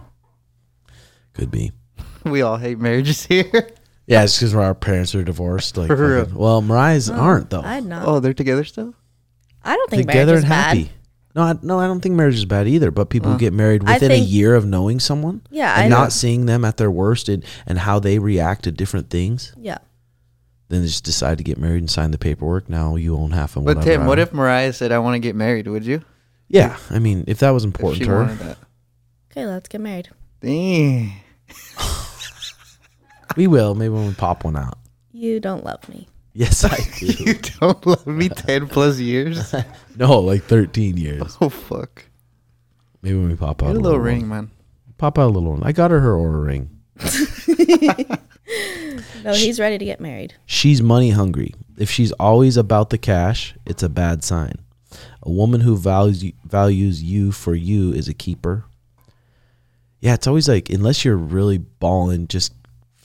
could 1.33 1.51
be. 1.51 1.71
We 2.25 2.41
all 2.41 2.57
hate 2.57 2.79
marriages 2.79 3.25
here. 3.25 3.69
Yeah, 4.07 4.23
it's 4.23 4.37
because 4.37 4.53
our 4.53 4.75
parents 4.75 5.15
are 5.15 5.23
divorced. 5.23 5.77
Like, 5.77 5.87
For 5.87 5.95
real. 6.25 6.27
well, 6.35 6.61
Mariah's 6.61 7.09
oh, 7.09 7.13
aren't 7.13 7.49
though. 7.49 7.61
I'd 7.61 7.85
not. 7.85 8.05
oh, 8.05 8.19
they're 8.19 8.33
together 8.33 8.65
still? 8.65 8.93
I 9.63 9.75
don't 9.77 9.89
think 9.89 10.07
Together 10.07 10.33
marriage 10.33 10.37
is 10.39 10.43
and 10.43 10.49
bad. 10.49 10.77
happy. 10.77 10.91
No, 11.35 11.43
I, 11.43 11.55
no, 11.61 11.79
I 11.79 11.85
don't 11.87 12.01
think 12.01 12.15
marriage 12.15 12.35
is 12.35 12.45
bad 12.45 12.67
either. 12.67 12.89
But 12.91 13.09
people 13.09 13.29
who 13.29 13.35
Uh. 13.35 13.39
get 13.39 13.53
married 13.53 13.83
I 13.85 13.93
within 13.93 14.11
a 14.11 14.15
year 14.15 14.55
of 14.55 14.65
knowing 14.65 14.99
someone, 14.99 15.41
Yeah, 15.51 15.73
and 15.75 15.85
I 15.85 15.87
not 15.97 16.03
know. 16.05 16.09
seeing 16.09 16.45
them 16.47 16.65
at 16.65 16.77
their 16.77 16.89
worst 16.91 17.29
and, 17.29 17.43
and 17.67 17.77
how 17.79 17.99
they 17.99 18.17
react 18.19 18.63
to 18.63 18.71
different 18.71 19.09
things, 19.11 19.53
Yeah. 19.57 19.77
then 20.69 20.81
they 20.81 20.87
just 20.87 21.03
decide 21.03 21.37
to 21.37 21.43
get 21.43 21.57
married 21.59 21.79
and 21.83 21.89
sign 21.89 22.11
the 22.11 22.17
paperwork. 22.17 22.67
Now 22.69 22.95
you 22.95 23.15
own 23.15 23.31
half 23.31 23.55
of 23.55 23.63
But 23.65 23.77
whatever. 23.77 23.91
Tim, 23.97 24.01
I 24.03 24.07
what 24.07 24.19
if 24.19 24.33
Mariah 24.33 24.73
said, 24.73 24.91
I 24.91 24.97
want 24.99 25.15
to 25.15 25.19
get 25.19 25.35
married? 25.35 25.67
Would 25.67 25.85
you? 25.85 26.01
Yeah, 26.47 26.77
I 26.89 26.97
mean, 26.97 27.23
if 27.27 27.37
that 27.39 27.51
was 27.51 27.63
If 27.63 27.67
important 27.67 27.97
she 27.99 28.05
to 28.05 28.09
her. 28.11 28.57
Okay, 29.31 29.45
let's 29.45 29.67
get 29.69 29.81
married. 29.81 30.09
Dang. 30.41 31.13
we 33.35 33.45
will. 33.45 33.75
Maybe 33.75 33.89
when 33.89 34.07
we 34.07 34.13
pop 34.15 34.43
one 34.43 34.55
out. 34.57 34.79
You 35.11 35.39
don't 35.39 35.63
love 35.63 35.87
me. 35.89 36.07
Yes, 36.33 36.63
I 36.63 36.77
do. 36.99 37.05
You 37.25 37.33
do. 37.33 37.49
don't 37.59 37.85
love 37.85 38.05
me 38.07 38.29
10 38.29 38.67
plus 38.67 38.99
years? 38.99 39.53
no, 39.97 40.19
like 40.19 40.43
thirteen 40.43 40.95
years. 40.97 41.37
Oh, 41.41 41.49
fuck. 41.49 42.05
Maybe 43.01 43.17
when 43.17 43.29
we 43.29 43.35
pop 43.35 43.63
out 43.63 43.67
Get 43.67 43.75
a 43.77 43.79
a 43.79 43.81
little 43.81 43.99
one. 43.99 44.05
ring, 44.07 44.27
man. 44.27 44.51
Pop 44.97 45.17
out 45.17 45.25
a 45.27 45.33
little 45.33 45.51
one. 45.51 45.63
I 45.63 45.71
got 45.71 45.91
her 45.91 45.99
her 45.99 46.13
Oura 46.13 46.45
ring. 46.45 46.69
No, 49.23 49.33
he's 49.33 49.59
ready 49.59 49.77
to 49.77 49.85
get 49.85 49.99
married. 49.99 50.33
She's 50.45 50.81
money 50.81 51.11
hungry. 51.11 51.53
If 51.77 51.89
she's 51.91 52.11
always 52.13 52.57
about 52.57 52.89
the 52.89 52.97
cash, 52.97 53.53
it's 53.65 53.83
a 53.83 53.89
bad 53.89 54.23
sign. 54.23 54.53
A 55.21 55.29
woman 55.29 55.61
who 55.61 55.75
values 55.77 56.23
you, 56.23 56.33
values 56.45 57.03
you 57.03 57.31
for 57.31 57.53
you 57.53 57.91
is 57.91 58.07
a 58.07 58.13
keeper. 58.13 58.65
Yeah, 59.99 60.13
it's 60.13 60.25
always 60.25 60.47
like 60.47 60.69
unless 60.69 61.03
you're 61.03 61.17
really 61.17 61.57
balling, 61.57 62.27
just 62.27 62.53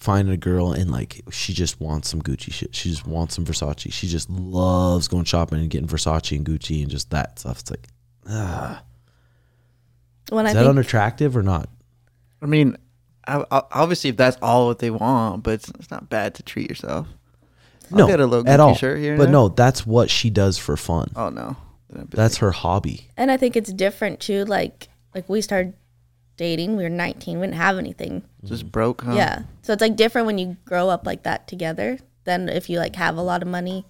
find 0.04 0.28
a 0.30 0.36
girl 0.36 0.72
and 0.72 0.90
like 0.90 1.22
she 1.30 1.52
just 1.54 1.80
wants 1.80 2.08
some 2.10 2.20
Gucci 2.22 2.52
shit. 2.52 2.74
She 2.74 2.90
just 2.90 3.06
wants 3.06 3.34
some 3.34 3.44
Versace. 3.44 3.92
She 3.92 4.06
just 4.06 4.28
loves 4.30 5.08
going 5.08 5.24
shopping 5.24 5.60
and 5.60 5.70
getting 5.70 5.88
Versace 5.88 6.36
and 6.36 6.44
Gucci 6.46 6.82
and 6.82 6.90
just 6.90 7.10
that 7.10 7.38
stuff. 7.38 7.60
It's 7.60 7.70
like, 7.70 7.88
ah, 8.28 8.82
When 10.28 10.46
is 10.46 10.50
I 10.50 10.54
that 10.54 10.60
think 10.60 10.70
unattractive 10.70 11.36
or 11.36 11.42
not? 11.42 11.68
I 12.42 12.46
mean, 12.46 12.76
I, 13.26 13.44
I, 13.50 13.62
obviously, 13.72 14.10
if 14.10 14.16
that's 14.18 14.36
all 14.42 14.66
what 14.66 14.78
they 14.78 14.90
want, 14.90 15.42
but 15.42 15.54
it's, 15.54 15.68
it's 15.70 15.90
not 15.90 16.10
bad 16.10 16.34
to 16.34 16.42
treat 16.42 16.68
yourself. 16.68 17.08
I'll 17.90 17.98
No, 17.98 18.06
get 18.06 18.20
a 18.20 18.26
little 18.26 18.46
at 18.48 18.60
all. 18.60 18.74
shirt 18.74 18.98
here 18.98 19.16
but 19.16 19.24
there. 19.24 19.32
no, 19.32 19.48
that's 19.48 19.86
what 19.86 20.10
she 20.10 20.28
does 20.30 20.58
for 20.58 20.76
fun. 20.76 21.10
Oh, 21.16 21.30
no. 21.30 21.56
Then 21.88 22.02
I'd 22.02 22.10
be 22.10 22.16
That's 22.16 22.34
like, 22.36 22.40
her 22.40 22.50
hobby. 22.50 23.10
and 23.16 23.30
I 23.30 23.36
think 23.38 23.56
it's 23.56 23.72
different 23.72 24.20
too. 24.20 24.44
Like 24.44 24.88
like 25.14 25.28
we 25.28 25.40
started 25.40 25.74
dating, 26.36 26.76
we 26.76 26.82
were 26.82 26.88
19, 26.88 27.38
we 27.38 27.46
didn't 27.46 27.56
have 27.56 27.78
anything. 27.78 28.22
Just 28.44 28.70
broke, 28.70 29.02
huh? 29.02 29.14
Yeah, 29.14 29.42
so 29.62 29.72
it's 29.72 29.82
like 29.82 29.96
different 29.96 30.26
when 30.26 30.38
you 30.38 30.56
grow 30.64 30.88
up 30.88 31.06
like 31.06 31.22
that 31.22 31.46
together 31.48 31.98
than 32.24 32.48
if 32.48 32.68
you 32.68 32.78
like 32.78 32.96
have 32.96 33.16
a 33.16 33.22
lot 33.22 33.42
of 33.42 33.48
money. 33.48 33.86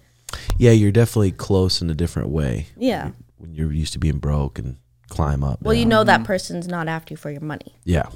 Yeah, 0.57 0.71
you're 0.71 0.91
definitely 0.91 1.31
close 1.31 1.81
in 1.81 1.89
a 1.89 1.93
different 1.93 2.29
way. 2.29 2.67
Yeah. 2.77 3.11
when 3.37 3.53
you're 3.53 3.71
used 3.71 3.93
to 3.93 3.99
being 3.99 4.19
broke 4.19 4.59
and 4.59 4.77
climb 5.09 5.43
up. 5.43 5.61
Well, 5.61 5.73
you 5.73 5.83
down. 5.83 5.89
know 5.89 6.03
that 6.03 6.17
mm-hmm. 6.17 6.25
person's 6.25 6.67
not 6.67 6.87
after 6.87 7.13
you 7.13 7.17
for 7.17 7.31
your 7.31 7.41
money. 7.41 7.75
Yeah, 7.83 8.09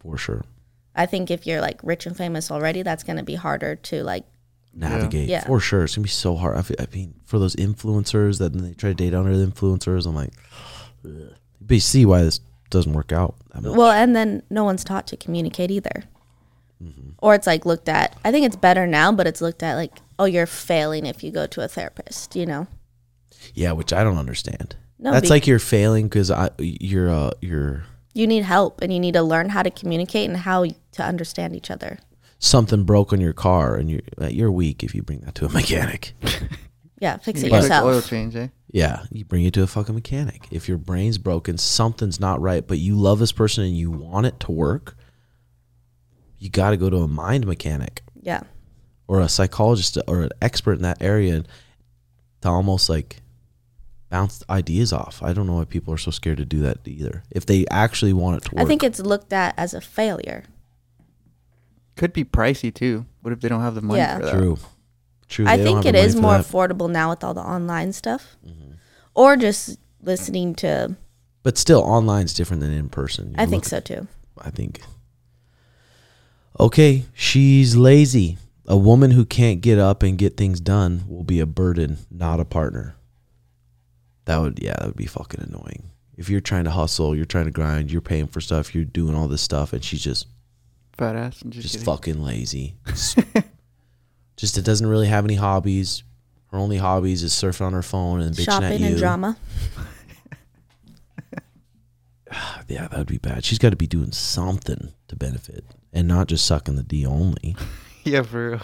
for 0.00 0.16
sure. 0.16 0.44
I 0.94 1.06
think 1.06 1.30
if 1.30 1.46
you're 1.46 1.60
like 1.60 1.80
rich 1.82 2.06
and 2.06 2.16
famous 2.16 2.50
already, 2.50 2.82
that's 2.82 3.04
going 3.04 3.16
to 3.16 3.22
be 3.22 3.34
harder 3.34 3.76
to 3.76 4.02
like. 4.02 4.24
Navigate 4.72 5.28
Yeah. 5.28 5.44
for 5.44 5.58
sure. 5.58 5.82
It's 5.82 5.96
gonna 5.96 6.04
be 6.04 6.08
so 6.10 6.36
hard. 6.36 6.56
I, 6.56 6.62
fe- 6.62 6.76
I 6.78 6.86
mean, 6.94 7.14
for 7.24 7.40
those 7.40 7.56
influencers 7.56 8.38
that 8.38 8.52
they 8.52 8.72
try 8.74 8.90
to 8.90 8.94
date 8.94 9.14
under 9.14 9.36
the 9.36 9.44
influencers, 9.44 10.06
I'm 10.06 10.14
like, 10.14 10.30
ugh. 11.04 11.34
but 11.60 11.74
you 11.74 11.80
see 11.80 12.06
why 12.06 12.22
this 12.22 12.38
doesn't 12.70 12.92
work 12.92 13.12
out. 13.12 13.34
Well, 13.60 13.90
and 13.90 14.14
then 14.16 14.42
no 14.50 14.64
one's 14.64 14.84
taught 14.84 15.06
to 15.08 15.16
communicate 15.16 15.70
either. 15.70 16.04
Mm-hmm. 16.82 17.10
Or 17.18 17.34
it's 17.34 17.46
like 17.46 17.66
looked 17.66 17.88
at. 17.88 18.16
I 18.24 18.32
think 18.32 18.46
it's 18.46 18.56
better 18.56 18.86
now, 18.86 19.12
but 19.12 19.26
it's 19.26 19.40
looked 19.42 19.62
at 19.62 19.74
like, 19.74 19.98
oh, 20.18 20.24
you're 20.24 20.46
failing 20.46 21.04
if 21.04 21.22
you 21.22 21.30
go 21.30 21.46
to 21.46 21.62
a 21.62 21.68
therapist. 21.68 22.34
You 22.36 22.46
know. 22.46 22.66
yeah, 23.54 23.72
which 23.72 23.92
I 23.92 24.02
don't 24.04 24.18
understand. 24.18 24.76
No, 24.98 25.12
That's 25.12 25.24
be- 25.24 25.30
like 25.30 25.46
you're 25.46 25.58
failing 25.58 26.08
because 26.08 26.30
I 26.30 26.50
you're 26.58 27.10
uh 27.10 27.30
you're 27.40 27.84
You 28.14 28.26
need 28.26 28.44
help, 28.44 28.80
and 28.82 28.92
you 28.92 29.00
need 29.00 29.14
to 29.14 29.22
learn 29.22 29.50
how 29.50 29.62
to 29.62 29.70
communicate 29.70 30.28
and 30.28 30.38
how 30.38 30.64
to 30.92 31.02
understand 31.02 31.54
each 31.56 31.70
other. 31.70 31.98
something 32.38 32.84
broke 32.84 33.12
on 33.12 33.20
your 33.20 33.32
car 33.34 33.76
and 33.76 33.90
you're 33.90 34.00
uh, 34.20 34.26
you're 34.28 34.50
weak 34.52 34.82
if 34.82 34.94
you 34.94 35.02
bring 35.02 35.20
that 35.20 35.34
to 35.36 35.46
a 35.46 35.48
mechanic. 35.50 36.12
Yeah, 37.00 37.16
fix 37.16 37.42
it 37.42 37.48
quick 37.48 37.62
yourself. 37.62 37.84
oil 37.86 38.00
change, 38.02 38.36
eh? 38.36 38.48
Yeah, 38.70 39.04
you 39.10 39.24
bring 39.24 39.44
it 39.44 39.54
to 39.54 39.62
a 39.62 39.66
fucking 39.66 39.94
mechanic. 39.94 40.46
If 40.50 40.68
your 40.68 40.78
brain's 40.78 41.18
broken, 41.18 41.58
something's 41.58 42.20
not 42.20 42.40
right, 42.40 42.64
but 42.66 42.78
you 42.78 42.94
love 42.94 43.18
this 43.18 43.32
person 43.32 43.64
and 43.64 43.76
you 43.76 43.90
want 43.90 44.26
it 44.26 44.38
to 44.40 44.52
work, 44.52 44.96
you 46.38 46.50
got 46.50 46.70
to 46.70 46.76
go 46.76 46.88
to 46.90 46.98
a 46.98 47.08
mind 47.08 47.46
mechanic 47.46 48.02
Yeah. 48.22 48.42
or 49.08 49.20
a 49.20 49.28
psychologist 49.28 49.98
or 50.06 50.22
an 50.22 50.30
expert 50.40 50.74
in 50.74 50.82
that 50.82 51.02
area 51.02 51.42
to 52.42 52.48
almost 52.48 52.88
like 52.88 53.22
bounce 54.10 54.42
ideas 54.50 54.92
off. 54.92 55.22
I 55.22 55.32
don't 55.32 55.46
know 55.46 55.54
why 55.56 55.64
people 55.64 55.92
are 55.94 55.98
so 55.98 56.10
scared 56.10 56.38
to 56.38 56.44
do 56.44 56.60
that 56.60 56.78
either. 56.86 57.22
If 57.30 57.46
they 57.46 57.66
actually 57.70 58.12
want 58.12 58.36
it 58.42 58.48
to 58.48 58.54
work. 58.56 58.64
I 58.64 58.68
think 58.68 58.82
it's 58.84 59.00
looked 59.00 59.32
at 59.32 59.54
as 59.56 59.72
a 59.74 59.80
failure. 59.80 60.44
Could 61.96 62.12
be 62.12 62.24
pricey, 62.24 62.72
too. 62.74 63.06
What 63.22 63.32
if 63.32 63.40
they 63.40 63.48
don't 63.48 63.60
have 63.62 63.74
the 63.74 63.82
money 63.82 64.00
Yeah. 64.00 64.18
for 64.18 64.24
that? 64.26 64.32
true. 64.32 64.58
True. 65.30 65.46
I 65.48 65.56
think 65.56 65.78
have 65.84 65.86
it 65.86 65.92
the 65.92 66.04
is 66.04 66.14
money 66.14 66.20
for 66.42 66.52
more 66.52 66.66
that. 66.66 66.74
affordable 66.76 66.90
now 66.90 67.08
with 67.10 67.24
all 67.24 67.32
the 67.34 67.40
online 67.40 67.92
stuff, 67.94 68.36
Mm-hmm. 68.46 68.72
or 69.14 69.36
just 69.36 69.78
listening 70.02 70.54
to. 70.56 70.96
but 71.42 71.56
still 71.56 71.82
online's 71.82 72.34
different 72.34 72.60
than 72.60 72.72
in 72.72 72.88
person. 72.90 73.28
You 73.30 73.34
I 73.38 73.46
think 73.46 73.64
look- 73.64 73.70
so 73.70 73.80
too. 73.80 74.06
I 74.38 74.50
think. 74.50 74.80
Okay, 76.58 77.04
she's 77.14 77.76
lazy. 77.76 78.36
A 78.66 78.76
woman 78.76 79.10
who 79.12 79.24
can't 79.24 79.60
get 79.60 79.78
up 79.78 80.02
and 80.02 80.18
get 80.18 80.36
things 80.36 80.60
done 80.60 81.04
will 81.08 81.24
be 81.24 81.40
a 81.40 81.46
burden, 81.46 81.98
not 82.10 82.38
a 82.40 82.44
partner. 82.44 82.94
That 84.26 84.38
would, 84.40 84.58
yeah, 84.62 84.74
that 84.78 84.86
would 84.86 84.96
be 84.96 85.06
fucking 85.06 85.40
annoying. 85.40 85.90
If 86.16 86.28
you're 86.28 86.40
trying 86.42 86.64
to 86.64 86.70
hustle, 86.70 87.16
you're 87.16 87.24
trying 87.24 87.46
to 87.46 87.50
grind, 87.50 87.90
you're 87.90 88.00
paying 88.02 88.26
for 88.26 88.40
stuff, 88.40 88.74
you're 88.74 88.84
doing 88.84 89.14
all 89.14 89.26
this 89.28 89.40
stuff, 89.42 89.72
and 89.72 89.82
she's 89.82 90.02
just, 90.04 90.26
Fat 90.98 91.16
ass. 91.16 91.40
And 91.42 91.52
just 91.52 91.72
just 91.72 91.84
fucking 91.84 92.22
lazy. 92.22 92.74
Just, 94.40 94.54
just 94.54 94.58
it 94.58 94.64
doesn't 94.64 94.86
really 94.86 95.06
have 95.08 95.24
any 95.24 95.34
hobbies. 95.34 96.02
Her 96.50 96.58
only 96.58 96.78
hobbies 96.78 97.22
is 97.22 97.32
surfing 97.32 97.66
on 97.66 97.72
her 97.74 97.82
phone 97.82 98.20
and 98.20 98.34
bitching 98.34 98.40
at 98.48 98.62
Shopping 98.62 98.80
you. 98.80 98.86
and 98.86 98.96
drama. 98.96 99.36
Yeah, 102.68 102.86
that 102.86 102.96
would 102.98 103.08
be 103.08 103.18
bad. 103.18 103.44
She's 103.44 103.58
got 103.58 103.70
to 103.70 103.76
be 103.76 103.88
doing 103.88 104.12
something 104.12 104.92
to 105.08 105.16
benefit, 105.16 105.64
and 105.92 106.06
not 106.06 106.28
just 106.28 106.46
sucking 106.46 106.76
the 106.76 106.82
D 106.84 107.04
only. 107.06 107.56
Yeah, 108.02 108.22
for 108.22 108.52
real. 108.52 108.60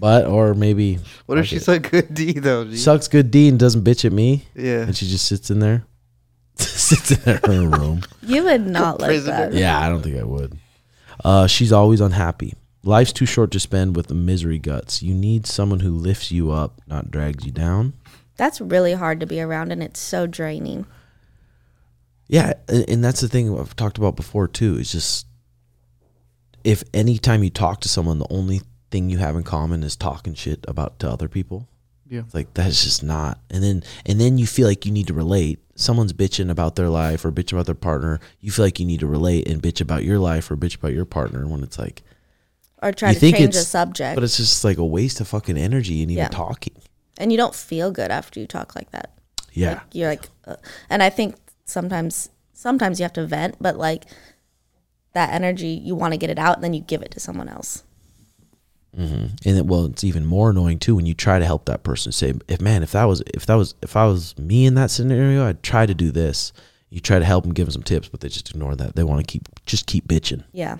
But 0.00 0.26
or 0.26 0.54
maybe 0.54 0.98
What 1.26 1.38
if 1.38 1.42
Okay. 1.44 1.48
she's 1.56 1.68
a 1.68 1.78
good 1.78 2.12
D, 2.14 2.32
though? 2.32 2.64
G? 2.64 2.76
sucks 2.76 3.06
good 3.06 3.30
D 3.30 3.48
and 3.48 3.60
doesn't 3.60 3.84
bitch 3.84 4.04
at 4.04 4.12
me, 4.12 4.44
yeah. 4.56 4.80
and 4.80 4.96
she 4.96 5.06
just 5.06 5.26
sits 5.26 5.50
in 5.52 5.60
there. 5.60 5.84
sits 6.56 7.12
in 7.12 7.18
her 7.36 7.68
room. 7.68 8.02
You 8.22 8.42
would 8.42 8.66
not 8.66 8.98
like 9.00 9.10
Prisoner. 9.10 9.50
that. 9.50 9.52
Yeah, 9.54 9.78
I 9.78 9.88
don't 9.88 10.02
think 10.02 10.16
I 10.18 10.24
would. 10.24 10.58
Uh, 11.24 11.46
she's 11.46 11.70
always 11.70 12.00
unhappy. 12.00 12.54
Life's 12.84 13.12
too 13.12 13.26
short 13.26 13.50
to 13.52 13.60
spend 13.60 13.96
with 13.96 14.08
the 14.08 14.14
misery 14.14 14.58
guts. 14.58 15.02
You 15.02 15.14
need 15.14 15.46
someone 15.46 15.80
who 15.80 15.90
lifts 15.90 16.30
you 16.30 16.50
up, 16.50 16.80
not 16.86 17.10
drags 17.10 17.46
you 17.46 17.52
down. 17.52 17.94
That's 18.36 18.60
really 18.60 18.92
hard 18.92 19.20
to 19.20 19.26
be 19.26 19.40
around, 19.40 19.72
and 19.72 19.82
it's 19.82 20.00
so 20.00 20.26
draining. 20.26 20.86
Yeah, 22.26 22.54
and 22.68 23.02
that's 23.02 23.20
the 23.20 23.28
thing 23.28 23.58
I've 23.58 23.76
talked 23.76 23.98
about 23.98 24.16
before 24.16 24.48
too. 24.48 24.76
Is 24.76 24.92
just 24.92 25.26
if 26.62 26.82
anytime 26.92 27.42
you 27.42 27.50
talk 27.50 27.80
to 27.82 27.88
someone, 27.88 28.18
the 28.18 28.26
only 28.30 28.60
thing 28.90 29.08
you 29.08 29.18
have 29.18 29.36
in 29.36 29.42
common 29.44 29.82
is 29.82 29.96
talking 29.96 30.34
shit 30.34 30.64
about 30.68 30.98
to 31.00 31.10
other 31.10 31.28
people. 31.28 31.68
Yeah. 32.08 32.20
It's 32.20 32.34
like 32.34 32.52
that's 32.54 32.84
just 32.84 33.02
not. 33.02 33.38
And 33.50 33.62
then 33.62 33.82
and 34.04 34.20
then 34.20 34.38
you 34.38 34.46
feel 34.46 34.66
like 34.66 34.84
you 34.84 34.92
need 34.92 35.06
to 35.06 35.14
relate. 35.14 35.60
Someone's 35.76 36.12
bitching 36.12 36.50
about 36.50 36.76
their 36.76 36.88
life 36.88 37.24
or 37.24 37.32
bitch 37.32 37.52
about 37.52 37.66
their 37.66 37.74
partner. 37.74 38.20
You 38.40 38.50
feel 38.50 38.64
like 38.64 38.78
you 38.78 38.86
need 38.86 39.00
to 39.00 39.06
relate 39.06 39.48
and 39.48 39.62
bitch 39.62 39.80
about 39.80 40.04
your 40.04 40.18
life 40.18 40.50
or 40.50 40.56
bitch 40.56 40.76
about 40.76 40.92
your 40.92 41.04
partner. 41.04 41.46
When 41.46 41.62
it's 41.62 41.78
like, 41.78 42.02
Or 42.84 42.92
try 42.92 43.08
You 43.08 43.14
to 43.14 43.20
think 43.20 43.36
change 43.38 43.54
the 43.54 43.60
subject. 43.62 44.14
but 44.14 44.22
it's 44.22 44.36
just 44.36 44.62
like 44.64 44.76
a 44.78 44.84
waste 44.84 45.20
of 45.20 45.26
fucking 45.28 45.56
energy 45.56 46.02
and 46.02 46.10
even 46.12 46.22
Yeah. 46.24 46.28
talking. 46.28 46.74
and 47.18 47.30
you 47.32 47.38
don't 47.38 47.54
feel 47.54 47.90
good 47.92 48.10
after 48.10 48.38
you 48.40 48.46
talk 48.46 48.74
like 48.76 48.90
that. 48.90 49.10
Yeah. 49.52 49.68
Like, 49.74 49.80
you're 49.92 50.08
like, 50.08 50.28
uh, 50.46 50.56
and 50.90 51.00
I 51.02 51.10
think 51.10 51.36
sometimes, 51.64 52.28
sometimes 52.52 52.98
you 52.98 53.04
have 53.04 53.12
to 53.14 53.24
vent, 53.26 53.54
but 53.60 53.76
like 53.78 54.04
that 55.14 55.32
energy, 55.32 55.68
you 55.68 55.94
want 55.94 56.12
to 56.12 56.18
get 56.18 56.28
it 56.28 56.38
out, 56.40 56.56
and 56.56 56.64
then 56.64 56.74
you 56.74 56.80
give 56.80 57.02
it 57.02 57.12
to 57.12 57.20
someone 57.20 57.48
else. 57.48 57.84
and 58.96 59.32
it, 59.44 59.66
well, 59.66 59.86
it's 59.86 60.04
even 60.04 60.24
more 60.24 60.50
annoying 60.50 60.78
too 60.78 60.94
when 60.96 61.06
you 61.06 61.14
try 61.14 61.38
to 61.38 61.44
help 61.44 61.64
that 61.66 61.82
person. 61.82 62.12
Say, 62.12 62.34
if 62.48 62.60
man, 62.60 62.82
if 62.82 62.92
that 62.92 63.04
was 63.04 63.22
if 63.32 63.44
that 63.46 63.54
was 63.54 63.74
if 63.82 63.96
I 63.96 64.06
was 64.06 64.36
me 64.38 64.66
in 64.66 64.74
that 64.74 64.90
scenario, 64.90 65.46
I'd 65.46 65.62
try 65.62 65.84
to 65.86 65.94
do 65.94 66.10
this. 66.12 66.52
You 66.90 67.00
try 67.00 67.18
to 67.18 67.24
help 67.24 67.42
them, 67.44 67.52
give 67.54 67.66
them 67.66 67.72
some 67.72 67.82
tips, 67.82 68.08
but 68.08 68.20
they 68.20 68.28
just 68.28 68.50
ignore 68.50 68.76
that. 68.76 68.94
They 68.94 69.02
want 69.02 69.20
to 69.26 69.32
keep 69.32 69.48
just 69.66 69.86
keep 69.86 70.06
bitching. 70.06 70.44
Yeah. 70.52 70.76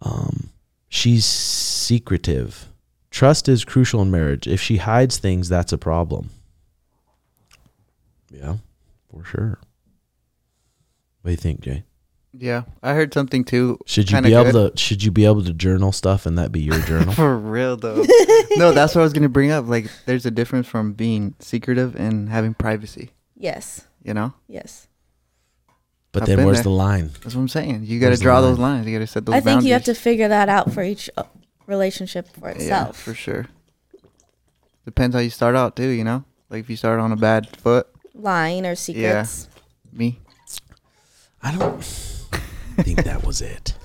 Um, 0.00 0.50
she's 0.88 1.24
secretive. 1.24 2.66
Trust 3.10 3.48
is 3.48 3.64
crucial 3.64 4.02
in 4.02 4.10
marriage. 4.10 4.46
If 4.46 4.60
she 4.60 4.76
hides 4.78 5.16
things, 5.18 5.48
that's 5.48 5.72
a 5.72 5.78
problem. 5.78 6.30
Yeah, 8.30 8.56
for 9.10 9.24
sure. 9.24 9.58
What 11.22 11.28
do 11.28 11.30
you 11.30 11.36
think, 11.36 11.60
Jay? 11.60 11.84
Yeah, 12.38 12.62
I 12.82 12.92
heard 12.92 13.14
something 13.14 13.44
too. 13.44 13.78
Should 13.86 14.10
you 14.10 14.16
kinda 14.16 14.28
be 14.28 14.34
able 14.34 14.52
good. 14.52 14.76
to? 14.76 14.78
Should 14.82 15.02
you 15.02 15.10
be 15.10 15.24
able 15.24 15.42
to 15.44 15.54
journal 15.54 15.90
stuff 15.92 16.26
and 16.26 16.36
that 16.36 16.52
be 16.52 16.60
your 16.60 16.78
journal? 16.80 17.14
For 17.14 17.36
real 17.38 17.76
though. 17.78 18.04
no, 18.56 18.72
that's 18.72 18.94
what 18.94 19.00
I 19.00 19.04
was 19.04 19.14
gonna 19.14 19.30
bring 19.30 19.50
up. 19.50 19.66
Like, 19.66 19.90
there's 20.04 20.26
a 20.26 20.30
difference 20.30 20.66
from 20.66 20.92
being 20.92 21.34
secretive 21.38 21.96
and 21.96 22.28
having 22.28 22.52
privacy. 22.52 23.10
Yes. 23.34 23.86
You 24.02 24.12
know, 24.14 24.34
Yes. 24.48 24.86
But 26.20 26.22
I've 26.30 26.36
then 26.36 26.46
where's 26.46 26.58
there. 26.58 26.64
the 26.64 26.70
line? 26.70 27.10
that's 27.22 27.34
what 27.34 27.42
I'm 27.42 27.48
saying. 27.48 27.84
You 27.84 28.00
got 28.00 28.10
to 28.10 28.16
draw 28.16 28.34
line? 28.38 28.42
those 28.42 28.58
lines. 28.58 28.86
You 28.86 28.92
got 28.94 29.00
to 29.00 29.06
set 29.06 29.26
those. 29.26 29.32
Boundaries. 29.34 29.46
I 29.46 29.56
think 29.60 29.66
you 29.66 29.72
have 29.74 29.84
to 29.84 29.94
figure 29.94 30.28
that 30.28 30.48
out 30.48 30.72
for 30.72 30.82
each 30.82 31.10
uh, 31.16 31.24
relationship 31.66 32.28
for 32.38 32.48
itself. 32.48 32.88
Yeah, 32.88 32.92
for 32.92 33.14
sure. 33.14 33.46
Depends 34.84 35.14
how 35.14 35.20
you 35.20 35.30
start 35.30 35.56
out 35.56 35.76
too. 35.76 35.88
You 35.88 36.04
know, 36.04 36.24
like 36.50 36.60
if 36.60 36.70
you 36.70 36.76
start 36.76 37.00
on 37.00 37.12
a 37.12 37.16
bad 37.16 37.56
foot, 37.58 37.86
Lying 38.14 38.64
or 38.64 38.74
secrets. 38.74 39.48
Yeah. 39.92 39.98
me. 39.98 40.20
I 41.42 41.54
don't 41.54 41.82
think 42.78 43.04
that 43.04 43.24
was 43.24 43.40
it. 43.40 43.74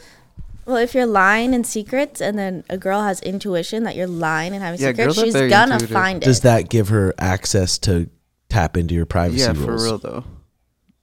Well, 0.63 0.77
if 0.77 0.93
you're 0.93 1.07
lying 1.07 1.55
and 1.55 1.65
secrets 1.65 2.21
and 2.21 2.37
then 2.37 2.63
a 2.69 2.77
girl 2.77 3.01
has 3.01 3.19
intuition 3.21 3.83
that 3.83 3.95
you're 3.95 4.05
lying 4.07 4.53
and 4.53 4.61
having 4.63 4.79
Yeah, 4.79 4.89
secrets, 4.91 5.15
she's 5.19 5.33
gonna 5.33 5.73
intuitive. 5.73 5.89
find 5.89 6.21
it. 6.21 6.25
Does 6.25 6.41
that 6.41 6.69
give 6.69 6.89
her 6.89 7.15
access 7.17 7.79
to 7.79 8.09
tap 8.47 8.77
into 8.77 8.93
your 8.93 9.07
privacy 9.07 9.39
Yeah, 9.41 9.53
rules? 9.53 9.65
for 9.65 9.83
real 9.83 9.97
though. 9.97 10.23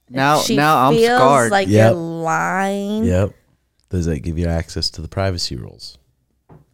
If 0.09 0.15
Now, 0.15 0.39
she 0.41 0.55
now 0.55 0.87
I'm 0.89 0.93
feels 0.95 1.19
scarred. 1.19 1.51
Like 1.51 1.67
Yep. 1.67 1.91
you're 1.91 1.99
lying. 2.01 3.03
Yep. 3.05 3.33
Does 3.89 4.05
that 4.05 4.19
give 4.19 4.37
you 4.37 4.47
access 4.47 4.89
to 4.91 5.01
the 5.01 5.07
privacy 5.07 5.55
rules? 5.55 5.97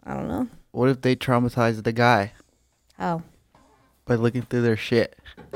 I 0.05 0.13
don't 0.13 0.27
know 0.27 0.47
what 0.71 0.89
if 0.89 1.01
they 1.01 1.15
traumatize 1.15 1.81
the 1.83 1.91
guy 1.93 2.33
how. 2.97 3.23
by 4.05 4.15
looking 4.15 4.41
through 4.43 4.61
their 4.63 4.77
shit? 4.77 5.17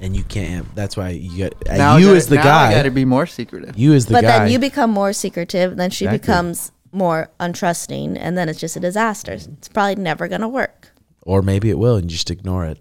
And 0.00 0.14
you 0.16 0.22
can't. 0.22 0.72
That's 0.76 0.96
why 0.96 1.08
you 1.10 1.36
got 1.50 1.68
uh, 1.68 1.76
Now 1.76 1.96
I 1.96 1.98
you 1.98 2.06
gotta- 2.06 2.16
as 2.18 2.28
the 2.28 2.36
now 2.36 2.40
I 2.42 2.44
guy. 2.44 2.72
got 2.74 2.82
to 2.84 2.90
be 2.92 3.04
more 3.04 3.26
secretive. 3.26 3.76
you 3.76 3.94
as 3.94 4.06
the 4.06 4.14
guy. 4.14 4.20
but 4.22 4.28
guy. 4.28 4.38
then 4.44 4.52
you 4.52 4.58
become 4.60 4.90
more 4.92 5.12
secretive. 5.12 5.76
Then 5.76 5.90
she 5.90 6.04
Exactly. 6.04 6.18
becomes 6.20 6.70
more 6.92 7.30
untrusting, 7.40 8.16
and 8.18 8.38
then 8.38 8.48
it's 8.48 8.60
just 8.60 8.76
a 8.76 8.80
disaster. 8.80 9.32
It's 9.32 9.68
probably 9.68 9.96
never 9.96 10.28
gonna 10.28 10.48
work. 10.48 10.90
or 11.22 11.42
maybe 11.42 11.68
it 11.68 11.78
will, 11.78 11.96
and 11.96 12.04
you 12.04 12.16
just 12.16 12.30
ignore 12.30 12.64
it 12.64 12.78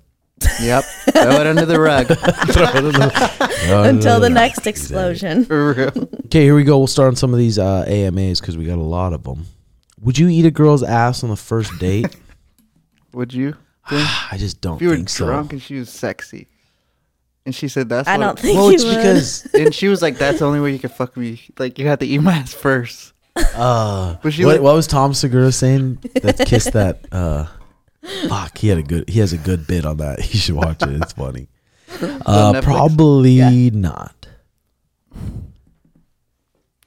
yep, 0.61 0.83
throw 0.83 1.31
it 1.41 1.47
under 1.47 1.65
the 1.65 1.79
rug. 1.79 2.09
Until 3.87 4.19
the 4.19 4.29
next 4.29 4.67
explosion. 4.67 5.45
Okay, 5.49 6.43
here 6.43 6.55
we 6.55 6.63
go. 6.63 6.77
We'll 6.77 6.87
start 6.87 7.07
on 7.09 7.15
some 7.15 7.33
of 7.33 7.39
these 7.39 7.57
uh, 7.59 7.85
AMAs 7.87 8.39
because 8.39 8.57
we 8.57 8.65
got 8.65 8.77
a 8.77 8.81
lot 8.81 9.13
of 9.13 9.23
them. 9.23 9.45
Would 10.01 10.17
you 10.17 10.27
eat 10.29 10.45
a 10.45 10.51
girl's 10.51 10.83
ass 10.83 11.23
on 11.23 11.29
the 11.29 11.35
first 11.35 11.77
date? 11.79 12.15
Would 13.13 13.33
you? 13.33 13.55
I 13.89 14.35
just 14.37 14.61
don't 14.61 14.75
If 14.75 14.81
you 14.83 14.89
were 14.89 14.95
think 14.95 15.09
drunk 15.11 15.49
so. 15.51 15.53
and 15.55 15.61
she 15.61 15.75
was 15.75 15.89
sexy, 15.89 16.47
and 17.45 17.55
she 17.55 17.67
said 17.67 17.89
that's 17.89 18.07
I 18.07 18.17
what- 18.17 18.23
don't 18.25 18.39
think 18.39 18.57
Well, 18.57 18.67
you 18.69 18.75
it's 18.75 18.83
would. 18.83 18.95
because 18.95 19.45
and 19.53 19.73
she 19.73 19.87
was 19.87 20.01
like, 20.01 20.17
"That's 20.17 20.39
the 20.39 20.45
only 20.45 20.59
way 20.59 20.71
you 20.73 20.79
can 20.79 20.89
fuck 20.89 21.15
me. 21.17 21.41
Like 21.57 21.79
you 21.79 21.87
have 21.87 21.99
to 21.99 22.05
eat 22.05 22.19
my 22.19 22.33
ass 22.33 22.53
first. 22.53 23.13
uh, 23.55 24.17
Was 24.23 24.33
she 24.33 24.45
what, 24.45 24.53
like- 24.55 24.61
what 24.61 24.75
was 24.75 24.87
Tom 24.87 25.13
Segura 25.13 25.51
saying? 25.51 25.99
That 26.21 26.43
kissed 26.45 26.73
that. 26.73 27.05
Uh, 27.11 27.45
fuck, 28.27 28.57
he 28.57 28.67
had 28.69 28.77
a 28.77 28.83
good. 28.83 29.09
He 29.09 29.19
has 29.19 29.33
a 29.33 29.37
good 29.37 29.67
bit 29.67 29.85
on 29.85 29.97
that. 29.97 30.19
You 30.33 30.39
should 30.39 30.55
watch 30.55 30.81
it. 30.83 30.89
It's 31.01 31.13
funny. 31.13 31.47
Uh, 31.89 32.51
Netflix? 32.53 32.63
probably 32.63 33.69
not. 33.71 34.27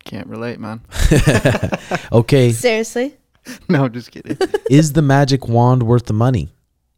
Can't 0.04 0.26
relate, 0.26 0.58
man. 0.60 0.80
Okay, 2.12 2.52
Seriously? 2.52 3.16
no, 3.68 3.84
I'm 3.84 3.92
just 3.92 4.10
kidding. 4.10 4.36
is 4.70 4.92
the 4.92 5.02
magic 5.02 5.48
wand 5.48 5.82
worth 5.84 6.04
the 6.06 6.12
money? 6.12 6.48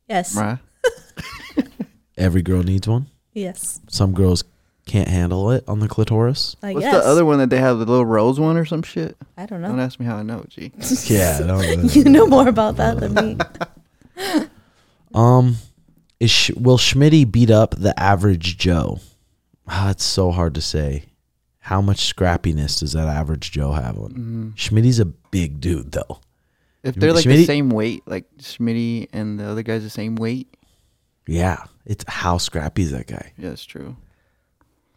Yes. 0.09 0.35
Right? 0.35 0.59
Every 2.19 2.43
girl 2.43 2.63
needs 2.63 2.89
one. 2.89 3.07
Yes. 3.35 3.81
Some 3.89 4.13
girls 4.15 4.45
can't 4.87 5.09
handle 5.09 5.51
it 5.53 5.65
on 5.69 5.79
the 5.81 5.89
clitoris. 5.89 6.57
I 6.63 6.73
What's 6.75 6.85
guess. 6.85 6.95
the 6.95 7.09
other 7.09 7.25
one 7.25 7.39
that 7.39 7.51
they 7.51 7.59
have? 7.59 7.79
The 7.79 7.85
little 7.87 8.05
rose 8.05 8.39
one 8.41 8.57
or 8.57 8.65
some 8.65 8.83
shit? 8.83 9.17
I 9.37 9.47
don't 9.47 9.63
know. 9.63 9.69
Don't 9.69 9.81
ask 9.81 9.99
me 10.01 10.07
how 10.07 10.17
I 10.17 10.23
know. 10.23 10.45
Gee. 10.49 10.73
Yeah, 11.05 11.39
I 11.43 11.47
don't 11.47 11.95
you 11.95 12.05
know 12.05 12.27
more 12.27 12.49
about 12.49 12.77
that 12.77 12.99
than 13.01 13.15
me. 13.15 13.37
Um, 15.15 15.57
is 16.21 16.51
will 16.57 16.79
Schmitty 16.79 17.31
beat 17.31 17.51
up 17.51 17.75
the 17.77 17.99
average 18.01 18.57
Joe? 18.59 18.99
Ah, 19.69 19.91
it's 19.91 20.05
so 20.05 20.31
hard 20.31 20.55
to 20.55 20.61
say. 20.61 21.05
How 21.59 21.81
much 21.81 22.13
scrappiness 22.15 22.81
does 22.81 22.93
that 22.95 23.07
average 23.09 23.53
Joe 23.53 23.73
have 23.73 23.97
on? 23.99 24.13
Mm. 24.15 24.55
Schmitty's 24.57 24.99
a 24.99 25.05
big 25.05 25.61
dude, 25.61 25.93
though. 25.93 26.21
If 26.83 26.97
they're 26.97 27.13
like 27.13 27.25
Schmitty- 27.25 27.37
the 27.37 27.45
same 27.45 27.71
weight, 27.71 28.03
like 28.07 28.25
Schmitty 28.39 29.09
and 29.13 29.39
the 29.39 29.45
other 29.45 29.63
guy's 29.63 29.83
the 29.85 29.91
same 29.91 30.17
weight, 30.17 30.57
Yeah, 31.27 31.65
it's 31.87 32.05
how 32.09 32.39
scrappy 32.39 32.83
is 32.83 32.91
that 32.91 33.07
guy? 33.07 33.33
yeah, 33.39 33.51
that's 33.51 33.65
true. 33.65 33.97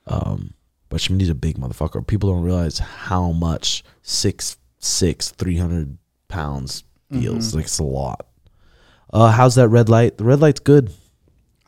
Um, 0.07 0.53
but 0.89 0.99
Schmitty's 1.01 1.29
a 1.29 1.35
big 1.35 1.57
motherfucker. 1.57 2.05
People 2.05 2.31
don't 2.33 2.43
realize 2.43 2.79
how 2.79 3.31
much 3.31 3.83
six 4.01 4.57
six 4.79 5.29
three 5.31 5.57
hundred 5.57 5.97
pounds 6.29 6.83
feels. 7.11 7.47
Mm-hmm. 7.49 7.57
Like 7.57 7.65
it's 7.65 7.79
a 7.79 7.83
lot. 7.83 8.25
Uh, 9.11 9.31
how's 9.31 9.55
that 9.55 9.69
red 9.69 9.89
light? 9.89 10.17
The 10.17 10.23
red 10.23 10.41
light's 10.41 10.59
good. 10.59 10.91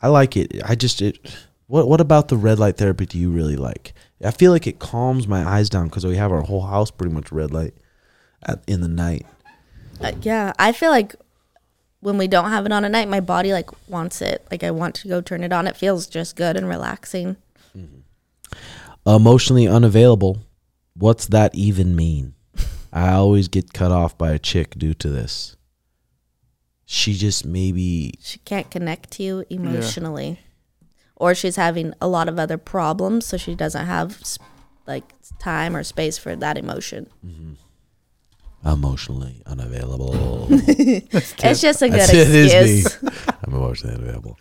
I 0.01 0.07
like 0.07 0.37
it. 0.37 0.61
I 0.63 0.75
just 0.75 1.01
it. 1.01 1.19
What 1.67 1.87
what 1.87 2.01
about 2.01 2.27
the 2.29 2.37
red 2.37 2.59
light 2.59 2.77
therapy 2.77 3.05
do 3.05 3.17
you 3.17 3.29
really 3.29 3.55
like? 3.55 3.93
I 4.23 4.31
feel 4.31 4.51
like 4.51 4.67
it 4.67 4.79
calms 4.79 5.27
my 5.27 5.47
eyes 5.47 5.69
down 5.69 5.87
because 5.87 6.05
we 6.05 6.15
have 6.15 6.31
our 6.31 6.41
whole 6.41 6.65
house 6.65 6.91
pretty 6.91 7.13
much 7.13 7.31
red 7.31 7.51
light 7.51 7.73
at, 8.43 8.63
in 8.67 8.81
the 8.81 8.87
night. 8.87 9.25
Uh, 10.01 10.13
yeah, 10.21 10.53
I 10.57 10.71
feel 10.71 10.91
like 10.91 11.15
when 11.99 12.17
we 12.17 12.27
don't 12.27 12.49
have 12.49 12.65
it 12.65 12.71
on 12.71 12.85
at 12.85 12.91
night, 12.91 13.09
my 13.09 13.19
body 13.19 13.51
like 13.51 13.69
wants 13.89 14.21
it. 14.21 14.45
Like 14.49 14.63
I 14.63 14.71
want 14.71 14.95
to 14.95 15.07
go 15.07 15.19
turn 15.19 15.43
it 15.43 15.51
on. 15.51 15.67
It 15.67 15.75
feels 15.75 16.07
just 16.07 16.35
good 16.35 16.55
and 16.55 16.69
relaxing. 16.69 17.35
Emotionally 19.05 19.67
unavailable. 19.67 20.39
What's 20.93 21.27
that 21.27 21.53
even 21.53 21.95
mean? 21.95 22.33
I 22.93 23.11
always 23.11 23.47
get 23.47 23.73
cut 23.73 23.91
off 23.91 24.17
by 24.17 24.31
a 24.31 24.39
chick 24.39 24.75
due 24.77 24.93
to 24.95 25.09
this. 25.09 25.56
She 26.89 27.13
just 27.15 27.45
maybe 27.45 28.13
She 28.21 28.39
can't 28.39 28.71
connect 28.71 29.11
to 29.11 29.23
you 29.23 29.45
emotionally, 29.49 30.39
or 31.17 31.35
she's 31.35 31.57
having 31.57 31.93
a 31.99 32.07
lot 32.07 32.29
of 32.29 32.39
other 32.39 32.57
problems, 32.57 33.25
so 33.25 33.35
she 33.35 33.55
doesn't 33.55 33.85
have 33.85 34.21
like 34.87 35.03
time 35.37 35.75
or 35.75 35.83
space 35.83 36.17
for 36.17 36.33
that 36.37 36.57
emotion. 36.57 37.09
Mm-hmm. 37.25 38.67
emotionally 38.69 39.41
unavailable. 39.45 40.47
It's 40.49 41.61
just 41.61 41.81
a 41.81 41.89
good 41.89 41.99
That's 41.99 42.13
it, 42.13 42.29
it 42.29 42.35
is 42.35 42.85
excuse. 42.85 43.03
me. 43.03 43.09
I'm 43.45 43.53
emotionally 43.53 43.95
unavailable. 43.95 44.37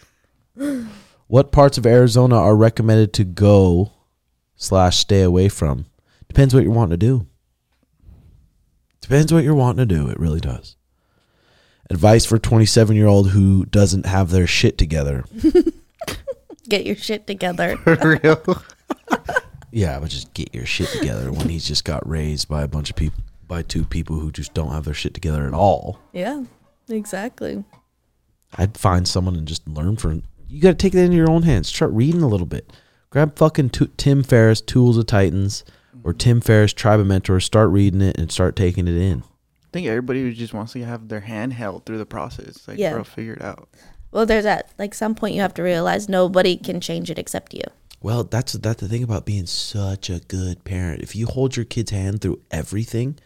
What 1.27 1.51
parts 1.51 1.79
of 1.79 1.85
Arizona 1.85 2.37
are 2.37 2.55
recommended 2.55 3.13
to 3.15 3.25
go 3.25 3.91
slash 4.55 4.99
stay 4.99 5.23
away 5.23 5.49
from? 5.49 5.87
Depends 6.29 6.55
what 6.55 6.63
you're 6.63 6.73
wanting 6.73 6.91
to 6.91 6.97
do. 6.97 7.27
Depends 9.01 9.33
what 9.33 9.43
you're 9.43 9.55
wanting 9.55 9.89
to 9.89 9.95
do. 9.95 10.09
It 10.09 10.21
really 10.21 10.41
does. 10.41 10.77
Advice 11.91 12.25
for 12.27 12.39
27 12.39 12.97
year 12.97 13.07
old 13.07 13.31
who 13.31 13.65
doesn't 13.67 14.07
have 14.07 14.31
their 14.31 14.47
shit 14.47 14.77
together. 14.79 15.25
Get 16.69 16.85
your 16.85 16.97
shit 16.97 17.27
together. 17.27 17.77
For 17.79 18.19
real. 18.23 18.43
Yeah, 19.73 19.99
but 20.01 20.09
just 20.09 20.33
get 20.33 20.55
your 20.55 20.65
shit 20.65 20.89
together 20.89 21.31
when 21.31 21.51
he's 21.51 21.67
just 21.67 21.85
got 21.85 22.09
raised 22.09 22.49
by 22.49 22.63
a 22.63 22.69
bunch 22.69 22.89
of 22.89 22.97
people, 22.97 23.23
by 23.47 23.61
two 23.61 23.85
people 23.85 24.19
who 24.19 24.33
just 24.33 24.55
don't 24.55 24.71
have 24.73 24.87
their 24.87 24.95
shit 24.95 25.13
together 25.13 25.47
at 25.47 25.53
all. 25.53 25.99
yeah, 26.15 26.45
exactly. 26.89 27.63
I'd 28.57 28.79
find 28.79 29.07
someone 29.07 29.37
and 29.37 29.47
just 29.47 29.69
learn 29.69 29.97
from. 29.97 30.23
You 30.49 30.63
got 30.63 30.71
to 30.71 30.75
take 30.77 30.95
it 30.95 31.01
into 31.01 31.17
your 31.17 31.29
own 31.29 31.43
hands. 31.43 31.69
Start 31.69 31.91
reading 31.93 32.23
a 32.23 32.29
little 32.29 32.47
bit. 32.47 32.73
Grab 33.11 33.37
fucking 33.37 33.69
Tu- 33.71 33.91
Tim 33.99 34.23
Ferriss, 34.23 34.63
Tools 34.63 34.97
of 34.97 35.07
Titans, 35.07 35.63
or 36.05 36.15
Tim 36.15 36.41
Ferriss, 36.41 36.73
Tribe 36.73 37.01
of 37.01 37.07
Mentors. 37.07 37.45
Start 37.45 37.69
reading 37.69 38.01
it 38.01 38.17
and 38.19 38.33
start 38.33 38.57
taking 38.57 38.89
it 38.89 38.97
in. 38.97 39.25
I 39.77 39.79
think 39.81 39.89
everybody 39.89 40.33
just 40.33 40.55
wants 40.55 40.73
to 40.73 40.83
have 40.87 41.09
their 41.09 41.21
hand 41.21 41.53
held 41.53 41.85
through 41.85 41.99
the 41.99 42.07
process. 42.07 42.67
Like, 42.67 42.79
Yeah. 42.79 42.95
bro, 42.95 43.05
figure 43.05 43.35
it 43.35 43.43
out. 43.43 43.69
Well, 44.11 44.25
there's 44.25 44.47
at 44.47 44.71
like 44.79 44.95
some 44.95 45.15
point 45.15 45.35
you 45.35 45.43
have 45.43 45.53
to 45.53 45.63
realize 45.63 46.09
nobody 46.09 46.57
can 46.57 46.81
change 46.81 47.11
it 47.11 47.19
except 47.19 47.53
you. 47.53 47.61
Well, 48.01 48.25
that's 48.25 48.55
that's 48.55 48.81
the 48.81 48.89
thing 48.89 49.03
about 49.03 49.27
being 49.27 49.45
such 49.45 50.09
a 50.09 50.21
good 50.21 50.65
parent. 50.65 51.03
If 51.03 51.15
you 51.15 51.27
hold 51.27 51.57
your 51.57 51.67
kid's 51.67 51.91
hand 51.91 52.23
through 52.23 52.41
everything, 52.51 53.19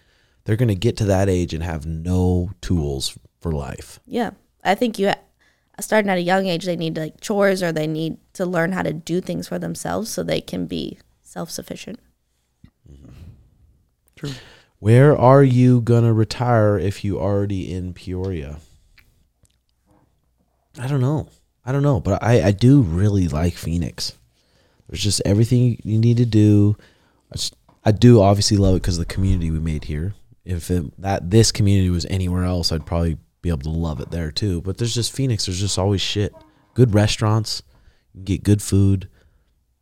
they're 0.43 0.57
gonna 0.57 0.75
get 0.75 0.97
to 0.97 1.05
that 1.05 1.29
age 1.29 1.55
and 1.55 1.63
have 1.63 1.87
no 1.87 2.51
tools 2.61 3.17
for 3.41 3.53
life. 3.53 4.01
Yeah, 4.05 4.31
I 4.65 4.75
think 4.75 4.99
you 4.99 5.13
starting 5.79 6.11
at 6.11 6.19
a 6.19 6.23
young 6.23 6.47
age 6.47 6.65
they 6.65 6.75
need 6.75 6.97
like 6.97 7.21
chores 7.21 7.63
or 7.63 7.71
they 7.71 7.87
need 7.87 8.17
to 8.33 8.45
learn 8.45 8.73
how 8.73 8.83
to 8.83 8.93
do 8.93 9.21
things 9.21 9.47
for 9.47 9.61
themselves 9.61 10.11
so 10.11 10.25
they 10.25 10.41
can 10.41 10.67
be 10.67 10.99
self 11.23 11.49
sufficient. 11.49 12.01
Mm-hmm. 12.91 13.13
True. 14.17 14.33
Where 14.81 15.17
are 15.17 15.45
you 15.45 15.83
gonna 15.83 16.15
retire 16.15 16.79
if 16.79 17.05
you 17.05 17.21
already 17.21 17.71
in 17.71 17.93
Peoria? 17.93 18.61
I 20.79 20.87
don't 20.87 21.03
know. 21.03 21.29
I 21.67 21.73
don't 21.73 21.83
know, 21.83 22.01
but 22.01 22.23
I, 22.23 22.43
I 22.43 22.53
do 22.53 22.81
really 22.81 23.29
like 23.29 23.55
Phoenix. 23.55 24.15
There's 24.89 25.03
just 25.03 25.21
everything 25.27 25.79
you 25.85 25.99
need 25.99 26.17
to 26.17 26.25
do. 26.25 26.77
I, 27.31 27.37
just, 27.37 27.55
I 27.85 27.93
do 27.93 28.23
obviously 28.23 28.57
love 28.57 28.75
it 28.75 28.83
because 28.83 28.97
of 28.97 29.07
the 29.07 29.15
community 29.15 29.51
we 29.51 29.61
made 29.61 29.85
here. 29.85 30.15
If 30.47 30.71
it, 30.71 30.99
that 31.01 31.31
this 31.31 31.53
community 31.53 31.91
was 31.91 32.07
anywhere 32.07 32.45
else, 32.45 32.73
I'd 32.73 32.87
probably 32.87 33.19
be 33.43 33.51
able 33.51 33.63
to 33.63 33.71
love 33.71 34.01
it 34.01 34.11
there 34.11 34.33
too. 34.33 34.63
But 34.63 34.79
there's 34.79 34.95
just 34.95 35.13
Phoenix. 35.13 35.45
There's 35.45 35.61
just 35.61 35.79
always 35.79 36.01
shit. 36.01 36.33
Good 36.73 36.95
restaurants, 36.95 37.63
get 38.25 38.43
good 38.43 38.63
food. 38.63 39.11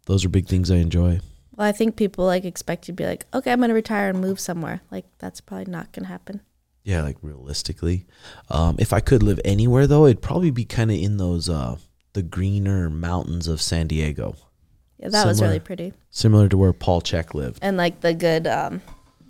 Those 0.06 0.24
are 0.24 0.28
big 0.28 0.46
things 0.46 0.72
I 0.72 0.76
enjoy. 0.76 1.20
Well, 1.58 1.66
I 1.66 1.72
think 1.72 1.96
people 1.96 2.24
like 2.24 2.44
expect 2.44 2.86
you 2.86 2.92
to 2.94 2.96
be 2.96 3.04
like, 3.04 3.26
okay, 3.34 3.50
I'm 3.52 3.60
gonna 3.60 3.74
retire 3.74 4.08
and 4.10 4.20
move 4.20 4.38
somewhere. 4.38 4.80
Like 4.92 5.06
that's 5.18 5.40
probably 5.40 5.70
not 5.70 5.92
gonna 5.92 6.06
happen. 6.06 6.40
Yeah, 6.84 7.02
like 7.02 7.16
realistically, 7.20 8.06
um, 8.48 8.76
if 8.78 8.92
I 8.92 9.00
could 9.00 9.22
live 9.22 9.40
anywhere 9.44 9.86
though, 9.88 10.06
it'd 10.06 10.22
probably 10.22 10.50
be 10.52 10.64
kind 10.64 10.90
of 10.90 10.96
in 10.96 11.16
those 11.18 11.48
uh, 11.48 11.76
the 12.12 12.22
greener 12.22 12.88
mountains 12.88 13.48
of 13.48 13.60
San 13.60 13.88
Diego, 13.88 14.36
Yeah, 14.98 15.08
that 15.10 15.26
was 15.26 15.42
really 15.42 15.58
pretty. 15.60 15.92
similar 16.10 16.48
to 16.48 16.56
where 16.56 16.72
Paul 16.72 17.02
Chek 17.02 17.34
lived. 17.34 17.58
And 17.60 17.76
like 17.76 18.00
the 18.00 18.14
good, 18.14 18.46
um, 18.46 18.80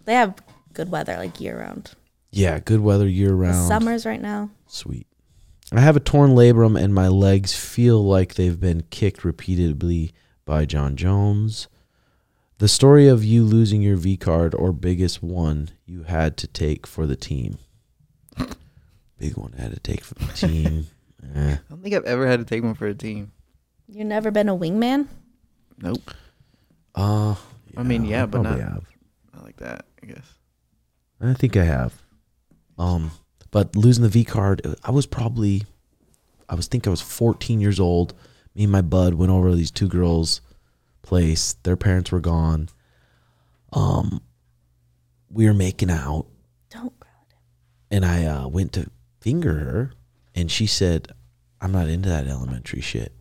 they 0.04 0.14
have 0.14 0.34
good 0.74 0.90
weather 0.90 1.16
like 1.16 1.40
year 1.40 1.58
round. 1.58 1.92
Yeah, 2.30 2.60
good 2.60 2.80
weather 2.80 3.08
year 3.08 3.30
The 3.30 3.34
round. 3.36 3.66
summers 3.68 4.04
right 4.06 4.20
now. 4.20 4.50
Sweet. 4.66 5.06
I 5.72 5.80
have 5.80 5.96
a 5.96 6.00
torn 6.00 6.32
labrum 6.32 6.78
and 6.80 6.94
my 6.94 7.08
legs 7.08 7.54
feel 7.54 8.04
like 8.04 8.34
they've 8.34 8.60
been 8.60 8.82
kicked 8.90 9.24
repeatedly 9.24 10.12
by 10.44 10.64
Jon 10.66 10.94
Jones. 10.94 11.68
The 12.58 12.68
story 12.68 13.06
of 13.08 13.24
you 13.24 13.44
losing 13.44 13.82
your 13.82 13.96
V 13.96 14.16
card 14.16 14.54
or 14.54 14.72
biggest 14.72 15.22
one 15.22 15.70
you 15.86 16.02
had 16.04 16.36
to 16.38 16.46
take 16.46 16.86
for 16.86 17.06
the 17.06 17.16
team. 17.16 17.58
Big 19.18 19.36
one 19.36 19.54
I 19.58 19.62
had 19.62 19.74
to 19.74 19.80
take 19.80 20.04
for 20.04 20.14
the 20.14 20.32
team. 20.32 20.86
Eh. 21.34 21.54
I 21.54 21.58
don't 21.68 21.82
think 21.82 21.96
I've 21.96 22.04
ever 22.04 22.28
had 22.28 22.38
to 22.38 22.44
take 22.46 22.62
one 22.62 22.74
for 22.74 22.86
a 22.86 22.94
team. 22.94 23.32
You 23.88 24.04
never 24.04 24.30
been 24.30 24.48
a 24.48 24.56
wingman? 24.56 25.08
Nope. 25.82 26.12
Uh, 26.94 27.34
I 27.76 27.82
mean, 27.82 28.04
yeah, 28.04 28.22
I 28.22 28.26
but 28.26 28.42
probably 28.42 28.62
not- 28.62 28.70
have. 28.72 28.84
Not 29.34 29.42
like 29.44 29.56
that, 29.56 29.84
I 30.00 30.06
guess. 30.06 30.24
I 31.20 31.34
think 31.34 31.56
I 31.56 31.64
have. 31.64 32.00
Um, 32.78 33.10
but 33.50 33.74
losing 33.74 34.04
the 34.04 34.08
V 34.08 34.24
card, 34.24 34.62
I 34.84 34.92
was 34.92 35.06
probably, 35.06 35.64
I 36.48 36.54
was 36.54 36.68
think 36.68 36.86
I 36.86 36.90
was 36.90 37.00
14 37.00 37.60
years 37.60 37.80
old. 37.80 38.14
Me 38.54 38.62
and 38.62 38.72
my 38.72 38.80
bud 38.80 39.14
went 39.14 39.32
over 39.32 39.50
to 39.50 39.56
these 39.56 39.72
two 39.72 39.88
girls' 39.88 40.40
place. 41.08 41.54
Their 41.62 41.76
parents 41.76 42.12
were 42.12 42.20
gone. 42.20 42.68
Um, 43.72 44.20
we 45.30 45.46
were 45.46 45.54
making 45.54 45.90
out, 45.90 46.26
Don't. 46.70 46.92
and 47.90 48.04
I 48.04 48.24
uh, 48.26 48.48
went 48.48 48.72
to 48.74 48.90
finger 49.20 49.54
her, 49.54 49.92
and 50.34 50.50
she 50.50 50.66
said, 50.66 51.12
"I'm 51.60 51.72
not 51.72 51.88
into 51.88 52.08
that 52.10 52.26
elementary 52.26 52.80
shit." 52.82 53.12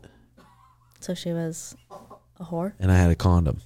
So 1.00 1.14
she 1.14 1.32
was 1.32 1.76
a 2.40 2.44
whore. 2.46 2.74
And 2.80 2.92
I 2.92 2.98
had 2.98 3.10
a 3.10 3.16
condom, 3.16 3.62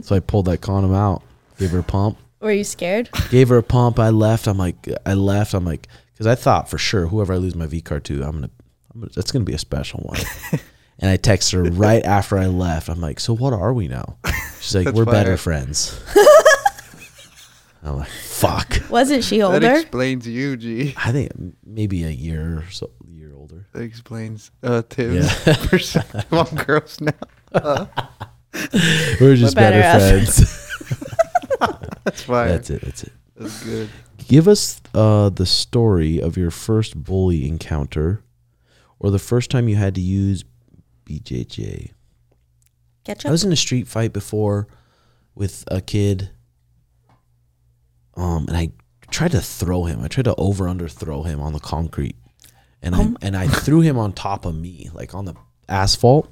so 0.00 0.16
I 0.16 0.20
pulled 0.20 0.46
that 0.46 0.60
condom 0.62 0.94
out, 0.94 1.22
gave 1.58 1.70
her 1.70 1.80
a 1.80 1.82
pump. 1.82 2.18
Were 2.40 2.52
you 2.52 2.64
scared? 2.64 3.10
gave 3.30 3.50
her 3.50 3.58
a 3.58 3.62
pump. 3.62 3.98
I 3.98 4.08
left. 4.10 4.46
I'm 4.46 4.56
like, 4.58 4.88
I 5.04 5.12
left. 5.12 5.52
I'm 5.52 5.64
like, 5.66 5.88
because 6.12 6.26
I 6.26 6.34
thought 6.34 6.70
for 6.70 6.78
sure, 6.78 7.06
whoever 7.06 7.34
I 7.34 7.36
lose 7.36 7.54
my 7.54 7.66
V 7.66 7.82
card 7.82 8.04
to, 8.04 8.22
I'm 8.22 8.32
gonna, 8.32 8.50
I'm 8.94 9.00
gonna 9.00 9.12
that's 9.14 9.30
gonna 9.30 9.44
be 9.44 9.54
a 9.54 9.58
special 9.58 10.00
one. 10.00 10.20
and 11.00 11.10
I 11.10 11.16
text 11.16 11.50
her 11.52 11.62
right 11.64 12.04
after 12.04 12.38
I 12.38 12.46
left. 12.46 12.88
I'm 12.88 13.00
like, 13.00 13.18
so 13.18 13.34
what 13.34 13.52
are 13.52 13.72
we 13.72 13.88
now? 13.88 14.18
She's 14.60 14.76
like, 14.76 14.94
we're 14.94 15.04
better 15.04 15.36
friends. 15.36 15.98
I'm 17.82 17.96
like, 17.96 18.08
fuck. 18.10 18.82
Wasn't 18.90 19.24
she 19.24 19.38
That 19.38 19.44
older? 19.44 19.72
explains 19.72 20.28
you, 20.28 20.56
G. 20.56 20.94
I 20.98 21.12
think 21.12 21.32
maybe 21.64 22.04
a 22.04 22.10
year 22.10 22.58
or 22.58 22.70
so, 22.70 22.90
year 23.08 23.32
older. 23.34 23.66
That 23.72 23.82
explains 23.82 24.50
uh 24.62 24.82
Tim. 24.88 25.14
Yeah. 25.14 25.32
Percent 25.66 26.06
on 26.30 26.46
girls 26.56 27.00
now. 27.00 27.88
We're 29.20 29.36
just 29.36 29.54
better 29.56 29.80
better, 29.80 29.98
friends. 30.20 30.36
That's 32.04 32.22
fine. 32.22 32.48
that's 32.48 32.68
it. 32.70 32.82
That's 32.82 33.02
it. 33.04 33.12
That's 33.36 33.64
good. 33.64 33.88
Give 34.28 34.46
us 34.48 34.80
uh, 34.94 35.30
the 35.30 35.46
story 35.46 36.20
of 36.20 36.36
your 36.36 36.50
first 36.50 37.02
bully 37.02 37.48
encounter, 37.48 38.22
or 38.98 39.10
the 39.10 39.18
first 39.18 39.50
time 39.50 39.68
you 39.68 39.76
had 39.76 39.94
to 39.94 40.00
use 40.00 40.44
BJJ. 41.10 41.90
Ketchup. 43.04 43.28
I 43.28 43.32
was 43.32 43.42
in 43.42 43.52
a 43.52 43.56
street 43.56 43.88
fight 43.88 44.12
before 44.12 44.68
with 45.34 45.64
a 45.66 45.80
kid. 45.80 46.30
Um, 48.14 48.46
and 48.46 48.56
I 48.56 48.70
tried 49.10 49.32
to 49.32 49.40
throw 49.40 49.84
him. 49.84 50.02
I 50.02 50.08
tried 50.08 50.24
to 50.24 50.34
over 50.36 50.68
under 50.68 50.88
throw 50.88 51.22
him 51.22 51.40
on 51.40 51.52
the 51.52 51.58
concrete, 51.58 52.16
and 52.82 52.94
I 52.94 53.12
and 53.22 53.36
I 53.36 53.48
threw 53.48 53.80
him 53.80 53.98
on 53.98 54.12
top 54.12 54.44
of 54.44 54.54
me, 54.54 54.90
like 54.92 55.14
on 55.14 55.24
the 55.24 55.34
asphalt. 55.68 56.30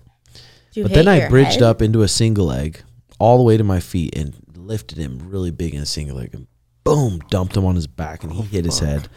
But 0.74 0.92
then 0.92 1.08
I 1.08 1.28
bridged 1.28 1.54
head? 1.54 1.62
up 1.62 1.82
into 1.82 2.02
a 2.02 2.08
single 2.08 2.46
leg, 2.46 2.82
all 3.18 3.38
the 3.38 3.44
way 3.44 3.56
to 3.56 3.64
my 3.64 3.80
feet, 3.80 4.16
and 4.16 4.34
lifted 4.54 4.98
him 4.98 5.28
really 5.28 5.50
big 5.50 5.74
in 5.74 5.80
a 5.80 5.86
single 5.86 6.18
leg, 6.18 6.30
and 6.34 6.46
boom, 6.84 7.20
dumped 7.30 7.56
him 7.56 7.64
on 7.64 7.74
his 7.74 7.86
back, 7.86 8.22
and 8.22 8.32
he 8.32 8.42
hit 8.42 8.64
his 8.64 8.78
head, 8.78 9.08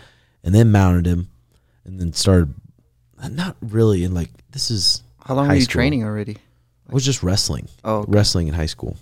and 0.44 0.56
then 0.56 0.72
mounted 0.72 1.06
him, 1.06 1.30
and 1.84 2.00
then 2.00 2.14
started. 2.14 2.54
Not 3.30 3.58
really, 3.62 4.04
and 4.04 4.16
like 4.16 4.30
this 4.50 4.72
is 4.72 5.04
How 5.26 5.36
long 5.36 5.48
were 5.48 5.56
you 5.56 5.62
school. 5.62 5.74
training 5.74 6.04
already? 6.04 6.38
I 6.90 6.94
was 6.94 7.06
just 7.06 7.24
wrestling 7.24 7.68
Oh, 7.84 8.00
okay. 8.00 8.12
wrestling 8.12 8.48
in 8.48 8.54
high 8.54 8.66
school. 8.66 8.98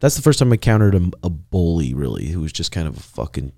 That's 0.00 0.16
the 0.16 0.22
first 0.22 0.38
time 0.38 0.50
I 0.50 0.54
encountered 0.54 0.94
a, 0.94 1.10
a 1.22 1.30
bully, 1.30 1.94
really, 1.94 2.26
who 2.28 2.40
was 2.40 2.52
just 2.52 2.72
kind 2.72 2.88
of 2.88 2.96
a 2.96 3.00
fucking 3.00 3.52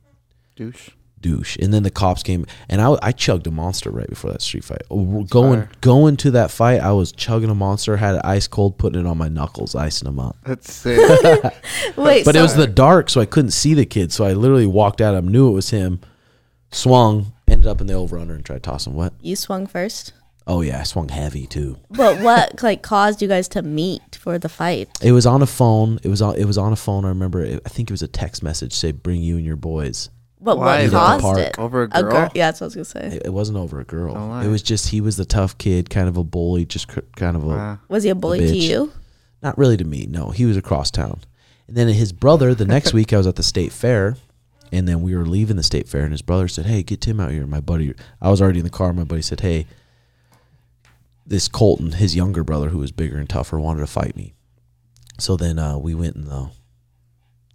douche. 0.56 0.90
douche. 1.20 1.56
And 1.60 1.72
then 1.72 1.82
the 1.84 1.90
cops 1.90 2.22
came, 2.24 2.46
and 2.68 2.80
I, 2.80 2.96
I 3.00 3.12
chugged 3.12 3.46
a 3.46 3.50
monster 3.52 3.90
right 3.90 4.08
before 4.08 4.32
that 4.32 4.42
street 4.42 4.64
fight. 4.64 4.82
Oh, 4.90 5.22
Going 5.24 5.60
fire. 5.62 5.70
going 5.80 6.16
to 6.18 6.32
that 6.32 6.50
fight, 6.50 6.80
I 6.80 6.92
was 6.92 7.12
chugging 7.12 7.48
a 7.50 7.54
monster, 7.54 7.96
had 7.96 8.16
it 8.16 8.22
ice 8.24 8.46
cold, 8.48 8.76
putting 8.76 9.00
it 9.00 9.06
on 9.06 9.18
my 9.18 9.28
knuckles, 9.28 9.74
icing 9.76 10.06
them 10.06 10.18
up. 10.18 10.36
That's 10.44 10.72
sick. 10.72 10.98
Wait, 11.96 12.24
But 12.24 12.34
so 12.34 12.38
it 12.40 12.42
was 12.42 12.56
the 12.56 12.66
dark, 12.66 13.08
so 13.08 13.20
I 13.20 13.24
couldn't 13.26 13.52
see 13.52 13.74
the 13.74 13.86
kid. 13.86 14.12
So 14.12 14.24
I 14.24 14.32
literally 14.32 14.66
walked 14.66 15.00
at 15.00 15.14
him, 15.14 15.28
knew 15.28 15.48
it 15.48 15.52
was 15.52 15.70
him, 15.70 16.00
swung, 16.70 17.32
ended 17.48 17.66
up 17.66 17.80
in 17.80 17.86
the 17.86 17.94
over 17.94 18.18
under, 18.18 18.34
and 18.34 18.44
tried 18.44 18.56
to 18.64 18.70
toss 18.70 18.86
him. 18.86 18.94
What? 18.94 19.12
you 19.20 19.36
swung 19.36 19.66
first. 19.66 20.12
Oh 20.46 20.60
yeah, 20.60 20.80
I 20.80 20.82
swung 20.82 21.08
heavy 21.08 21.46
too. 21.46 21.78
But 21.90 22.20
what 22.20 22.62
like 22.62 22.82
caused 22.82 23.22
you 23.22 23.28
guys 23.28 23.48
to 23.48 23.62
meet 23.62 24.16
for 24.16 24.38
the 24.38 24.48
fight? 24.48 24.88
It 25.00 25.12
was 25.12 25.26
on 25.26 25.42
a 25.42 25.46
phone. 25.46 25.98
It 26.02 26.08
was 26.08 26.20
on. 26.20 26.36
It 26.36 26.44
was 26.46 26.58
on 26.58 26.72
a 26.72 26.76
phone. 26.76 27.04
I 27.04 27.08
remember. 27.08 27.42
It, 27.44 27.62
I 27.64 27.68
think 27.68 27.90
it 27.90 27.92
was 27.92 28.02
a 28.02 28.08
text 28.08 28.42
message 28.42 28.72
say, 28.72 28.92
"Bring 28.92 29.20
you 29.22 29.36
and 29.36 29.44
your 29.46 29.56
boys." 29.56 30.10
But 30.40 30.58
Why? 30.58 30.64
what 30.64 30.80
At 30.86 30.90
caused 30.90 31.22
park. 31.22 31.38
it? 31.38 31.58
Over 31.58 31.82
a 31.84 31.88
girl? 31.88 32.28
Yeah, 32.34 32.48
that's 32.48 32.60
what 32.60 32.64
I 32.64 32.66
was 32.66 32.74
gonna 32.74 32.84
say. 33.10 33.16
It, 33.18 33.26
it 33.26 33.32
wasn't 33.32 33.58
over 33.58 33.78
a 33.78 33.84
girl. 33.84 34.14
Don't 34.14 34.28
lie. 34.30 34.44
It 34.44 34.48
was 34.48 34.62
just 34.62 34.88
he 34.88 35.00
was 35.00 35.16
the 35.16 35.24
tough 35.24 35.56
kid, 35.58 35.88
kind 35.88 36.08
of 36.08 36.16
a 36.16 36.24
bully, 36.24 36.64
just 36.64 36.88
cr- 36.88 37.00
kind 37.14 37.36
of 37.36 37.44
a 37.44 37.48
Wow. 37.48 37.78
Was 37.88 38.02
he 38.02 38.10
a 38.10 38.14
bully 38.16 38.40
to 38.40 38.56
you? 38.56 38.92
not 39.42 39.56
really 39.58 39.76
to 39.76 39.84
me. 39.84 40.06
No, 40.08 40.30
he 40.30 40.44
was 40.44 40.56
across 40.56 40.90
town. 40.90 41.20
And 41.68 41.76
then 41.76 41.88
his 41.88 42.12
brother, 42.12 42.54
the 42.54 42.64
next 42.64 42.92
week, 42.98 43.12
I 43.12 43.16
was 43.18 43.26
at 43.28 43.36
the 43.36 43.42
state 43.44 43.70
fair, 43.72 44.16
and 44.72 44.88
then 44.88 45.02
we 45.02 45.14
were 45.16 45.26
leaving 45.26 45.56
the 45.56 45.62
state 45.62 45.88
fair, 45.88 46.02
and 46.02 46.10
his 46.12 46.22
brother 46.22 46.48
said, 46.48 46.66
"Hey, 46.66 46.82
get 46.82 47.00
Tim 47.00 47.20
out 47.20 47.30
here." 47.30 47.46
My 47.46 47.60
buddy, 47.60 47.94
I 48.20 48.30
was 48.30 48.42
already 48.42 48.58
in 48.58 48.64
the 48.64 48.70
car. 48.70 48.92
My 48.92 49.04
buddy 49.04 49.22
said, 49.22 49.40
"Hey, 49.40 49.66
this 51.26 51.48
Colton, 51.48 51.92
his 51.92 52.14
younger 52.16 52.44
brother, 52.44 52.68
who 52.70 52.78
was 52.78 52.92
bigger 52.92 53.18
and 53.18 53.28
tougher, 53.28 53.58
wanted 53.60 53.80
to 53.80 53.86
fight 53.86 54.16
me." 54.16 54.34
So 55.18 55.36
then 55.36 55.58
uh, 55.58 55.78
we 55.78 55.94
went 55.94 56.16
in 56.16 56.24
the 56.26 56.50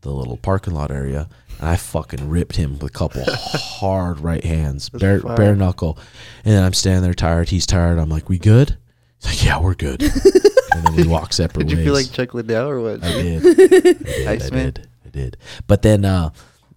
the 0.01 0.11
little 0.11 0.38
parking 0.38 0.74
lot 0.74 0.91
area, 0.91 1.28
and 1.59 1.68
I 1.68 1.76
fucking 1.76 2.30
ripped 2.30 2.55
him 2.55 2.74
with 2.74 2.84
a 2.84 2.89
couple 2.89 3.24
hard 3.28 4.20
right 4.20 4.43
hands, 4.43 4.89
bare 4.89 5.20
fire. 5.20 5.36
bare 5.36 5.55
knuckle, 5.55 5.97
and 6.45 6.53
then 6.53 6.63
I'm 6.63 6.74
standing 6.74 7.03
there 7.03 7.13
tired. 7.13 7.49
He's 7.49 7.65
tired. 7.65 7.97
I'm 7.99 8.09
like, 8.09 8.30
"We 8.30 8.38
good?" 8.38 8.78
He's 9.22 9.26
like, 9.32 9.43
"Yeah, 9.45 9.59
we're 9.59 9.74
good." 9.76 10.01
and 10.74 10.86
then 10.86 10.95
we 10.95 11.07
walk 11.07 11.34
separate 11.34 11.63
Did 11.68 11.72
you 11.72 11.78
ways. 11.78 11.86
feel 11.86 11.93
like 11.93 12.11
Chuck 12.11 12.34
Liddell 12.36 12.70
or 12.70 12.80
what? 12.82 13.03
I 13.03 13.11
did. 13.11 13.45
I 13.45 13.53
did. 13.68 14.28
I 14.28 14.32
Iceman? 14.34 14.65
did. 14.65 14.88
I 15.05 15.09
did. 15.09 15.38
But 15.65 15.82
then 15.82 16.05
uh, 16.05 16.30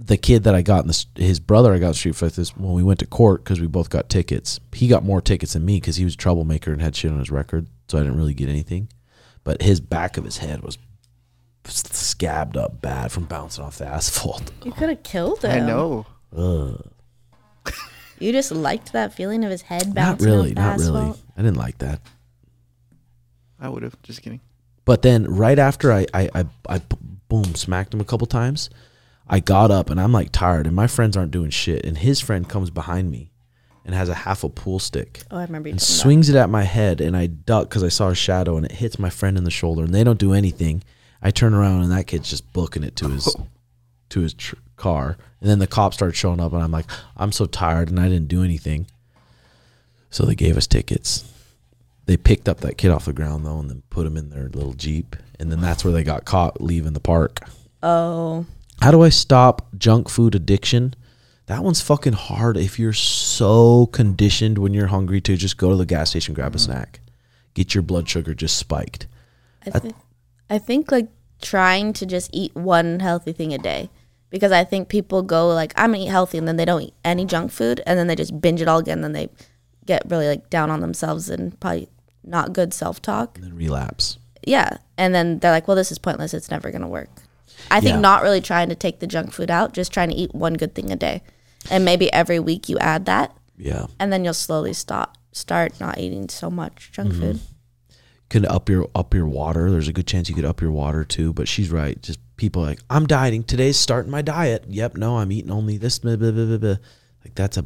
the 0.03 0.17
kid 0.17 0.45
that 0.45 0.55
I 0.55 0.63
got 0.63 0.83
in 0.85 0.89
the, 0.89 1.05
his 1.17 1.39
brother 1.41 1.73
I 1.75 1.79
got 1.79 1.89
in 1.89 1.95
Street 1.95 2.17
Fight 2.17 2.33
this 2.33 2.57
when 2.57 2.73
we 2.73 2.83
went 2.83 3.01
to 3.01 3.07
court 3.07 3.45
because 3.45 3.61
we 3.61 3.67
both 3.67 3.91
got 3.91 4.09
tickets. 4.09 4.59
He 4.73 4.89
got 4.89 5.05
more 5.05 5.21
tickets 5.21 5.53
than 5.53 5.65
me 5.65 5.77
because 5.77 5.97
he 5.97 6.05
was 6.05 6.15
a 6.15 6.17
troublemaker 6.17 6.73
and 6.73 6.81
had 6.81 6.97
shit 6.97 7.13
on 7.13 7.19
his 7.19 7.31
record, 7.31 7.69
so 7.89 7.99
I 7.99 8.03
didn't 8.03 8.17
really 8.17 8.35
get 8.35 8.49
anything. 8.49 8.89
But 9.45 9.63
his 9.63 9.81
back 9.81 10.17
of 10.17 10.25
his 10.25 10.39
head 10.39 10.63
was 10.63 10.79
scabbed 11.65 12.57
up 12.57 12.81
bad 12.81 13.13
from 13.13 13.25
bouncing 13.25 13.65
off 13.65 13.79
the 13.79 13.87
asphalt. 13.87 14.51
You 14.65 14.73
could 14.73 14.89
have 14.89 15.03
killed 15.03 15.45
him. 15.45 15.51
I 15.51 15.67
know. 15.67 16.07
Ugh. 16.37 16.87
You 18.19 18.33
just 18.33 18.53
liked 18.53 18.93
that 18.93 19.15
feeling 19.15 19.45
of 19.45 19.51
his 19.51 19.63
head 19.63 19.87
Not 19.89 19.95
bouncing 19.95 20.27
really. 20.29 20.49
off 20.51 20.55
the 20.55 20.61
Not 20.61 20.79
really. 20.79 21.01
asphalt? 21.11 21.21
I 21.37 21.43
didn't 21.43 21.57
like 21.57 21.79
that. 21.79 22.01
I 23.59 23.69
would 23.69 23.83
have. 23.83 24.01
Just 24.03 24.23
kidding. 24.23 24.41
But 24.85 25.03
then 25.03 25.25
right 25.25 25.59
after 25.59 25.93
I, 25.93 26.07
I, 26.13 26.45
I, 26.69 26.81
boom 27.29 27.55
smacked 27.55 27.95
him 27.95 28.01
a 28.01 28.05
couple 28.05 28.27
times, 28.27 28.69
I 29.33 29.39
got 29.41 29.71
up 29.71 29.91
and 29.91 30.01
I'm 30.01 30.13
like 30.13 30.33
tired 30.33 30.67
and 30.67 30.75
my 30.75 30.89
friends 30.89 31.17
aren't 31.17 31.31
doing 31.31 31.51
shit 31.51 31.85
and 31.87 31.97
his 31.97 32.21
friend 32.21 32.49
comes 32.49 32.69
behind 32.69 33.11
me 33.11 33.31
and 33.85 33.95
has 33.95 34.09
a 34.09 34.15
half 34.15 34.43
a 34.45 34.49
pool 34.49 34.79
stick 34.81 35.23
Oh, 35.31 35.39
I 35.39 35.45
remember 35.45 35.69
you 35.69 35.75
and 35.75 35.81
talking 35.81 35.95
about 35.95 36.03
swings 36.03 36.29
it 36.29 36.35
at 36.37 36.51
my 36.51 36.65
head 36.65 37.01
and 37.01 37.17
I 37.17 37.27
duck 37.29 37.69
because 37.69 37.85
I 37.85 37.89
saw 37.89 38.09
a 38.09 38.15
shadow 38.15 38.57
and 38.57 38.67
it 38.67 38.73
hits 38.73 38.99
my 38.99 39.09
friend 39.09 39.39
in 39.39 39.45
the 39.45 39.51
shoulder 39.51 39.85
and 39.85 39.95
they 39.95 40.03
don't 40.05 40.19
do 40.19 40.33
anything. 40.35 40.83
I 41.23 41.31
turn 41.31 41.55
around 41.55 41.83
and 41.83 41.93
that 41.93 42.09
kid's 42.09 42.29
just 42.29 42.53
booking 42.53 42.83
it 42.83 42.97
to 42.97 43.09
his 43.09 43.35
to 44.11 44.21
his 44.21 44.35
tr- 44.35 44.57
car 44.77 45.17
and 45.41 45.49
then 45.49 45.61
the 45.61 45.67
cops 45.69 45.97
start 45.97 46.17
showing 46.17 46.41
up 46.41 46.53
and 46.53 46.63
I'm 46.63 46.73
like 46.73 46.91
I'm 47.17 47.31
so 47.33 47.47
tired 47.47 47.89
and 47.89 48.01
I 48.01 48.09
didn't 48.09 48.29
do 48.29 48.43
anything. 48.43 48.87
So 50.11 50.27
they 50.27 50.35
gave 50.35 50.57
us 50.57 50.67
tickets. 50.67 51.25
They 52.07 52.17
picked 52.17 52.49
up 52.49 52.63
that 52.63 52.77
kid 52.77 52.91
off 52.91 53.05
the 53.05 53.13
ground 53.13 53.47
though, 53.47 53.61
and 53.61 53.71
then 53.71 53.83
put 53.91 54.05
him 54.07 54.17
in 54.17 54.31
their 54.31 54.49
little 54.49 54.73
jeep, 54.73 55.15
and 55.39 55.53
then 55.53 55.61
that's 55.61 55.85
where 55.85 55.93
they 55.93 56.03
got 56.03 56.25
caught 56.25 56.61
leaving 56.61 56.93
the 56.95 56.99
park. 56.99 57.39
Oh, 57.85 58.47
How 58.81 58.91
do 58.91 59.03
I 59.03 59.11
stop 59.11 59.69
junk 59.77 60.09
food 60.09 60.35
addiction? 60.35 60.95
That 61.47 61.63
one's 61.63 61.83
fucking 61.83 62.15
hard 62.15 62.57
if 62.57 62.79
you're 62.79 62.93
so 62.93 63.87
conditioned 63.87 64.57
when 64.57 64.73
you're 64.73 64.87
hungry 64.87 65.21
to 65.23 65.37
just 65.37 65.59
go 65.59 65.71
to 65.71 65.77
the 65.77 65.85
gas 65.85 66.11
station, 66.11 66.33
grab 66.33 66.55
a 66.55 66.59
mm-hmm. 66.59 66.73
snack, 66.73 67.01
get 67.55 67.75
your 67.75 67.83
blood 67.83 68.09
sugar 68.09 68.35
just 68.35 68.57
spiked. 68.57 69.07
I, 69.67 69.79
th- 69.79 69.95
I 70.49 70.59
think 70.59 70.91
like 70.91 71.09
trying 71.43 71.93
to 71.95 72.07
just 72.07 72.31
eat 72.33 72.55
one 72.55 73.01
healthy 73.01 73.33
thing 73.33 73.53
a 73.53 73.59
day 73.59 73.91
because 74.31 74.53
I 74.53 74.65
think 74.65 74.89
people 74.89 75.23
go 75.23 75.49
like 75.49 75.75
I'm 75.77 75.93
gonna 75.93 76.05
eat 76.05 76.09
healthy 76.09 76.39
and 76.39 76.49
then 76.49 76.57
they 76.57 76.65
don't 76.65 76.83
eat 76.83 76.95
any 77.05 77.27
junk 77.27 77.51
food 77.51 77.83
and 77.87 77.99
then 77.99 78.07
they 78.07 78.17
just 78.17 78.41
binge 78.41 78.63
it 78.63 78.69
all 78.69 78.79
again. 78.79 79.03
Then 79.03 79.13
they 79.13 79.29
get 79.85 80.09
really 80.09 80.29
like 80.29 80.49
down 80.49 80.71
on 80.71 80.81
themselves 80.81 81.29
and 81.29 81.59
probably 81.61 81.89
not 82.25 82.53
good 82.53 82.73
self 82.73 83.03
talk. 83.03 83.37
And 83.37 83.45
then 83.45 83.57
relapse. 83.57 84.19
Yeah, 84.47 84.79
and 84.97 85.15
then 85.15 85.41
they're 85.41 85.51
like, 85.51 85.69
well, 85.69 85.77
this 85.77 85.93
is 85.93 85.99
pointless. 85.99 86.33
It's 86.33 86.51
never 86.51 86.71
gonna 86.71 86.89
work. 86.89 87.11
I 87.71 87.81
think 87.81 87.95
Yeah. 87.95 88.01
not 88.01 88.23
really 88.23 88.41
trying 88.41 88.69
to 88.69 88.75
take 88.75 89.01
the 89.01 89.07
junk 89.07 89.33
food 89.33 89.51
out, 89.51 89.73
just 89.73 89.93
trying 89.93 90.11
to 90.11 90.15
eat 90.17 90.35
one 90.35 90.55
good 90.55 90.75
thing 90.75 90.91
a 90.91 90.97
day, 90.97 91.23
and 91.71 91.85
maybe 91.85 92.13
every 92.13 92.39
week 92.39 92.69
you 92.69 92.79
add 92.79 93.07
that, 93.07 93.35
Yeah. 93.57 93.87
and 93.99 94.13
then 94.13 94.25
you'll 94.25 94.35
slowly 94.35 94.73
stop 94.73 95.17
start 95.33 95.79
not 95.81 95.97
eating 95.99 96.29
so 96.29 96.51
much 96.51 96.91
junk 96.93 97.13
Mm-hmm. 97.13 97.21
food. 97.21 97.41
Can 98.31 98.47
up 98.47 98.69
your 98.69 98.89
up 98.95 99.13
your 99.15 99.27
water. 99.27 99.71
There's 99.71 99.89
a 99.89 99.93
good 99.93 100.07
chance 100.07 100.29
you 100.29 100.35
could 100.37 100.45
up 100.45 100.61
your 100.61 100.71
water 100.73 101.05
too. 101.05 101.33
But 101.33 101.49
she's 101.49 101.71
right. 101.71 102.01
Just 102.01 102.21
people 102.37 102.63
are 102.63 102.67
like 102.67 102.81
I'm 102.89 103.07
dieting. 103.07 103.43
Today's 103.43 103.77
starting 103.77 104.11
my 104.11 104.23
diet. 104.23 104.65
Yep. 104.69 104.97
No, 104.97 105.19
I'm 105.19 105.33
eating 105.33 105.51
only 105.51 105.77
this. 105.79 105.99
Blah, 105.99 106.15
blah, 106.17 106.31
blah, 106.31 106.57
blah. 106.59 106.77
Like 107.25 107.35
that's 107.35 107.57
a 107.57 107.65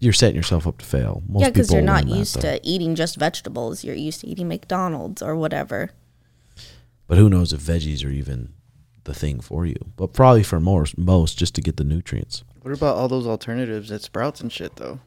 you're 0.00 0.14
setting 0.14 0.36
yourself 0.36 0.66
up 0.66 0.78
to 0.78 0.84
fail. 0.86 1.22
Most 1.28 1.42
yeah, 1.42 1.50
because 1.50 1.70
you're 1.72 1.82
not 1.82 2.04
learn 2.04 2.12
that, 2.12 2.18
used 2.18 2.40
to 2.40 2.60
eating 2.62 2.94
just 2.94 3.16
vegetables. 3.16 3.84
You're 3.84 3.94
used 3.94 4.20
to 4.22 4.26
eating 4.26 4.48
McDonald's 4.48 5.20
or 5.22 5.36
whatever. 5.36 5.90
But 7.06 7.18
who 7.18 7.28
knows 7.28 7.52
if 7.52 7.60
veggies 7.60 8.04
are 8.04 8.10
even 8.10 8.52
the 9.06 9.14
thing 9.14 9.40
for 9.40 9.64
you? 9.66 9.76
But 9.96 10.12
probably 10.12 10.42
for 10.42 10.60
most, 10.60 10.96
most 10.98 11.38
just 11.38 11.54
to 11.56 11.60
get 11.62 11.76
the 11.78 11.84
nutrients. 11.84 12.44
What 12.62 12.74
about 12.74 12.96
all 12.96 13.08
those 13.08 13.26
alternatives 13.26 13.90
at 13.90 14.02
Sprouts 14.02 14.40
and 14.40 14.52
shit 14.52 14.76
though? 14.76 15.00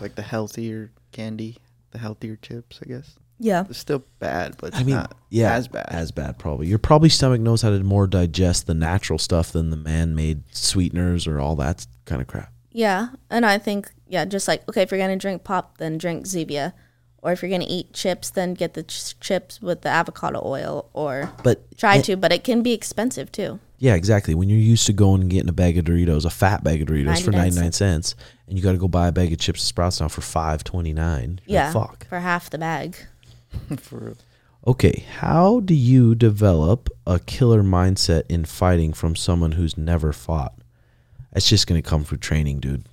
Like 0.00 0.16
the 0.16 0.22
healthier 0.22 0.90
candy, 1.12 1.58
the 1.92 1.98
healthier 1.98 2.36
chips. 2.36 2.80
I 2.82 2.88
guess 2.88 3.16
Yeah. 3.38 3.64
it's 3.70 3.78
still 3.78 4.04
bad, 4.18 4.56
but 4.58 4.68
it's 4.68 4.78
I 4.78 4.82
mean, 4.82 4.96
not 4.96 5.16
yeah, 5.30 5.54
as 5.54 5.68
bad. 5.68 5.86
As 5.88 6.10
bad, 6.10 6.38
probably. 6.38 6.66
Your 6.66 6.78
probably 6.78 7.08
stomach 7.08 7.40
knows 7.40 7.62
how 7.62 7.70
to 7.70 7.78
more 7.84 8.06
digest 8.06 8.66
the 8.66 8.74
natural 8.74 9.18
stuff 9.18 9.52
than 9.52 9.70
the 9.70 9.76
man-made 9.76 10.42
sweeteners 10.52 11.26
or 11.26 11.38
all 11.40 11.56
that 11.56 11.86
kind 12.04 12.20
of 12.20 12.26
crap. 12.26 12.52
Yeah, 12.72 13.08
and 13.30 13.46
I 13.46 13.58
think 13.58 13.90
yeah, 14.08 14.24
just 14.24 14.46
like 14.48 14.68
okay, 14.68 14.82
if 14.82 14.90
you're 14.90 15.00
gonna 15.00 15.16
drink 15.16 15.44
pop, 15.44 15.78
then 15.78 15.98
drink 15.98 16.24
Zevia, 16.26 16.72
or 17.22 17.32
if 17.32 17.42
you're 17.42 17.50
gonna 17.50 17.66
eat 17.68 17.92
chips, 17.92 18.30
then 18.30 18.54
get 18.54 18.74
the 18.74 18.82
ch- 18.82 19.18
chips 19.20 19.60
with 19.60 19.82
the 19.82 19.88
avocado 19.88 20.40
oil, 20.44 20.88
or 20.92 21.32
But 21.42 21.76
try 21.76 21.98
eh, 21.98 22.02
to. 22.02 22.16
But 22.16 22.32
it 22.32 22.44
can 22.44 22.62
be 22.62 22.72
expensive 22.72 23.30
too. 23.32 23.60
Yeah, 23.78 23.94
exactly. 23.94 24.34
When 24.34 24.48
you're 24.48 24.58
used 24.58 24.86
to 24.86 24.92
going 24.92 25.20
and 25.20 25.30
getting 25.30 25.48
a 25.48 25.52
bag 25.52 25.78
of 25.78 25.84
Doritos, 25.84 26.24
a 26.24 26.30
fat 26.30 26.64
bag 26.64 26.82
of 26.82 26.88
Doritos 26.88 27.22
for 27.22 27.30
99 27.30 27.32
ninety 27.32 27.60
nine 27.60 27.72
cents, 27.72 28.16
and 28.48 28.58
you 28.58 28.62
got 28.62 28.72
to 28.72 28.78
go 28.78 28.88
buy 28.88 29.08
a 29.08 29.12
bag 29.12 29.32
of 29.32 29.38
chips 29.38 29.60
and 29.60 29.68
Sprouts 29.68 30.00
now 30.00 30.08
for 30.08 30.20
five 30.20 30.64
twenty 30.64 30.92
nine. 30.92 31.40
Yeah, 31.46 31.72
fuck. 31.72 32.06
for 32.08 32.18
half 32.18 32.50
the 32.50 32.58
bag. 32.58 32.96
For. 33.78 34.14
Okay, 34.66 35.04
how 35.20 35.60
do 35.60 35.72
you 35.72 36.14
develop 36.14 36.90
a 37.06 37.18
killer 37.20 37.62
mindset 37.62 38.24
in 38.28 38.44
fighting 38.44 38.92
from 38.92 39.16
someone 39.16 39.52
who's 39.52 39.78
never 39.78 40.12
fought? 40.12 40.52
It's 41.32 41.48
just 41.48 41.66
going 41.66 41.80
to 41.80 41.88
come 41.88 42.04
through 42.04 42.18
training, 42.18 42.60
dude. 42.60 42.84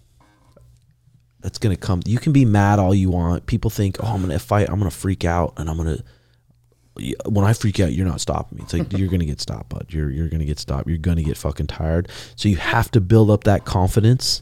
That's 1.45 1.59
to 1.59 1.79
come. 1.79 2.01
You 2.07 2.17
can 2.17 2.33
be 2.33 2.43
mad 2.43 2.79
all 2.79 2.95
you 2.95 3.11
want. 3.11 3.45
People 3.45 3.69
think, 3.69 3.97
"Oh, 3.99 4.07
I'm 4.07 4.27
to 4.27 4.39
fight. 4.39 4.67
I'm 4.67 4.79
to 4.79 4.89
freak 4.89 5.23
out 5.25 5.53
and 5.57 5.69
I'm 5.69 5.77
to 5.77 6.03
when 7.27 7.45
I 7.45 7.53
freak 7.53 7.79
out, 7.79 7.93
you're 7.93 8.07
not 8.07 8.19
stopping 8.19 8.57
me. 8.57 8.63
It's 8.63 8.73
like 8.73 8.97
you're 8.97 9.09
gonna 9.09 9.25
get 9.25 9.39
stopped, 9.39 9.69
bud. 9.69 9.87
You're 9.89 10.09
you're 10.09 10.27
gonna 10.29 10.45
get 10.45 10.57
stopped. 10.57 10.87
You're 10.87 10.97
gonna 10.97 11.21
get 11.21 11.37
fucking 11.37 11.67
tired. 11.67 12.09
So 12.35 12.49
you 12.49 12.55
have 12.55 12.89
to 12.91 13.01
build 13.01 13.29
up 13.29 13.43
that 13.43 13.63
confidence 13.63 14.41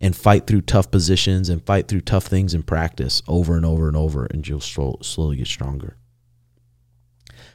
and 0.00 0.16
fight 0.16 0.48
through 0.48 0.62
tough 0.62 0.90
positions 0.90 1.48
and 1.48 1.64
fight 1.64 1.86
through 1.86 2.00
tough 2.00 2.26
things 2.26 2.52
in 2.52 2.64
practice 2.64 3.22
over 3.28 3.56
and 3.56 3.64
over 3.64 3.86
and 3.86 3.96
over, 3.96 4.26
and 4.26 4.48
you'll 4.48 4.58
slow, 4.58 4.98
slowly 5.02 5.36
get 5.36 5.46
stronger. 5.46 5.96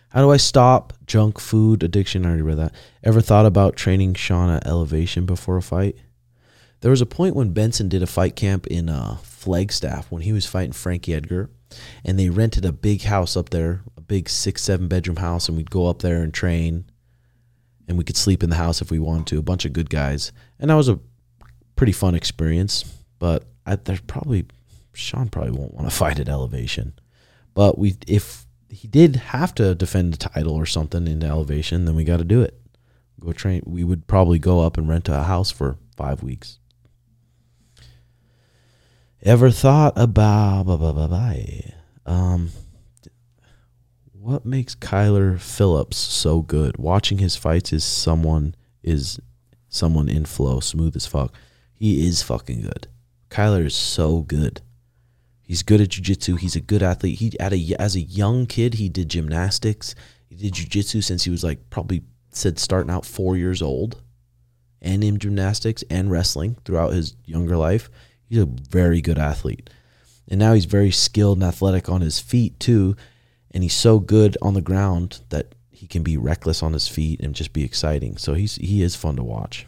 How 0.10 0.22
do 0.22 0.32
I 0.32 0.38
stop 0.38 0.94
junk 1.06 1.40
food 1.40 1.84
addiction? 1.84 2.24
I 2.24 2.30
already 2.30 2.44
read 2.44 2.60
that. 2.60 2.76
Ever 3.04 3.20
thought 3.20 3.46
about 3.46 3.76
training 3.76 4.14
Sean 4.14 4.50
at 4.50 4.66
elevation 4.66 5.26
before 5.26 5.58
a 5.58 5.62
fight? 5.62 5.98
There 6.82 6.92
was 6.92 7.02
a 7.02 7.06
point 7.06 7.36
when 7.36 7.54
Benson 7.54 7.90
did 7.90 8.04
a 8.04 8.08
fight 8.08 8.36
camp 8.36 8.68
in 8.68 8.90
uh, 8.90 9.18
Flagstaff 9.24 10.12
when 10.12 10.22
he 10.22 10.34
was 10.34 10.46
fighting 10.46 10.72
Frankie 10.72 11.14
Edgar, 11.14 11.50
and 12.04 12.20
they 12.20 12.30
rented 12.30 12.66
a 12.66 12.72
big 12.72 13.04
house 13.04 13.36
up 13.36 13.50
there, 13.50 13.82
a 13.98 14.02
big 14.02 14.30
six, 14.30 14.62
seven 14.62 14.88
bedroom 14.88 15.18
house, 15.18 15.48
and 15.48 15.58
we'd 15.58 15.72
go 15.72 15.88
up 15.88 16.00
there 16.00 16.22
and 16.22 16.34
train, 16.34 16.86
and 17.88 17.98
we 17.98 18.04
could 18.04 18.18
sleep 18.18 18.44
in 18.44 18.50
the 18.50 18.56
house 18.56 18.82
if 18.82 18.92
we 18.92 19.00
wanted 19.00 19.28
to. 19.28 19.40
A 19.40 19.44
bunch 19.44 19.66
of 19.66 19.74
good 19.74 19.90
guys, 19.90 20.32
and 20.60 20.70
that 20.70 20.76
was 20.76 20.90
a 20.90 21.00
pretty 21.76 21.92
fun 21.92 22.16
experience. 22.16 22.84
But 23.20 23.46
I, 23.66 23.76
there's 23.78 24.02
probably 24.02 24.46
Sean 24.94 25.30
probably 25.30 25.52
won't 25.52 25.74
want 25.74 25.90
to 25.90 25.96
fight 25.96 26.20
at 26.20 26.30
elevation, 26.30 26.94
but 27.54 27.78
we 27.78 27.96
if 28.08 28.46
he 28.70 28.88
did 28.88 29.16
have 29.16 29.56
to 29.56 29.74
defend 29.74 30.14
the 30.14 30.18
title 30.18 30.54
or 30.54 30.66
something 30.66 31.08
into 31.08 31.26
elevation, 31.26 31.86
then 31.86 31.96
we 31.96 32.04
got 32.04 32.18
to 32.18 32.24
do 32.26 32.42
it. 32.42 32.60
Go 33.20 33.32
train. 33.32 33.64
We 33.66 33.84
would 33.84 34.08
probably 34.08 34.40
go 34.40 34.62
up 34.62 34.78
and 34.78 34.90
rent 34.90 35.08
a 35.10 35.24
house 35.24 35.50
for 35.50 35.78
five 35.96 36.22
weeks. 36.22 36.60
Ever 39.22 39.50
thought 39.50 39.94
about 39.96 40.66
blah, 40.66 40.78
blah, 40.78 40.92
blah, 40.94 41.08
blah, 41.08 41.34
um 42.06 42.50
what 44.26 44.44
makes 44.44 44.74
Kyler 44.74 45.40
Phillips 45.40 45.98
so 45.98 46.42
good? 46.42 46.78
Watching 46.78 47.20
his 47.20 47.36
fights 47.36 47.72
is 47.72 47.84
someone 47.84 48.56
is 48.82 49.20
someone 49.70 50.10
in 50.10 50.26
flow, 50.26 50.60
smooth 50.60 50.96
as 50.96 51.06
fuck. 51.06 51.32
He 51.76 52.08
is 52.08 52.24
fucking 52.24 52.62
good. 52.64 52.88
Kyler 53.30 53.66
is 53.66 53.76
so 53.76 54.22
good. 54.22 54.62
He's 55.44 55.62
good 55.62 55.80
at 55.80 55.90
jiu-jitsu. 55.90 56.38
He's 56.38 56.56
a 56.56 56.62
good 56.62 56.82
athlete. 56.82 57.20
He 57.20 57.40
at 57.40 57.54
a 57.54 57.76
as 57.80 57.96
a 57.96 58.02
young 58.02 58.48
kid, 58.48 58.76
he 58.76 58.90
did 58.90 59.10
gymnastics. 59.10 59.94
He 60.28 60.36
did 60.36 60.54
jiu-jitsu 60.54 61.02
since 61.02 61.24
he 61.26 61.30
was 61.30 61.44
like 61.44 61.70
probably 61.70 62.02
said 62.32 62.58
starting 62.58 62.90
out 62.90 63.06
4 63.06 63.38
years 63.38 63.62
old 63.62 64.02
and 64.82 65.04
in 65.04 65.20
gymnastics 65.20 65.84
and 65.90 66.10
wrestling 66.10 66.58
throughout 66.66 66.94
his 66.94 67.16
younger 67.26 67.58
life. 67.58 67.92
He's 68.36 68.44
a 68.44 68.48
very 68.48 69.00
good 69.00 69.18
athlete. 69.18 69.70
And 70.28 70.38
now 70.40 70.54
he's 70.54 70.66
very 70.66 70.92
skilled 70.92 71.38
and 71.38 71.48
athletic 71.48 71.88
on 71.88 72.02
his 72.02 72.20
feet 72.20 72.60
too. 72.60 72.98
And 73.52 73.64
he's 73.64 73.74
so 73.74 73.98
good 73.98 74.38
on 74.42 74.56
the 74.56 74.62
ground 74.62 75.22
that 75.30 75.56
he 75.70 75.88
can 75.88 76.04
be 76.04 76.18
reckless 76.18 76.62
on 76.62 76.74
his 76.74 76.90
feet 76.90 77.22
and 77.22 77.34
just 77.34 77.54
be 77.54 77.64
exciting. 77.64 78.18
So 78.18 78.34
he's 78.34 78.56
he 78.56 78.82
is 78.82 78.94
fun 78.94 79.16
to 79.16 79.24
watch. 79.24 79.68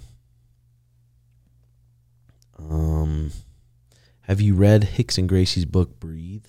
Um 2.59 3.31
have 4.23 4.41
you 4.41 4.53
read 4.53 4.89
Rickson 4.97 5.27
Gracie's 5.27 5.63
book 5.63 5.97
Breathe? 5.97 6.47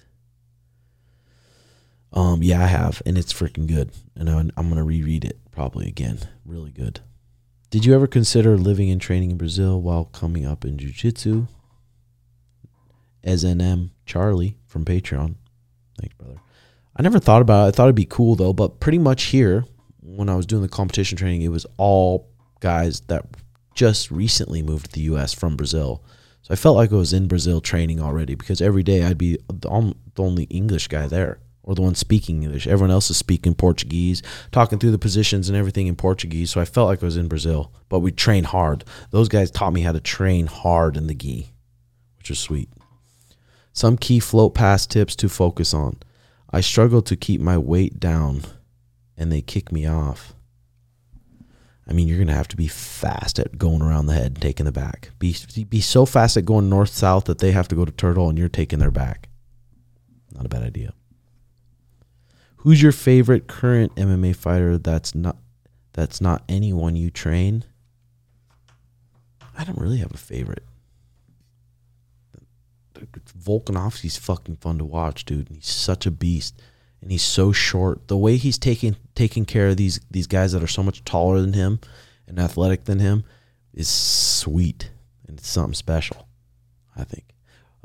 Um 2.12 2.42
yeah, 2.42 2.64
I 2.64 2.66
have 2.66 3.00
and 3.06 3.16
it's 3.16 3.32
freaking 3.32 3.68
good. 3.68 3.92
And 4.16 4.28
I'm, 4.28 4.50
I'm 4.56 4.66
going 4.66 4.78
to 4.78 4.82
reread 4.82 5.24
it 5.24 5.38
probably 5.52 5.86
again. 5.86 6.18
Really 6.44 6.72
good. 6.72 6.98
Did 7.70 7.84
you 7.84 7.94
ever 7.94 8.08
consider 8.08 8.56
living 8.56 8.90
and 8.90 9.00
training 9.00 9.30
in 9.30 9.38
Brazil 9.38 9.80
while 9.80 10.06
coming 10.06 10.44
up 10.44 10.64
in 10.64 10.78
jiu-jitsu? 10.78 11.46
SNM 13.28 13.90
Charlie 14.06 14.56
from 14.66 14.84
Patreon. 14.84 15.34
Thanks, 16.00 16.14
brother. 16.16 16.40
I 16.96 17.02
never 17.02 17.18
thought 17.18 17.42
about 17.42 17.64
it. 17.64 17.68
I 17.68 17.70
thought 17.72 17.84
it'd 17.84 17.94
be 17.94 18.06
cool 18.06 18.34
though, 18.34 18.52
but 18.52 18.80
pretty 18.80 18.98
much 18.98 19.24
here, 19.24 19.64
when 20.00 20.28
I 20.28 20.36
was 20.36 20.46
doing 20.46 20.62
the 20.62 20.68
competition 20.68 21.18
training, 21.18 21.42
it 21.42 21.48
was 21.48 21.66
all 21.76 22.28
guys 22.60 23.00
that 23.02 23.24
just 23.74 24.10
recently 24.10 24.62
moved 24.62 24.86
to 24.86 24.92
the 24.92 25.02
U.S. 25.02 25.32
from 25.32 25.56
Brazil. 25.56 26.02
So 26.42 26.52
I 26.52 26.56
felt 26.56 26.76
like 26.76 26.92
I 26.92 26.96
was 26.96 27.12
in 27.12 27.28
Brazil 27.28 27.60
training 27.60 28.00
already 28.00 28.34
because 28.34 28.60
every 28.60 28.82
day 28.82 29.04
I'd 29.04 29.18
be 29.18 29.38
the 29.48 29.94
only 30.16 30.44
English 30.44 30.88
guy 30.88 31.06
there 31.06 31.40
or 31.62 31.74
the 31.74 31.82
one 31.82 31.94
speaking 31.94 32.42
English. 32.42 32.66
Everyone 32.66 32.90
else 32.90 33.10
is 33.10 33.18
speaking 33.18 33.54
Portuguese, 33.54 34.22
talking 34.50 34.78
through 34.78 34.92
the 34.92 34.98
positions 34.98 35.50
and 35.50 35.58
everything 35.58 35.86
in 35.86 35.96
Portuguese. 35.96 36.50
So 36.50 36.60
I 36.60 36.64
felt 36.64 36.88
like 36.88 37.02
I 37.02 37.06
was 37.06 37.18
in 37.18 37.28
Brazil, 37.28 37.72
but 37.90 38.00
we 38.00 38.10
trained 38.10 38.46
hard. 38.46 38.84
Those 39.10 39.28
guys 39.28 39.50
taught 39.50 39.74
me 39.74 39.82
how 39.82 39.92
to 39.92 40.00
train 40.00 40.46
hard 40.46 40.96
in 40.96 41.06
the 41.08 41.14
gi, 41.14 41.52
which 42.16 42.30
was 42.30 42.38
sweet. 42.38 42.70
Some 43.72 43.96
key 43.96 44.20
float 44.20 44.54
pass 44.54 44.86
tips 44.86 45.14
to 45.16 45.28
focus 45.28 45.72
on. 45.72 45.98
I 46.50 46.60
struggle 46.60 47.02
to 47.02 47.16
keep 47.16 47.40
my 47.40 47.58
weight 47.58 48.00
down 48.00 48.42
and 49.16 49.30
they 49.30 49.40
kick 49.40 49.70
me 49.70 49.86
off. 49.86 50.34
I 51.88 51.92
mean, 51.94 52.06
you're 52.06 52.18
going 52.18 52.28
to 52.28 52.34
have 52.34 52.48
to 52.48 52.56
be 52.56 52.68
fast 52.68 53.38
at 53.38 53.56
going 53.56 53.80
around 53.80 54.06
the 54.06 54.14
head 54.14 54.26
and 54.26 54.42
taking 54.42 54.66
the 54.66 54.72
back. 54.72 55.10
Be 55.18 55.34
be 55.68 55.80
so 55.80 56.04
fast 56.04 56.36
at 56.36 56.44
going 56.44 56.68
north 56.68 56.90
south 56.90 57.24
that 57.24 57.38
they 57.38 57.52
have 57.52 57.68
to 57.68 57.74
go 57.74 57.86
to 57.86 57.92
turtle 57.92 58.28
and 58.28 58.38
you're 58.38 58.48
taking 58.48 58.78
their 58.78 58.90
back. 58.90 59.28
Not 60.34 60.44
a 60.44 60.50
bad 60.50 60.62
idea. 60.62 60.92
Who's 62.58 62.82
your 62.82 62.92
favorite 62.92 63.46
current 63.46 63.94
MMA 63.94 64.36
fighter 64.36 64.76
that's 64.76 65.14
not 65.14 65.38
that's 65.94 66.20
not 66.20 66.44
anyone 66.48 66.94
you 66.94 67.10
train? 67.10 67.64
I 69.56 69.64
don't 69.64 69.78
really 69.78 69.98
have 69.98 70.12
a 70.12 70.18
favorite. 70.18 70.64
Volkanovski's 73.38 74.16
fucking 74.16 74.56
fun 74.56 74.78
to 74.78 74.84
watch, 74.84 75.24
dude. 75.24 75.48
He's 75.48 75.68
such 75.68 76.06
a 76.06 76.10
beast, 76.10 76.60
and 77.00 77.10
he's 77.10 77.22
so 77.22 77.52
short. 77.52 78.08
The 78.08 78.16
way 78.16 78.36
he's 78.36 78.58
taking 78.58 78.96
taking 79.14 79.44
care 79.44 79.68
of 79.68 79.76
these 79.76 80.00
these 80.10 80.26
guys 80.26 80.52
that 80.52 80.62
are 80.62 80.68
so 80.68 80.82
much 80.82 81.04
taller 81.04 81.40
than 81.40 81.52
him 81.52 81.80
and 82.26 82.38
athletic 82.38 82.84
than 82.84 82.98
him 82.98 83.24
is 83.72 83.88
sweet, 83.88 84.90
and 85.26 85.38
it's 85.38 85.48
something 85.48 85.74
special. 85.74 86.28
I 86.96 87.04
think. 87.04 87.24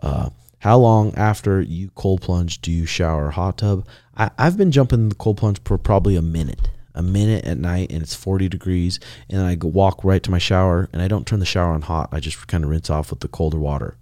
Uh, 0.02 0.30
how 0.60 0.78
long 0.78 1.14
after 1.16 1.62
you 1.62 1.90
cold 1.94 2.22
plunge 2.22 2.62
do 2.62 2.72
you 2.72 2.86
shower 2.86 3.32
hot 3.32 3.58
tub? 3.58 3.86
I, 4.16 4.32
I've 4.38 4.58
been 4.58 4.72
jumping 4.72 5.10
the 5.10 5.16
cold 5.16 5.38
plunge 5.38 5.60
for 5.66 5.78
probably 5.78 6.16
a 6.16 6.22
minute, 6.22 6.70
a 6.96 7.04
minute 7.04 7.46
at 7.46 7.58
night, 7.58 7.92
and 7.92 8.02
it's 8.02 8.16
40 8.16 8.48
degrees, 8.48 9.00
and 9.30 9.42
I 9.42 9.56
go 9.56 9.68
walk 9.68 10.04
right 10.04 10.24
to 10.24 10.32
my 10.32 10.38
shower, 10.38 10.90
and 10.94 11.02
I 11.02 11.10
don't 11.10 11.28
turn 11.28 11.40
the 11.40 11.46
shower 11.46 11.74
on 11.74 11.82
hot. 11.82 12.10
I 12.14 12.22
just 12.22 12.48
kind 12.48 12.64
of 12.64 12.70
rinse 12.70 12.90
off 12.90 13.10
with 13.10 13.20
the 13.20 13.28
colder 13.28 13.60
water. 13.60 13.98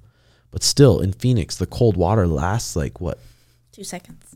But 0.51 0.63
still, 0.63 0.99
in 0.99 1.13
Phoenix, 1.13 1.55
the 1.55 1.65
cold 1.65 1.97
water 1.97 2.27
lasts 2.27 2.75
like 2.75 2.99
what? 2.99 3.19
Two 3.71 3.85
seconds. 3.85 4.35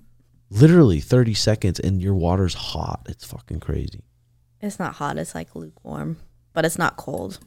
Literally 0.49 1.01
30 1.01 1.33
seconds, 1.33 1.79
and 1.79 2.01
your 2.01 2.13
water's 2.13 2.53
hot. 2.53 3.05
It's 3.09 3.25
fucking 3.25 3.59
crazy. 3.59 4.03
It's 4.61 4.79
not 4.79 4.95
hot. 4.95 5.17
It's 5.17 5.35
like 5.35 5.55
lukewarm, 5.55 6.17
but 6.53 6.65
it's 6.65 6.77
not 6.77 6.95
cold. 6.95 7.39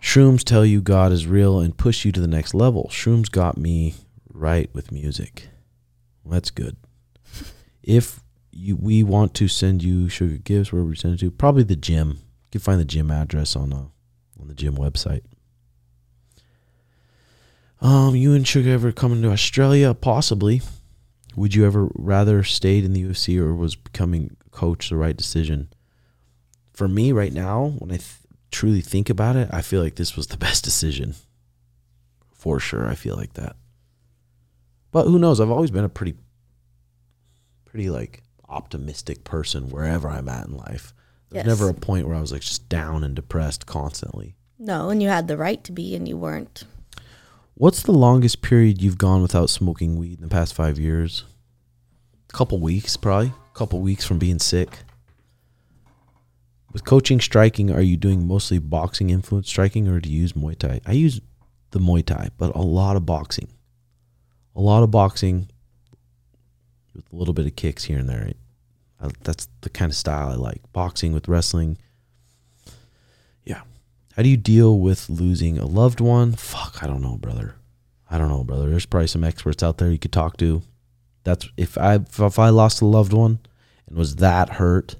Shrooms 0.00 0.44
tell 0.44 0.66
you 0.66 0.80
God 0.80 1.12
is 1.12 1.26
real 1.26 1.60
and 1.60 1.76
push 1.76 2.04
you 2.04 2.12
to 2.12 2.20
the 2.20 2.26
next 2.26 2.54
level. 2.54 2.88
Shrooms 2.90 3.30
got 3.30 3.56
me 3.56 3.94
right 4.32 4.68
with 4.74 4.92
music. 4.92 5.48
Well, 6.22 6.32
that's 6.32 6.50
good. 6.50 6.76
if 7.82 8.20
you 8.50 8.76
we 8.76 9.02
want 9.02 9.34
to 9.34 9.48
send 9.48 9.82
you 9.82 10.08
sugar 10.08 10.36
gifts, 10.36 10.72
where 10.72 10.84
we 10.84 10.96
send 10.96 11.14
it 11.14 11.20
to? 11.20 11.30
Probably 11.30 11.62
the 11.62 11.76
gym. 11.76 12.18
You 12.44 12.50
can 12.52 12.60
find 12.60 12.80
the 12.80 12.84
gym 12.84 13.10
address 13.10 13.56
on 13.56 13.72
uh, 13.72 13.86
on 14.40 14.48
the 14.48 14.54
gym 14.54 14.76
website. 14.76 15.22
Um, 17.84 18.16
you 18.16 18.32
and 18.32 18.48
Sugar 18.48 18.70
ever 18.70 18.92
coming 18.92 19.20
to 19.22 19.30
Australia? 19.30 19.92
Possibly. 19.92 20.62
Would 21.36 21.54
you 21.54 21.66
ever 21.66 21.90
rather 21.94 22.42
stayed 22.42 22.84
in 22.84 22.94
the 22.94 23.02
UFC 23.04 23.38
or 23.38 23.54
was 23.54 23.76
becoming 23.76 24.36
coach 24.50 24.88
the 24.88 24.96
right 24.96 25.16
decision? 25.16 25.68
For 26.72 26.88
me, 26.88 27.12
right 27.12 27.32
now, 27.32 27.74
when 27.78 27.90
I 27.90 27.96
th- 27.98 28.08
truly 28.50 28.80
think 28.80 29.10
about 29.10 29.36
it, 29.36 29.48
I 29.52 29.60
feel 29.60 29.82
like 29.82 29.96
this 29.96 30.16
was 30.16 30.28
the 30.28 30.36
best 30.46 30.64
decision. 30.64 31.14
For 32.32 32.58
sure, 32.58 32.88
I 32.88 32.94
feel 32.94 33.16
like 33.16 33.34
that. 33.34 33.56
But 34.90 35.04
who 35.06 35.18
knows? 35.18 35.38
I've 35.40 35.50
always 35.50 35.70
been 35.70 35.84
a 35.84 35.88
pretty, 35.90 36.14
pretty 37.66 37.90
like 37.90 38.22
optimistic 38.48 39.24
person 39.24 39.68
wherever 39.70 40.08
I'm 40.08 40.28
at 40.28 40.46
in 40.46 40.56
life. 40.56 40.94
There's 41.30 41.44
Yes. 41.44 41.46
never 41.46 41.68
a 41.68 41.74
point 41.74 42.06
where 42.06 42.16
I 42.16 42.20
was 42.20 42.32
like 42.32 42.42
just 42.42 42.68
down 42.70 43.04
and 43.04 43.14
depressed 43.14 43.66
constantly. 43.66 44.36
No, 44.58 44.88
and 44.88 45.02
you 45.02 45.08
had 45.08 45.26
the 45.28 45.36
right 45.36 45.62
to 45.64 45.72
be, 45.72 45.94
and 45.96 46.06
you 46.08 46.16
weren't. 46.16 46.64
What's 47.56 47.84
the 47.84 47.92
longest 47.92 48.42
period 48.42 48.82
you've 48.82 48.98
gone 48.98 49.22
without 49.22 49.48
smoking 49.48 49.96
weed 49.96 50.18
in 50.18 50.24
the 50.24 50.28
past 50.28 50.54
five 50.54 50.76
years? 50.76 51.24
A 52.28 52.32
couple 52.32 52.58
weeks, 52.58 52.96
probably. 52.96 53.28
A 53.28 53.56
couple 53.56 53.80
weeks 53.80 54.04
from 54.04 54.18
being 54.18 54.40
sick. 54.40 54.78
With 56.72 56.84
coaching 56.84 57.20
striking, 57.20 57.70
are 57.70 57.80
you 57.80 57.96
doing 57.96 58.26
mostly 58.26 58.58
boxing 58.58 59.10
influence 59.10 59.48
striking 59.48 59.86
or 59.86 60.00
do 60.00 60.10
you 60.10 60.22
use 60.22 60.32
Muay 60.32 60.58
Thai? 60.58 60.80
I 60.84 60.92
use 60.92 61.20
the 61.70 61.78
Muay 61.78 62.04
Thai, 62.04 62.30
but 62.38 62.56
a 62.56 62.60
lot 62.60 62.96
of 62.96 63.06
boxing. 63.06 63.46
A 64.56 64.60
lot 64.60 64.82
of 64.82 64.90
boxing 64.90 65.48
with 66.92 67.04
a 67.12 67.14
little 67.14 67.34
bit 67.34 67.46
of 67.46 67.54
kicks 67.54 67.84
here 67.84 67.98
and 67.98 68.08
there. 68.08 68.32
I, 69.00 69.10
that's 69.22 69.46
the 69.60 69.70
kind 69.70 69.92
of 69.92 69.96
style 69.96 70.28
I 70.28 70.34
like. 70.34 70.60
Boxing 70.72 71.12
with 71.12 71.28
wrestling. 71.28 71.78
How 74.16 74.22
do 74.22 74.28
you 74.28 74.36
deal 74.36 74.78
with 74.78 75.10
losing 75.10 75.58
a 75.58 75.66
loved 75.66 76.00
one? 76.00 76.32
Fuck, 76.34 76.82
I 76.82 76.86
don't 76.86 77.02
know, 77.02 77.16
brother. 77.16 77.56
I 78.08 78.16
don't 78.16 78.28
know, 78.28 78.44
brother. 78.44 78.70
There's 78.70 78.86
probably 78.86 79.08
some 79.08 79.24
experts 79.24 79.62
out 79.62 79.78
there 79.78 79.90
you 79.90 79.98
could 79.98 80.12
talk 80.12 80.36
to. 80.36 80.62
That's 81.24 81.48
if 81.56 81.76
I 81.76 81.94
if 81.94 82.38
I 82.38 82.50
lost 82.50 82.80
a 82.80 82.86
loved 82.86 83.12
one 83.12 83.40
and 83.88 83.98
was 83.98 84.16
that 84.16 84.50
hurt 84.50 84.96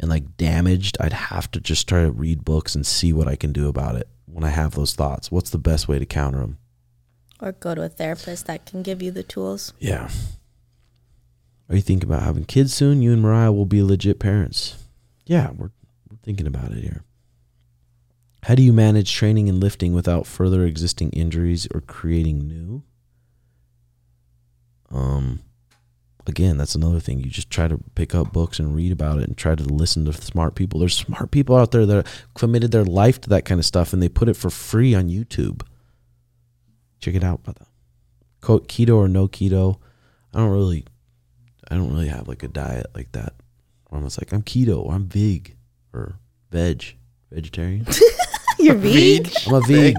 and 0.00 0.08
like 0.08 0.38
damaged, 0.38 0.96
I'd 0.98 1.12
have 1.12 1.50
to 1.50 1.60
just 1.60 1.88
try 1.88 2.04
to 2.04 2.10
read 2.10 2.44
books 2.44 2.74
and 2.74 2.86
see 2.86 3.12
what 3.12 3.28
I 3.28 3.36
can 3.36 3.52
do 3.52 3.68
about 3.68 3.96
it 3.96 4.08
when 4.24 4.44
I 4.44 4.50
have 4.50 4.74
those 4.74 4.94
thoughts. 4.94 5.30
What's 5.30 5.50
the 5.50 5.58
best 5.58 5.86
way 5.86 5.98
to 5.98 6.06
counter 6.06 6.38
them? 6.38 6.56
Or 7.40 7.52
go 7.52 7.74
to 7.74 7.82
a 7.82 7.88
therapist 7.88 8.46
that 8.46 8.64
can 8.64 8.82
give 8.82 9.02
you 9.02 9.10
the 9.10 9.22
tools. 9.22 9.74
Yeah. 9.78 10.08
Are 11.68 11.76
you 11.76 11.82
thinking 11.82 12.08
about 12.08 12.22
having 12.22 12.44
kids 12.44 12.72
soon? 12.72 13.02
You 13.02 13.12
and 13.12 13.20
Mariah 13.20 13.52
will 13.52 13.66
be 13.66 13.82
legit 13.82 14.18
parents. 14.18 14.82
Yeah, 15.26 15.50
we're, 15.50 15.70
we're 16.10 16.16
thinking 16.22 16.46
about 16.46 16.72
it 16.72 16.82
here. 16.82 17.04
How 18.44 18.54
do 18.54 18.62
you 18.62 18.72
manage 18.72 19.12
training 19.12 19.48
and 19.48 19.60
lifting 19.60 19.92
without 19.92 20.26
further 20.26 20.64
existing 20.64 21.10
injuries 21.10 21.66
or 21.74 21.80
creating 21.80 22.46
new? 22.46 22.82
Um, 24.90 25.40
again, 26.26 26.56
that's 26.56 26.74
another 26.74 27.00
thing. 27.00 27.20
You 27.20 27.30
just 27.30 27.50
try 27.50 27.68
to 27.68 27.78
pick 27.94 28.14
up 28.14 28.32
books 28.32 28.58
and 28.58 28.74
read 28.74 28.92
about 28.92 29.18
it 29.18 29.24
and 29.28 29.36
try 29.36 29.54
to 29.54 29.62
listen 29.64 30.04
to 30.04 30.12
smart 30.12 30.54
people. 30.54 30.80
There's 30.80 30.96
smart 30.96 31.30
people 31.30 31.56
out 31.56 31.72
there 31.72 31.86
that 31.86 32.06
committed 32.34 32.70
their 32.70 32.84
life 32.84 33.20
to 33.22 33.28
that 33.30 33.44
kind 33.44 33.58
of 33.58 33.66
stuff 33.66 33.92
and 33.92 34.02
they 34.02 34.08
put 34.08 34.28
it 34.28 34.36
for 34.36 34.50
free 34.50 34.94
on 34.94 35.08
YouTube. 35.08 35.62
Check 37.00 37.14
it 37.14 37.24
out, 37.24 37.42
brother. 37.42 37.66
Keto 38.40 38.96
or 38.96 39.08
no 39.08 39.28
keto? 39.28 39.78
I 40.32 40.38
don't 40.38 40.50
really, 40.50 40.84
I 41.70 41.74
don't 41.74 41.92
really 41.92 42.08
have 42.08 42.28
like 42.28 42.42
a 42.42 42.48
diet 42.48 42.86
like 42.94 43.12
that. 43.12 43.34
I'm 43.90 44.04
just 44.04 44.20
like 44.20 44.32
I'm 44.32 44.42
keto 44.42 44.84
or 44.84 44.92
I'm 44.92 45.06
veg 45.06 45.56
or 45.92 46.18
veg, 46.50 46.96
vegetarian. 47.30 47.86
You're 48.58 48.74
vegan? 48.74 49.32
I'm 49.46 49.54
a 49.54 49.60
veg. 49.60 49.96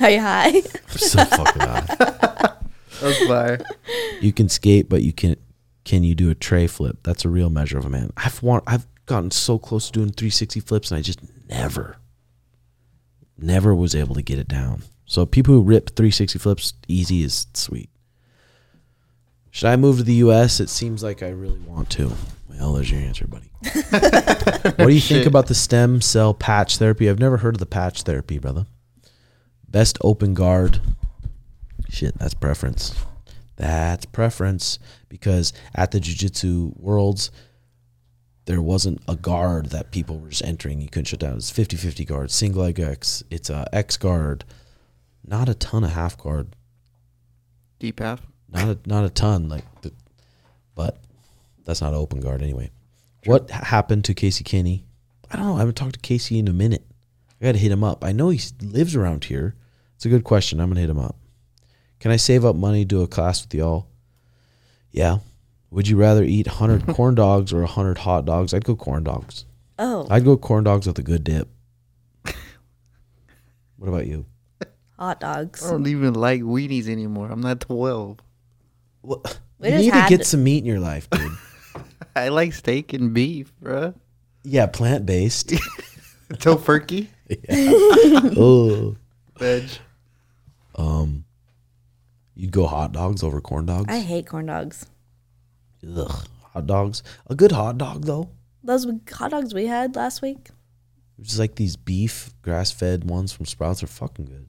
Are 0.00 0.10
you 0.10 0.20
high? 0.20 0.48
I'm 0.48 0.98
so 0.98 1.24
fucking 1.24 1.62
high. 1.62 2.56
That's 3.00 3.26
fire. 3.26 3.58
You 4.20 4.32
can 4.32 4.48
skate, 4.48 4.88
but 4.88 5.02
you 5.02 5.12
can 5.12 5.36
can 5.84 6.02
you 6.02 6.14
do 6.14 6.30
a 6.30 6.34
tre 6.34 6.66
flip? 6.66 6.98
That's 7.02 7.24
a 7.24 7.28
real 7.28 7.50
measure 7.50 7.78
of 7.78 7.84
a 7.84 7.90
man. 7.90 8.12
I've 8.16 8.42
want 8.42 8.64
I've 8.66 8.86
gotten 9.06 9.30
so 9.30 9.58
close 9.58 9.86
to 9.86 9.92
doing 9.92 10.10
360 10.10 10.60
flips, 10.60 10.90
and 10.90 10.98
I 10.98 11.02
just 11.02 11.20
never, 11.48 11.96
never 13.38 13.74
was 13.74 13.94
able 13.94 14.14
to 14.16 14.22
get 14.22 14.38
it 14.38 14.48
down. 14.48 14.82
So 15.04 15.24
people 15.24 15.54
who 15.54 15.62
rip 15.62 15.90
360 15.90 16.38
flips 16.38 16.72
easy 16.88 17.22
is 17.22 17.46
sweet. 17.54 17.88
Should 19.50 19.68
I 19.68 19.76
move 19.76 19.98
to 19.98 20.02
the 20.02 20.14
U.S.? 20.14 20.60
It 20.60 20.68
seems 20.68 21.02
like 21.02 21.22
I 21.22 21.28
really 21.28 21.60
want 21.60 21.88
to. 21.90 22.12
Well, 22.58 22.72
there's 22.72 22.90
your 22.90 23.00
answer, 23.00 23.26
buddy. 23.26 23.50
what 23.62 24.78
do 24.78 24.88
you 24.88 25.00
think 25.00 25.20
Shit. 25.20 25.26
about 25.26 25.46
the 25.46 25.54
stem 25.54 26.00
cell 26.00 26.34
patch 26.34 26.78
therapy? 26.78 27.08
I've 27.08 27.18
never 27.18 27.38
heard 27.38 27.54
of 27.54 27.60
the 27.60 27.66
patch 27.66 28.02
therapy, 28.02 28.38
brother. 28.38 28.66
Best 29.68 29.98
open 30.02 30.34
guard. 30.34 30.80
Shit, 31.88 32.18
that's 32.18 32.34
preference. 32.34 32.94
That's 33.56 34.06
preference 34.06 34.78
because 35.08 35.52
at 35.74 35.90
the 35.90 36.00
jiu-jitsu 36.00 36.72
worlds 36.76 37.30
there 38.46 38.62
wasn't 38.62 39.02
a 39.08 39.16
guard 39.16 39.66
that 39.70 39.90
people 39.90 40.18
were 40.18 40.28
just 40.28 40.44
entering. 40.44 40.80
You 40.80 40.88
couldn't 40.88 41.06
shut 41.06 41.20
down. 41.20 41.36
It's 41.36 41.52
50-50 41.52 42.06
guard, 42.06 42.30
single 42.30 42.62
leg 42.62 42.78
X. 42.78 43.22
It's 43.30 43.50
a 43.50 43.68
X 43.72 43.96
guard. 43.96 44.44
Not 45.26 45.48
a 45.48 45.54
ton 45.54 45.84
of 45.84 45.90
half 45.90 46.16
guard. 46.16 46.54
Deep 47.78 47.98
half. 47.98 48.22
Not 48.48 48.68
a 48.68 48.78
not 48.86 49.04
a 49.04 49.10
ton 49.10 49.48
like 49.48 49.64
the, 49.82 49.92
but 50.76 50.98
that's 51.66 51.82
not 51.82 51.92
open 51.92 52.20
guard 52.20 52.42
anyway. 52.42 52.70
What 53.26 53.50
happened 53.50 54.04
to 54.06 54.14
Casey 54.14 54.44
Kenney? 54.44 54.86
I 55.30 55.36
don't 55.36 55.46
know. 55.46 55.56
I 55.56 55.58
haven't 55.58 55.74
talked 55.74 55.94
to 55.94 56.00
Casey 56.00 56.38
in 56.38 56.48
a 56.48 56.52
minute. 56.52 56.84
I 57.40 57.44
got 57.44 57.52
to 57.52 57.58
hit 57.58 57.72
him 57.72 57.84
up. 57.84 58.02
I 58.04 58.12
know 58.12 58.30
he 58.30 58.40
lives 58.62 58.96
around 58.96 59.24
here. 59.24 59.54
It's 59.96 60.06
a 60.06 60.08
good 60.08 60.24
question. 60.24 60.60
I'm 60.60 60.68
gonna 60.70 60.80
hit 60.80 60.90
him 60.90 60.98
up. 60.98 61.16
Can 62.00 62.10
I 62.10 62.16
save 62.16 62.44
up 62.44 62.54
money 62.56 62.80
to 62.82 62.84
do 62.88 63.02
a 63.02 63.06
class 63.08 63.42
with 63.42 63.52
y'all? 63.54 63.88
Yeah. 64.92 65.18
Would 65.70 65.88
you 65.88 65.96
rather 65.96 66.22
eat 66.22 66.46
100 66.46 66.86
corn 66.94 67.14
dogs 67.14 67.52
or 67.52 67.60
100 67.60 67.98
hot 67.98 68.24
dogs? 68.24 68.54
I'd 68.54 68.64
go 68.64 68.76
corn 68.76 69.04
dogs. 69.04 69.44
Oh, 69.78 70.06
I'd 70.08 70.24
go 70.24 70.36
corn 70.36 70.64
dogs 70.64 70.86
with 70.86 70.98
a 70.98 71.02
good 71.02 71.24
dip. 71.24 71.48
What 73.78 73.88
about 73.88 74.06
you? 74.06 74.24
hot 74.98 75.20
dogs. 75.20 75.62
I 75.66 75.70
don't 75.72 75.86
even 75.86 76.14
like 76.14 76.40
weenies 76.40 76.88
anymore. 76.88 77.28
I'm 77.30 77.42
not 77.42 77.60
12. 77.60 78.18
What? 79.02 79.38
We 79.58 79.68
you 79.70 79.76
need 79.76 79.90
to 79.90 79.96
had- 79.96 80.08
get 80.08 80.26
some 80.26 80.42
meat 80.44 80.58
in 80.58 80.64
your 80.64 80.80
life, 80.80 81.08
dude. 81.10 81.25
I 82.16 82.28
like 82.28 82.52
steak 82.54 82.92
and 82.92 83.12
beef, 83.12 83.52
bruh. 83.62 83.94
yeah, 84.42 84.66
plant 84.66 85.04
based. 85.06 85.48
Tofurkey. 86.32 87.08
oh. 88.36 88.96
Veg. 89.38 89.68
Um, 90.76 91.24
you'd 92.34 92.52
go 92.52 92.66
hot 92.66 92.92
dogs 92.92 93.22
over 93.22 93.40
corn 93.40 93.66
dogs. 93.66 93.86
I 93.88 94.00
hate 94.00 94.26
corn 94.26 94.46
dogs. 94.46 94.86
Ugh, 95.86 96.26
hot 96.52 96.66
dogs. 96.66 97.02
A 97.28 97.34
good 97.34 97.52
hot 97.52 97.78
dog 97.78 98.04
though. 98.04 98.30
Those 98.64 98.86
hot 99.12 99.30
dogs 99.30 99.54
we 99.54 99.66
had 99.66 99.94
last 99.94 100.22
week. 100.22 100.48
Just 101.20 101.38
like 101.38 101.54
these 101.54 101.76
beef 101.76 102.30
grass 102.42 102.72
fed 102.72 103.08
ones 103.08 103.32
from 103.32 103.46
Sprouts 103.46 103.82
are 103.82 103.86
fucking 103.86 104.24
good. 104.26 104.48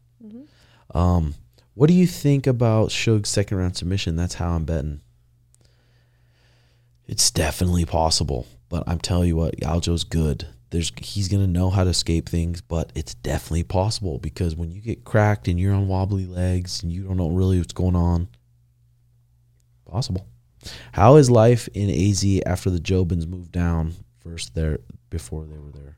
Um, 0.94 1.36
what 1.74 1.88
do 1.88 1.94
you 1.94 2.08
think 2.08 2.48
about 2.48 2.92
Suge's 2.92 3.30
second 3.30 3.58
round 3.58 3.78
submission? 3.78 4.16
That's 4.16 4.36
how 4.36 4.52
I'm 4.52 4.66
betting. 4.66 5.02
It's 7.08 7.32
definitely 7.32 7.86
possible, 7.86 8.46
but 8.68 8.84
I'm 8.86 9.00
telling 9.00 9.30
you 9.30 9.38
what, 9.38 9.56
Aljo's 9.62 10.04
good. 10.04 10.48
There's 10.70 10.92
he's 10.98 11.30
gonna 11.30 11.48
know 11.48 11.70
how 11.70 11.86
to 11.86 11.90
escape 11.90 12.28
things, 12.28 12.60
but 12.60 12.92
it's 12.94 13.14
definitely 13.14 13.64
possible 13.64 14.20
because 14.20 14.58
when 14.58 14.72
you 14.72 14.82
get 14.82 15.06
cracked 15.06 15.48
and 15.48 15.58
you're 15.58 15.74
on 15.74 15.88
wobbly 15.88 16.26
legs 16.26 16.84
and 16.84 16.92
you 16.92 17.04
don't 17.04 17.16
know 17.16 17.30
really 17.30 17.60
what's 17.60 17.72
going 17.72 17.96
on, 17.96 18.28
possible. 19.90 20.28
How 20.92 21.16
is 21.16 21.32
life 21.32 21.70
in 21.74 21.90
AZ 21.90 22.26
after 22.46 22.70
the 22.70 22.80
Jobins 22.80 23.26
moved 23.26 23.54
down 23.54 23.94
first 24.20 24.54
there 24.54 24.80
before 25.10 25.46
they 25.46 25.58
were 25.58 25.72
there? 25.72 25.98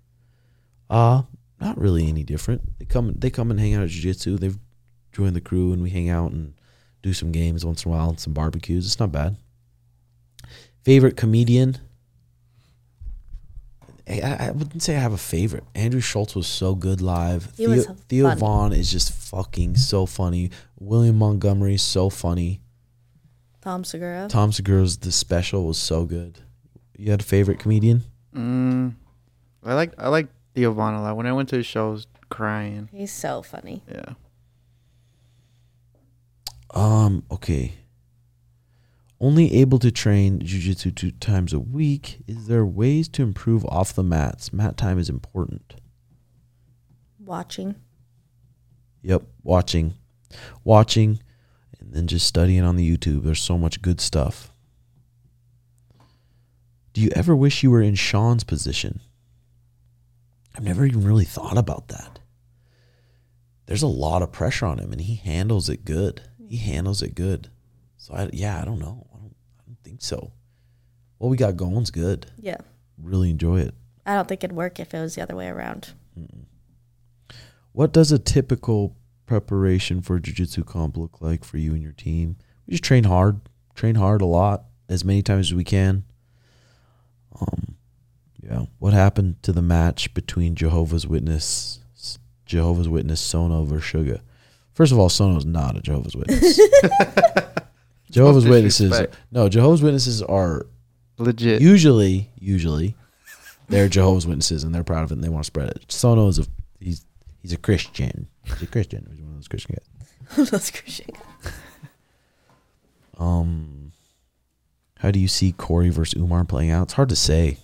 Uh, 0.91 1.23
not 1.59 1.79
really 1.79 2.07
any 2.07 2.23
different. 2.23 2.77
They 2.77 2.85
come 2.85 3.15
they 3.17 3.31
come 3.31 3.49
and 3.49 3.59
hang 3.59 3.73
out 3.73 3.83
at 3.83 3.89
jiu 3.89 4.03
jitsu. 4.03 4.37
They've 4.37 4.59
joined 5.11 5.35
the 5.35 5.41
crew 5.41 5.73
and 5.73 5.81
we 5.81 5.89
hang 5.89 6.09
out 6.09 6.31
and 6.31 6.53
do 7.01 7.13
some 7.13 7.31
games 7.31 7.65
once 7.65 7.83
in 7.83 7.91
a 7.91 7.95
while 7.95 8.09
and 8.09 8.19
some 8.19 8.33
barbecues. 8.33 8.85
It's 8.85 8.99
not 8.99 9.11
bad. 9.11 9.37
Favorite 10.83 11.17
comedian? 11.17 11.77
I, 14.07 14.21
I 14.21 14.47
I 14.47 14.51
wouldn't 14.51 14.81
say 14.81 14.95
I 14.95 14.99
have 14.99 15.13
a 15.13 15.17
favorite. 15.17 15.63
Andrew 15.75 15.99
Schulz 16.01 16.35
was 16.35 16.47
so 16.47 16.73
good 16.73 17.01
live. 17.01 17.45
He 17.57 17.65
Theo, 17.65 17.69
was 17.75 17.87
Theo 18.07 18.27
funny. 18.29 18.39
Von 18.39 18.73
is 18.73 18.91
just 18.91 19.11
fucking 19.11 19.75
so 19.75 20.05
funny. 20.05 20.49
William 20.79 21.17
Montgomery 21.17 21.77
so 21.77 22.09
funny. 22.09 22.61
Tom 23.61 23.83
Segura. 23.83 24.27
Tom 24.29 24.51
Segura's 24.51 24.97
the 24.97 25.11
special 25.11 25.65
was 25.65 25.77
so 25.77 26.05
good. 26.05 26.39
You 26.97 27.11
had 27.11 27.21
a 27.21 27.23
favorite 27.23 27.59
comedian? 27.59 28.03
Mm, 28.35 28.95
I 29.63 29.73
like 29.73 29.93
I 29.97 30.07
like 30.07 30.27
Theo 30.55 30.73
Von 30.73 30.93
a 30.95 31.01
lot. 31.03 31.15
When 31.15 31.27
I 31.27 31.33
went 31.33 31.49
to 31.49 31.57
his 31.57 31.65
shows, 31.65 32.07
crying. 32.29 32.89
He's 32.91 33.11
so 33.11 33.41
funny. 33.41 33.83
Yeah. 33.91 34.13
Um, 36.71 37.23
okay. 37.31 37.73
Only 39.21 39.53
able 39.55 39.79
to 39.79 39.91
train 39.91 40.39
jujitsu 40.39 40.95
two 40.95 41.11
times 41.11 41.51
a 41.51 41.59
week. 41.59 42.21
Is 42.27 42.47
there 42.47 42.65
ways 42.65 43.09
to 43.09 43.23
improve 43.23 43.65
off 43.65 43.93
the 43.93 44.03
mats? 44.03 44.53
Mat 44.53 44.77
time 44.77 44.97
is 44.97 45.09
important. 45.09 45.75
Watching. 47.19 47.75
Yep, 49.01 49.23
watching, 49.43 49.93
watching, 50.63 51.19
and 51.79 51.93
then 51.93 52.07
just 52.07 52.27
studying 52.27 52.63
on 52.63 52.75
the 52.75 52.97
YouTube. 52.97 53.23
There's 53.23 53.41
so 53.41 53.57
much 53.57 53.81
good 53.81 54.01
stuff. 54.01 54.51
Do 56.93 57.01
you 57.01 57.09
ever 57.15 57.35
wish 57.35 57.63
you 57.63 57.71
were 57.71 57.81
in 57.81 57.95
Sean's 57.95 58.43
position? 58.43 58.99
I've 60.55 60.63
never 60.63 60.85
even 60.85 61.05
really 61.05 61.25
thought 61.25 61.57
about 61.57 61.87
that. 61.89 62.19
There's 63.67 63.83
a 63.83 63.87
lot 63.87 64.21
of 64.21 64.31
pressure 64.31 64.65
on 64.65 64.79
him, 64.79 64.91
and 64.91 64.99
he 64.99 65.15
handles 65.15 65.69
it 65.69 65.85
good. 65.85 66.21
He 66.49 66.57
handles 66.57 67.01
it 67.01 67.15
good. 67.15 67.49
So 67.97 68.13
I, 68.13 68.29
yeah, 68.33 68.61
I 68.61 68.65
don't 68.65 68.79
know. 68.79 69.07
I 69.13 69.17
don't, 69.17 69.35
I 69.59 69.61
don't 69.67 69.78
think 69.89 70.01
so. 70.01 70.31
What 71.17 71.29
we 71.29 71.37
got 71.37 71.57
going's 71.57 71.91
good. 71.91 72.27
Yeah. 72.39 72.57
Really 73.01 73.31
enjoy 73.31 73.59
it. 73.61 73.73
I 74.05 74.15
don't 74.15 74.27
think 74.27 74.43
it'd 74.43 74.55
work 74.55 74.79
if 74.79 74.93
it 74.93 74.99
was 74.99 75.15
the 75.15 75.21
other 75.21 75.35
way 75.35 75.47
around. 75.47 75.93
What 77.71 77.91
does 77.91 78.11
a 78.11 78.19
typical 78.19 78.95
preparation 79.25 80.01
for 80.01 80.15
a 80.15 80.21
jiu-jitsu 80.21 80.63
comp 80.63 80.97
look 80.97 81.21
like 81.21 81.43
for 81.43 81.57
you 81.57 81.73
and 81.73 81.81
your 81.81 81.91
team? 81.91 82.37
We 82.65 82.71
just 82.71 82.83
train 82.83 83.03
hard, 83.03 83.41
train 83.75 83.95
hard 83.95 84.21
a 84.21 84.25
lot, 84.25 84.65
as 84.87 85.03
many 85.03 85.21
times 85.21 85.47
as 85.47 85.55
we 85.55 85.63
can. 85.63 86.03
Um, 87.39 87.75
yeah. 88.41 88.65
What 88.79 88.93
happened 88.93 89.41
to 89.43 89.51
the 89.51 89.61
match 89.61 90.13
between 90.13 90.55
Jehovah's 90.55 91.07
Witness, 91.07 91.79
Jehovah's 92.45 92.89
Witness 92.89 93.21
Sono 93.21 93.63
versus 93.63 93.91
Suga? 93.91 94.21
First 94.73 94.91
of 94.91 94.99
all, 94.99 95.09
Sono's 95.09 95.45
not 95.45 95.77
a 95.77 95.81
Jehovah's 95.81 96.15
Witness. 96.15 96.59
Jehovah's 98.11 98.45
Witnesses, 98.45 98.89
disrespect. 98.89 99.17
no, 99.31 99.49
Jehovah's 99.49 99.81
Witnesses 99.81 100.21
are 100.23 100.65
Legit. 101.17 101.61
usually, 101.61 102.29
usually, 102.39 102.95
they're 103.67 103.87
Jehovah's 103.89 104.25
Witnesses 104.25 104.63
and 104.63 104.73
they're 104.73 104.83
proud 104.83 105.03
of 105.03 105.11
it 105.11 105.15
and 105.15 105.23
they 105.23 105.29
want 105.29 105.43
to 105.43 105.47
spread 105.47 105.69
it. 105.69 105.85
Sono 105.91 106.27
is 106.27 106.39
a 106.39 106.45
he's 106.79 107.05
he's 107.41 107.53
a 107.53 107.57
Christian. 107.57 108.27
He's 108.45 108.61
a 108.63 108.67
Christian. 108.67 109.07
He's 109.11 109.21
one 109.21 109.31
of 109.31 109.35
those 109.37 109.47
Christian 109.47 109.75
guys. 110.37 110.49
That's 110.51 110.71
crazy. 110.71 111.05
Um, 113.17 113.91
how 114.99 115.11
do 115.11 115.19
you 115.19 115.27
see 115.27 115.51
Corey 115.51 115.89
versus 115.89 116.19
Umar 116.19 116.45
playing 116.45 116.71
out? 116.71 116.83
It's 116.83 116.93
hard 116.93 117.09
to 117.09 117.15
say. 117.15 117.57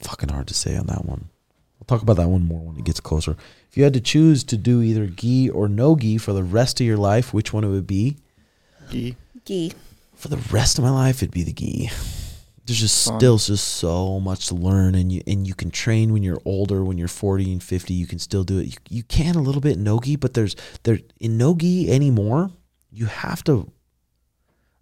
Fucking 0.00 0.30
hard 0.30 0.46
to 0.48 0.54
say 0.54 0.76
on 0.76 0.86
that 0.86 1.04
one. 1.04 1.28
We'll 1.78 1.86
talk 1.86 2.02
about 2.02 2.16
that 2.16 2.28
one 2.28 2.44
more 2.44 2.60
when 2.60 2.76
it 2.78 2.84
gets 2.84 3.00
closer. 3.00 3.36
If 3.70 3.76
you 3.76 3.84
had 3.84 3.92
to 3.92 4.00
choose 4.00 4.42
to 4.44 4.56
do 4.56 4.80
either 4.80 5.06
gi 5.06 5.50
or 5.50 5.68
no 5.68 5.96
gi 5.96 6.18
for 6.18 6.32
the 6.32 6.42
rest 6.42 6.80
of 6.80 6.86
your 6.86 6.96
life, 6.96 7.34
which 7.34 7.52
one 7.52 7.64
it 7.64 7.68
would 7.68 7.86
be? 7.86 8.16
Gee. 8.90 9.16
Gee. 9.44 9.72
For 10.14 10.28
the 10.28 10.38
rest 10.52 10.78
of 10.78 10.84
my 10.84 10.90
life, 10.90 11.22
it'd 11.22 11.32
be 11.32 11.42
the 11.42 11.52
gi. 11.52 11.90
There's 12.66 12.80
just 12.80 13.06
Fun. 13.06 13.18
still 13.18 13.36
just 13.36 13.68
so 13.68 14.20
much 14.20 14.46
to 14.48 14.54
learn, 14.54 14.94
and 14.94 15.12
you 15.12 15.20
and 15.26 15.46
you 15.46 15.54
can 15.54 15.70
train 15.70 16.12
when 16.12 16.22
you're 16.22 16.40
older. 16.46 16.82
When 16.82 16.96
you're 16.96 17.08
40 17.08 17.52
and 17.52 17.62
50, 17.62 17.92
you 17.92 18.06
can 18.06 18.18
still 18.18 18.42
do 18.42 18.58
it. 18.58 18.66
You, 18.66 18.72
you 18.88 19.02
can 19.02 19.34
a 19.34 19.42
little 19.42 19.60
bit 19.60 19.76
in 19.76 19.84
no 19.84 20.00
gi, 20.00 20.16
but 20.16 20.32
there's 20.32 20.56
there 20.84 21.00
in 21.20 21.36
nogi 21.36 21.90
anymore. 21.90 22.50
You 22.90 23.06
have 23.06 23.44
to 23.44 23.70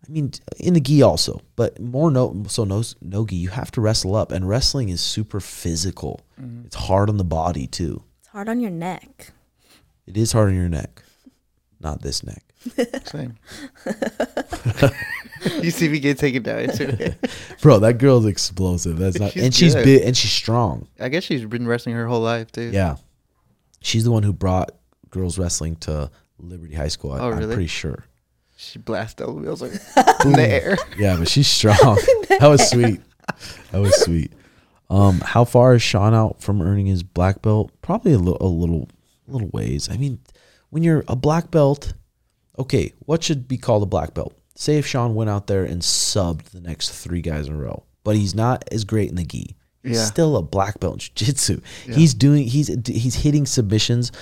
I 0.06 0.10
mean, 0.10 0.32
in 0.58 0.74
the 0.74 0.80
gi 0.80 1.02
also, 1.02 1.42
but 1.54 1.80
more 1.80 2.10
no. 2.10 2.44
So 2.48 2.64
no 2.64 2.82
no 3.00 3.24
gi. 3.24 3.36
You 3.36 3.50
have 3.50 3.70
to 3.72 3.80
wrestle 3.80 4.16
up, 4.16 4.32
and 4.32 4.48
wrestling 4.48 4.88
is 4.88 5.00
super 5.00 5.40
physical. 5.40 6.20
Mm-hmm. 6.40 6.66
It's 6.66 6.76
hard 6.76 7.08
on 7.08 7.18
the 7.18 7.24
body 7.24 7.66
too. 7.66 8.02
It's 8.20 8.28
hard 8.28 8.48
on 8.48 8.60
your 8.60 8.70
neck. 8.70 9.32
It 10.06 10.16
is 10.16 10.32
hard 10.32 10.48
on 10.48 10.56
your 10.56 10.68
neck, 10.68 11.02
not 11.82 12.02
this 12.02 12.22
neck. 12.24 12.42
Same. 13.06 13.36
you 15.62 15.70
see 15.70 15.88
me 15.88 15.98
get 15.98 16.18
taken 16.18 16.42
down 16.42 16.60
yesterday. 16.60 17.16
Bro, 17.60 17.80
that 17.80 17.98
girl's 17.98 18.26
explosive. 18.26 18.98
That's 18.98 19.18
not, 19.18 19.32
She's 19.32 19.42
and 19.42 19.54
she's 19.54 19.74
good. 19.74 19.84
big 19.84 20.02
and 20.02 20.16
she's 20.16 20.30
strong. 20.30 20.88
I 21.00 21.08
guess 21.08 21.24
she's 21.24 21.44
been 21.44 21.66
wrestling 21.66 21.94
her 21.96 22.06
whole 22.06 22.20
life 22.20 22.52
too. 22.52 22.70
Yeah, 22.72 22.96
she's 23.80 24.04
the 24.04 24.10
one 24.10 24.22
who 24.22 24.32
brought 24.32 24.70
girls 25.10 25.38
wrestling 25.38 25.76
to 25.76 26.10
Liberty 26.38 26.74
High 26.74 26.88
School. 26.88 27.12
I, 27.12 27.18
Oh, 27.20 27.32
I'm 27.32 27.38
pretty 27.48 27.66
sure. 27.66 28.04
She 28.56 28.78
blasted 28.78 29.28
me. 29.28 29.48
I 29.48 29.50
was 29.50 29.60
like 29.62 29.72
in 30.24 30.32
the 30.32 30.46
air. 30.48 30.76
Yeah, 30.96 31.16
but 31.16 31.28
she's 31.28 31.48
strong. 31.48 31.76
that 32.28 32.46
was 32.48 32.68
sweet. 32.70 33.00
That 33.72 33.80
was 33.80 33.94
sweet. 34.04 34.32
Um, 34.88 35.20
how 35.20 35.44
far 35.44 35.74
is 35.74 35.82
Sean 35.82 36.14
out 36.14 36.40
from 36.40 36.62
earning 36.62 36.86
his 36.86 37.02
black 37.02 37.42
belt? 37.42 37.72
Probably 37.80 38.12
a, 38.12 38.18
li- 38.18 38.36
a 38.40 38.46
little, 38.46 38.88
little 39.26 39.48
ways. 39.48 39.88
I 39.90 39.96
mean, 39.96 40.20
when 40.72 40.82
you're 40.82 41.04
a 41.06 41.14
black 41.14 41.50
belt, 41.50 41.92
okay, 42.58 42.94
what 43.00 43.22
should 43.22 43.46
be 43.46 43.58
called 43.58 43.82
a 43.82 43.86
black 43.86 44.14
belt? 44.14 44.32
Say 44.54 44.78
if 44.78 44.86
Sean 44.86 45.14
went 45.14 45.28
out 45.28 45.46
there 45.46 45.64
and 45.64 45.82
subbed 45.82 46.46
the 46.46 46.60
next 46.62 46.90
three 46.98 47.20
guys 47.20 47.46
in 47.46 47.52
a 47.54 47.58
row, 47.58 47.82
but 48.04 48.16
he's 48.16 48.34
not 48.34 48.64
as 48.72 48.84
great 48.84 49.10
in 49.10 49.16
the 49.16 49.24
gi. 49.24 49.54
He's 49.82 49.98
Yeah. 49.98 50.04
still 50.04 50.34
a 50.34 50.42
black 50.42 50.80
belt 50.80 50.94
in 50.94 50.98
jiu-jitsu. 51.00 51.60
He's 51.92 52.14
doing 52.14 52.44
he's 52.46 52.68
he's 52.86 53.16
hitting 53.16 53.44
submissions 53.44 54.12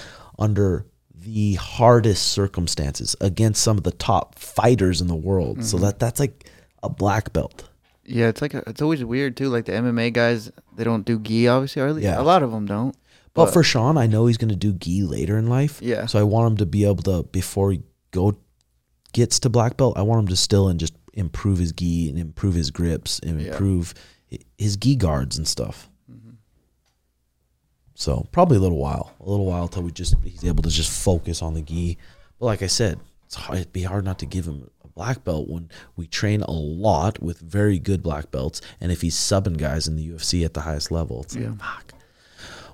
under 0.41 0.87
the 1.15 1.55
hardest 1.55 2.27
circumstances 2.33 3.15
against 3.21 3.63
some 3.63 3.79
of 3.79 3.85
the 3.85 3.93
top 3.93 4.37
fighters 4.37 5.01
in 5.01 5.07
the 5.07 5.15
world. 5.15 5.65
So 5.65 5.77
mm-hmm. 5.77 5.87
that 5.87 5.99
that's 6.01 6.19
like 6.19 6.51
a 6.83 6.89
black 6.89 7.33
belt. 7.33 7.69
Yeah, 8.05 8.27
it's 8.27 8.43
like 8.43 8.55
a, 8.55 8.65
it's 8.67 8.83
always 8.83 9.05
weird 9.05 9.37
too. 9.37 9.51
Like 9.51 9.67
the 9.67 9.73
MMA 9.73 10.13
guys, 10.13 10.51
they 10.75 10.83
don't 10.83 11.05
do 11.05 11.21
gi. 11.21 11.47
Obviously, 11.47 11.81
or 11.83 11.87
at 11.87 11.95
least 11.95 12.05
Yeah. 12.07 12.21
a 12.21 12.25
lot 12.25 12.43
of 12.43 12.51
them 12.51 12.67
don't. 12.67 12.97
But, 13.35 13.47
But- 13.47 13.53
for 13.53 13.63
Sean, 13.63 13.97
I 13.97 14.07
know 14.07 14.27
he's 14.27 14.37
going 14.39 14.49
to 14.51 14.57
do 14.57 14.73
gi 14.73 15.03
later 15.05 15.39
in 15.39 15.47
life. 15.49 15.81
Yeah. 15.83 16.07
So 16.07 16.19
I 16.19 16.23
want 16.25 16.51
him 16.53 16.57
to 16.59 16.67
be 16.67 16.85
able 16.85 17.03
to 17.05 17.23
before 17.31 17.73
he 17.73 17.83
go 18.11 18.37
gets 19.13 19.39
to 19.41 19.49
black 19.49 19.77
belt. 19.77 19.97
I 19.97 20.03
want 20.03 20.21
him 20.23 20.29
to 20.29 20.37
still 20.37 20.69
and 20.69 20.79
just 20.81 20.95
improve 21.15 21.59
his 21.59 21.73
gi 21.73 22.09
and 22.09 22.19
improve 22.19 22.55
his 22.55 22.71
grips 22.71 23.19
and 23.21 23.41
Yeah. 23.41 23.49
improve 23.53 23.95
hi- 24.31 24.39
his 24.59 24.77
gi 24.77 24.97
guards 24.97 25.37
and 25.39 25.47
stuff. 25.47 25.89
Mm-hmm. 26.11 26.31
So 27.95 28.27
probably 28.33 28.57
a 28.57 28.61
little 28.61 28.79
while, 28.79 29.13
a 29.21 29.29
little 29.29 29.47
while 29.47 29.69
till 29.69 29.83
we 29.83 29.91
just 29.93 30.15
he's 30.25 30.45
able 30.45 30.63
to 30.63 30.71
just 30.71 30.91
focus 30.91 31.43
on 31.43 31.55
the 31.55 31.63
gi. 31.63 31.99
But 32.39 32.47
like 32.47 32.63
I 32.63 32.67
said, 32.69 32.99
it's 33.27 33.35
hard, 33.35 33.59
it'd 33.61 33.73
be 33.73 33.83
hard 33.83 34.05
not 34.05 34.19
to 34.21 34.27
give 34.27 34.47
him 34.47 34.69
a 34.85 34.89
black 34.89 35.23
belt 35.25 35.49
when 35.49 35.69
we 35.97 36.07
train 36.07 36.43
a 36.43 36.51
lot 36.51 37.23
with 37.23 37.39
very 37.41 37.79
good 37.79 38.03
black 38.03 38.31
belts, 38.31 38.61
and 38.81 38.91
if 38.91 39.03
he's 39.03 39.15
subbing 39.15 39.57
guys 39.57 39.87
in 39.87 39.97
the 39.97 40.09
UFC 40.09 40.45
at 40.45 40.55
the 40.55 40.63
highest 40.63 40.91
level, 40.91 41.23
it's 41.23 41.37
like 41.37 41.59
fuck. 41.59 41.95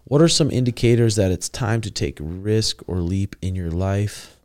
What 0.09 0.23
are 0.23 0.29
some 0.29 0.53
indicators 0.53 1.17
that 1.17 1.33
it's 1.33 1.49
time 1.49 1.81
to 1.81 1.91
take 1.91 2.19
risk 2.21 2.81
or 2.87 3.01
leap 3.01 3.35
in 3.43 3.57
your 3.57 3.71
life? 3.73 4.37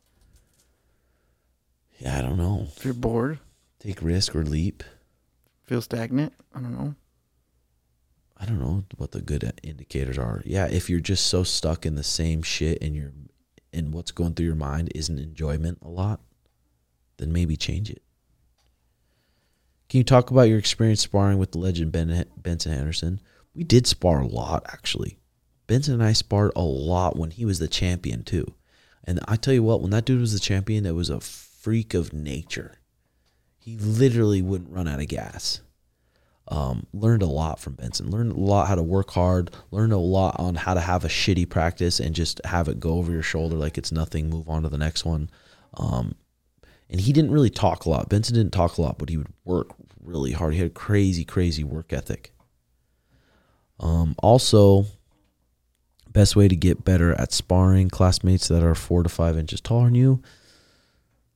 Yeah, 1.99 2.17
I 2.17 2.21
don't 2.23 2.37
know. 2.37 2.67
If 2.75 2.83
you're 2.83 2.95
bored, 2.95 3.37
Take 3.79 4.01
risk 4.01 4.35
or 4.35 4.43
leap. 4.43 4.83
feel 5.65 5.81
stagnant. 5.81 6.33
I 6.53 6.59
don't 6.61 6.73
know. 6.73 6.95
I 8.37 8.45
don't 8.45 8.59
know 8.59 8.83
what 8.97 9.11
the 9.11 9.21
good 9.21 9.53
indicators 9.61 10.17
are. 10.17 10.41
Yeah, 10.45 10.65
if 10.67 10.89
you're 10.89 10.99
just 10.99 11.27
so 11.27 11.43
stuck 11.43 11.85
in 11.85 11.93
the 11.95 12.03
same 12.03 12.41
shit 12.41 12.81
and 12.81 12.95
you're 12.95 13.11
and 13.71 13.93
what's 13.93 14.11
going 14.11 14.33
through 14.33 14.47
your 14.47 14.55
mind 14.55 14.91
isn't 14.95 15.17
enjoyment 15.19 15.77
a 15.83 15.87
lot, 15.87 16.21
then 17.17 17.31
maybe 17.31 17.55
change 17.55 17.89
it. 17.89 18.01
Can 19.89 19.99
you 19.99 20.03
talk 20.03 20.31
about 20.31 20.49
your 20.49 20.57
experience 20.57 21.01
sparring 21.01 21.37
with 21.37 21.51
the 21.51 21.59
legend 21.59 21.91
ben, 21.91 22.25
Benson 22.35 22.73
Henderson? 22.73 23.21
We 23.53 23.63
did 23.63 23.85
spar 23.85 24.21
a 24.21 24.27
lot 24.27 24.65
actually. 24.67 25.19
Benson 25.71 25.95
and 25.95 26.03
I 26.03 26.13
sparred 26.13 26.51
a 26.55 26.61
lot 26.61 27.17
when 27.17 27.31
he 27.31 27.45
was 27.45 27.59
the 27.59 27.67
champion 27.67 28.23
too. 28.23 28.53
And 29.03 29.19
I 29.27 29.35
tell 29.35 29.53
you 29.53 29.63
what, 29.63 29.81
when 29.81 29.91
that 29.91 30.05
dude 30.05 30.19
was 30.19 30.33
the 30.33 30.39
champion, 30.39 30.85
it 30.85 30.95
was 30.95 31.09
a 31.09 31.19
freak 31.19 31.93
of 31.93 32.13
nature. 32.13 32.79
He 33.57 33.77
literally 33.77 34.41
wouldn't 34.41 34.71
run 34.71 34.87
out 34.87 34.99
of 34.99 35.07
gas 35.07 35.61
um, 36.51 36.85
learned 36.93 37.23
a 37.23 37.27
lot 37.27 37.59
from 37.59 37.73
Benson. 37.73 38.11
Learned 38.11 38.33
a 38.33 38.39
lot 38.39 38.67
how 38.67 38.75
to 38.75 38.83
work 38.83 39.11
hard. 39.11 39.51
Learned 39.71 39.93
a 39.93 39.97
lot 39.97 40.35
on 40.37 40.55
how 40.55 40.73
to 40.73 40.81
have 40.81 41.05
a 41.05 41.07
shitty 41.07 41.49
practice 41.49 41.99
and 41.99 42.13
just 42.13 42.41
have 42.45 42.67
it 42.67 42.79
go 42.79 42.95
over 42.95 43.11
your 43.11 43.23
shoulder 43.23 43.55
like 43.55 43.77
it's 43.77 43.91
nothing. 43.91 44.29
Move 44.29 44.49
on 44.49 44.63
to 44.63 44.69
the 44.69 44.77
next 44.77 45.05
one. 45.05 45.29
Um, 45.75 46.15
and 46.89 46.99
he 46.99 47.13
didn't 47.13 47.31
really 47.31 47.49
talk 47.49 47.85
a 47.85 47.89
lot. 47.89 48.09
Benson 48.09 48.35
didn't 48.35 48.51
talk 48.51 48.77
a 48.77 48.81
lot, 48.81 48.97
but 48.97 49.07
he 49.07 49.15
would 49.15 49.31
work 49.45 49.69
really 50.03 50.33
hard. 50.33 50.53
He 50.53 50.59
had 50.59 50.67
a 50.67 50.73
crazy, 50.73 51.23
crazy 51.23 51.63
work 51.63 51.93
ethic. 51.93 52.33
Um, 53.79 54.15
also, 54.21 54.85
best 56.11 56.35
way 56.35 56.47
to 56.47 56.55
get 56.55 56.83
better 56.83 57.13
at 57.19 57.31
sparring 57.33 57.89
classmates 57.89 58.47
that 58.47 58.63
are 58.63 58.75
four 58.75 59.03
to 59.03 59.09
five 59.09 59.37
inches 59.37 59.61
taller 59.61 59.85
than 59.85 59.95
you. 59.95 60.21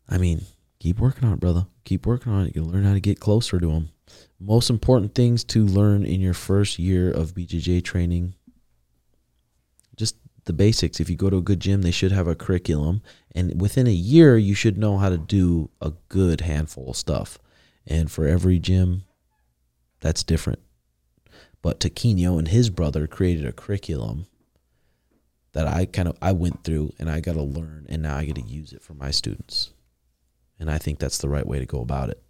I 0.10 0.18
mean, 0.18 0.42
keep 0.80 1.00
working 1.00 1.28
on 1.28 1.34
it, 1.34 1.40
brother. 1.40 1.68
Keep 1.84 2.06
working 2.06 2.32
on 2.32 2.48
it. 2.48 2.56
You 2.56 2.64
learn 2.64 2.84
how 2.84 2.94
to 2.94 3.00
get 3.00 3.20
closer 3.20 3.60
to 3.60 3.68
them 3.68 3.90
most 4.40 4.70
important 4.70 5.16
things 5.16 5.44
to 5.44 5.66
learn 5.66 6.06
in 6.06 6.22
your 6.22 6.34
first 6.34 6.78
year 6.78 7.12
of 7.12 7.34
BJJ 7.34 7.84
training 7.84 8.34
just 9.96 10.18
the 10.44 10.54
basics 10.54 11.00
if 11.00 11.10
you 11.10 11.16
go 11.16 11.30
to 11.30 11.38
a 11.38 11.42
good 11.42 11.60
gym 11.60 11.82
they 11.82 11.92
should 11.92 12.12
have 12.12 12.28
a 12.28 12.36
curriculum 12.36 13.02
and 13.34 13.60
within 13.62 13.88
a 13.88 13.92
year 13.92 14.38
you 14.38 14.54
should 14.54 14.78
know 14.78 14.98
how 14.98 15.10
to 15.10 15.18
do 15.18 15.70
a 15.82 15.94
good 16.10 16.42
handful 16.42 16.90
of 16.90 16.98
stuff 16.98 17.40
and 17.88 18.12
for 18.12 18.28
every 18.28 18.60
gym 18.60 19.04
that's 20.02 20.24
different 20.24 20.60
but 21.62 21.80
Taquino 21.80 22.38
and 22.38 22.50
his 22.50 22.70
brother 22.70 23.08
created 23.08 23.46
a 23.46 23.54
curriculum 23.54 24.28
that 25.56 25.68
I 25.68 25.86
kind 25.86 26.08
of 26.08 26.18
I 26.22 26.32
went 26.32 26.64
through 26.64 26.94
and 27.00 27.10
I 27.10 27.20
got 27.20 27.34
to 27.34 27.42
learn 27.42 27.88
and 27.90 28.04
now 28.04 28.16
I 28.16 28.26
get 28.26 28.36
to 28.36 28.42
use 28.42 28.72
it 28.72 28.84
for 28.84 28.94
my 28.94 29.12
students 29.12 29.72
and 30.60 30.70
I 30.70 30.78
think 30.78 31.00
that's 31.00 31.18
the 31.18 31.30
right 31.30 31.46
way 31.46 31.60
to 31.60 31.66
go 31.66 31.82
about 31.82 32.10
it 32.10 32.22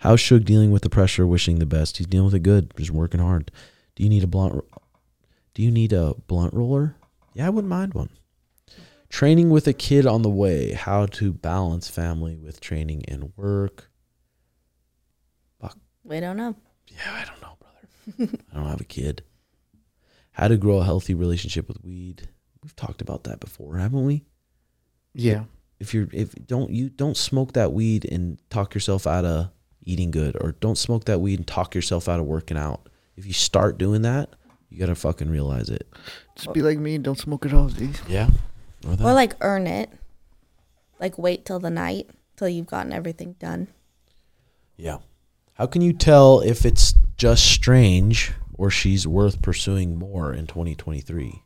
How's 0.00 0.22
Suge 0.22 0.46
dealing 0.46 0.70
with 0.70 0.80
the 0.80 0.88
pressure? 0.88 1.26
Wishing 1.26 1.58
the 1.58 1.66
best. 1.66 1.98
He's 1.98 2.06
dealing 2.06 2.24
with 2.24 2.34
it 2.34 2.42
good. 2.42 2.72
Just 2.74 2.90
working 2.90 3.20
hard. 3.20 3.50
Do 3.94 4.02
you 4.02 4.08
need 4.08 4.24
a 4.24 4.26
blunt? 4.26 4.64
Do 5.52 5.62
you 5.62 5.70
need 5.70 5.92
a 5.92 6.14
blunt 6.26 6.54
roller? 6.54 6.96
Yeah, 7.34 7.46
I 7.46 7.50
wouldn't 7.50 7.68
mind 7.68 7.92
one. 7.92 8.08
Training 9.10 9.50
with 9.50 9.66
a 9.66 9.74
kid 9.74 10.06
on 10.06 10.22
the 10.22 10.30
way. 10.30 10.72
How 10.72 11.04
to 11.04 11.34
balance 11.34 11.90
family 11.90 12.38
with 12.38 12.60
training 12.60 13.04
and 13.08 13.34
work. 13.36 13.90
Fuck. 15.60 15.76
We 16.02 16.18
don't 16.18 16.38
know. 16.38 16.56
Yeah, 16.86 17.12
I 17.12 17.24
don't 17.26 17.42
know, 17.42 17.58
brother. 17.60 18.38
I 18.50 18.56
don't 18.56 18.70
have 18.70 18.80
a 18.80 18.84
kid. 18.84 19.22
How 20.32 20.48
to 20.48 20.56
grow 20.56 20.78
a 20.78 20.84
healthy 20.84 21.12
relationship 21.12 21.68
with 21.68 21.84
weed. 21.84 22.30
We've 22.62 22.76
talked 22.76 23.00
about 23.02 23.24
that 23.24 23.40
before, 23.40 23.78
haven't 23.78 24.04
we? 24.04 24.24
Yeah. 25.14 25.44
If 25.78 25.94
you're 25.94 26.08
if 26.12 26.34
don't 26.46 26.70
you 26.70 26.90
don't 26.90 27.16
smoke 27.16 27.54
that 27.54 27.72
weed 27.72 28.04
and 28.04 28.38
talk 28.50 28.74
yourself 28.74 29.06
out 29.06 29.24
of 29.24 29.50
eating 29.82 30.10
good 30.10 30.36
or 30.40 30.52
don't 30.52 30.76
smoke 30.76 31.04
that 31.06 31.20
weed 31.20 31.38
and 31.38 31.46
talk 31.46 31.74
yourself 31.74 32.08
out 32.08 32.20
of 32.20 32.26
working 32.26 32.58
out. 32.58 32.88
If 33.16 33.26
you 33.26 33.32
start 33.32 33.78
doing 33.78 34.02
that, 34.02 34.30
you 34.68 34.78
gotta 34.78 34.94
fucking 34.94 35.30
realize 35.30 35.70
it. 35.70 35.88
Just 36.36 36.52
be 36.52 36.60
like 36.62 36.78
me. 36.78 36.98
Don't 36.98 37.18
smoke 37.18 37.46
at 37.46 37.54
all, 37.54 37.68
dude. 37.68 37.98
Yeah. 38.08 38.28
Or 38.86 38.96
that. 38.96 39.04
Or 39.04 39.14
like 39.14 39.34
earn 39.40 39.66
it. 39.66 39.90
Like 40.98 41.16
wait 41.18 41.46
till 41.46 41.58
the 41.58 41.70
night 41.70 42.10
till 42.36 42.48
you've 42.48 42.66
gotten 42.66 42.92
everything 42.92 43.34
done. 43.38 43.68
yeah. 44.76 44.98
How 45.54 45.66
can 45.66 45.82
you 45.82 45.92
tell 45.92 46.40
if 46.40 46.64
it's 46.64 46.94
just 47.18 47.44
strange 47.44 48.32
or 48.54 48.70
she's 48.70 49.06
worth 49.06 49.42
pursuing 49.42 49.98
more 49.98 50.32
in 50.32 50.46
2023? 50.46 51.42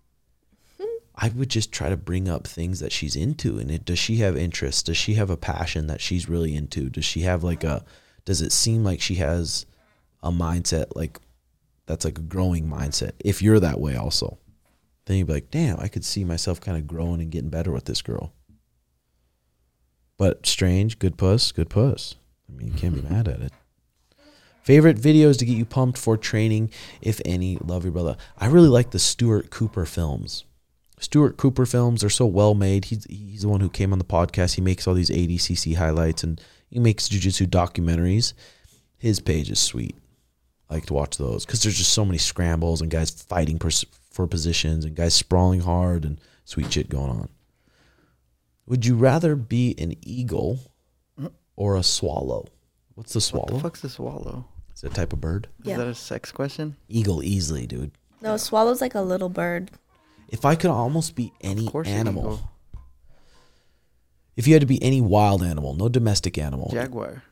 I 1.17 1.29
would 1.29 1.49
just 1.49 1.71
try 1.71 1.89
to 1.89 1.97
bring 1.97 2.29
up 2.29 2.47
things 2.47 2.81
that 2.81 2.93
she's 2.93 3.15
into 3.15 3.59
and 3.59 3.71
it 3.71 3.85
does 3.85 3.99
she 3.99 4.17
have 4.17 4.37
interests? 4.37 4.83
Does 4.83 4.97
she 4.97 5.15
have 5.15 5.31
a 5.31 5.37
passion 5.37 5.87
that 5.87 6.01
she's 6.01 6.29
really 6.29 6.55
into? 6.55 6.91
Does 6.91 7.05
she 7.05 7.21
have 7.21 7.45
like 7.45 7.63
a 7.63 7.85
does 8.25 8.41
it 8.41 8.53
seem 8.53 8.83
like 8.83 9.01
she 9.01 9.17
has 9.17 9.67
a 10.23 10.33
mindset 10.33 10.87
like 10.97 11.19
that's 11.87 12.05
like 12.05 12.19
a 12.19 12.23
growing 12.23 12.69
mindset? 12.69 13.13
If 13.21 13.43
you're 13.43 13.61
that 13.61 13.81
way 13.81 13.97
also. 13.97 14.39
Then 15.07 15.19
you'd 15.19 15.27
be 15.27 15.35
like, 15.35 15.51
damn, 15.51 15.79
I 15.81 15.89
could 15.89 16.05
see 16.05 16.25
myself 16.25 16.61
kind 16.61 16.79
of 16.79 16.87
growing 16.87 17.21
and 17.21 17.31
getting 17.31 17.51
better 17.51 17.71
with 17.71 17.85
this 17.85 18.01
girl. 18.01 18.33
But 20.17 20.47
strange, 20.47 20.99
good 20.99 21.19
puss, 21.19 21.53
good 21.53 21.69
puss. 21.69 22.15
I 22.49 22.57
mean, 22.57 22.69
you 22.69 22.75
can't 22.75 22.95
be 22.95 23.03
mad 23.03 23.29
at 23.29 23.41
it. 23.41 23.53
Favorite 24.63 24.97
videos 24.97 25.39
to 25.39 25.45
get 25.45 25.59
you 25.59 25.67
pumped 25.67 25.99
for 25.99 26.17
training, 26.17 26.71
if 27.03 27.21
any. 27.27 27.57
Love 27.57 27.85
your 27.85 27.93
brother. 27.93 28.17
I 28.39 28.47
really 28.47 28.69
like 28.69 28.93
the 28.93 28.99
Stuart 28.99 29.51
Cooper 29.51 29.85
films. 29.85 30.45
Stuart 31.05 31.37
Cooper 31.37 31.67
films 31.67 32.03
are 32.03 32.11
so 32.11 32.25
well 32.27 32.55
made. 32.55 32.87
He's 32.87 33.05
he's 33.05 33.43
the 33.43 33.49
one 33.49 33.61
who 33.61 33.69
came 33.69 33.93
on 33.93 33.99
the 33.99 34.05
podcast. 34.05 34.55
He 34.55 34.61
makes 34.63 34.87
all 34.89 34.95
these 34.95 35.11
ADCC 35.11 35.77
highlights 35.77 36.25
and 36.25 36.41
he 36.71 36.79
makes 36.79 37.09
jujitsu 37.09 37.47
documentaries. 37.47 38.33
His 38.97 39.21
page 39.21 39.51
is 39.51 39.59
sweet. 39.61 39.97
I 40.71 40.75
like 40.75 40.87
to 40.87 40.95
watch 40.95 41.19
those 41.19 41.45
because 41.45 41.63
there's 41.63 41.77
just 41.77 41.93
so 41.93 42.05
many 42.07 42.17
scrambles 42.19 42.81
and 42.81 42.91
guys 42.91 43.11
fighting 43.11 43.59
pers- 43.59 43.85
for 44.11 44.27
positions 44.27 44.85
and 44.87 44.97
guys 44.97 45.13
sprawling 45.15 45.61
hard 45.61 46.05
and 46.07 46.19
sweet 46.47 46.73
shit 46.73 46.89
going 46.89 47.11
on. 47.11 47.29
Would 48.67 48.87
you 48.87 48.97
rather 48.97 49.37
be 49.37 49.75
an 49.79 49.95
eagle 50.01 50.59
or 51.55 51.77
a 51.77 51.83
swallow? 51.83 52.47
What's 52.95 53.13
the 53.13 53.19
What 53.19 53.23
swallow? 53.25 53.55
the 53.57 53.61
fuck's 53.61 53.85
a 53.85 53.91
swallow? 53.91 54.47
Is 54.75 54.83
it 54.83 54.93
a 54.93 54.95
type 54.95 55.13
of 55.13 55.21
bird? 55.21 55.49
Yeah. 55.63 55.73
Is 55.75 55.79
that 55.79 55.87
a 55.89 55.95
sex 55.95 56.33
question? 56.33 56.77
Eagle 56.89 57.23
easily, 57.23 57.67
dude. 57.67 57.91
No, 58.23 58.37
swallow's 58.39 58.81
like 58.81 58.95
a 58.95 59.03
little 59.03 59.29
bird. 59.29 59.71
If 60.29 60.45
I 60.45 60.55
could 60.57 60.71
almost 60.71 61.15
be 61.15 61.33
any 61.41 61.67
Of 61.67 61.87
animal, 61.87 62.41
if 64.37 64.47
you 64.47 64.55
had 64.55 64.61
to 64.61 64.67
be 64.67 64.83
any 64.83 65.01
wild 65.01 65.43
animal, 65.43 65.75
no 65.75 65.89
domestic 65.89 66.39
animal, 66.39 66.71
Jaguar. 66.73 67.23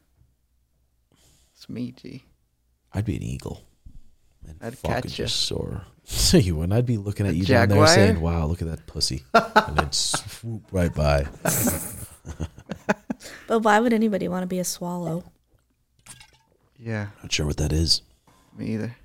It's 1.54 1.68
me, 1.68 1.92
G. 1.92 2.24
I'd 2.92 3.04
be 3.04 3.16
an 3.16 3.22
eagle. 3.22 3.64
And 4.46 4.56
I'd 4.60 4.82
catch 4.82 5.04
ya. 5.04 5.24
just 5.24 5.36
soar. 5.42 5.82
So 6.04 6.36
you 6.36 6.56
wouldn't. 6.56 6.72
I'd 6.72 6.84
be 6.84 6.96
looking 6.98 7.28
at 7.28 7.36
you 7.36 7.44
down 7.44 7.68
there 7.68 7.86
saying, 7.86 8.20
"Wow, 8.20 8.46
look 8.46 8.60
at 8.60 8.66
that 8.66 8.88
pussy," 8.88 9.22
and 9.34 9.76
then 9.78 9.92
swoop 9.92 10.64
right 10.72 10.92
by. 10.92 11.28
But 13.46 13.60
why 13.60 13.78
would 13.78 13.92
anybody 13.92 14.26
want 14.28 14.42
to 14.42 14.46
be 14.48 14.58
a 14.58 14.64
swallow? 14.64 15.24
Yeah, 16.76 17.08
Not 17.22 17.30
sure 17.32 17.46
what 17.46 17.58
that 17.58 17.72
is. 17.72 18.02
me 18.56 18.74
either. 18.74 18.96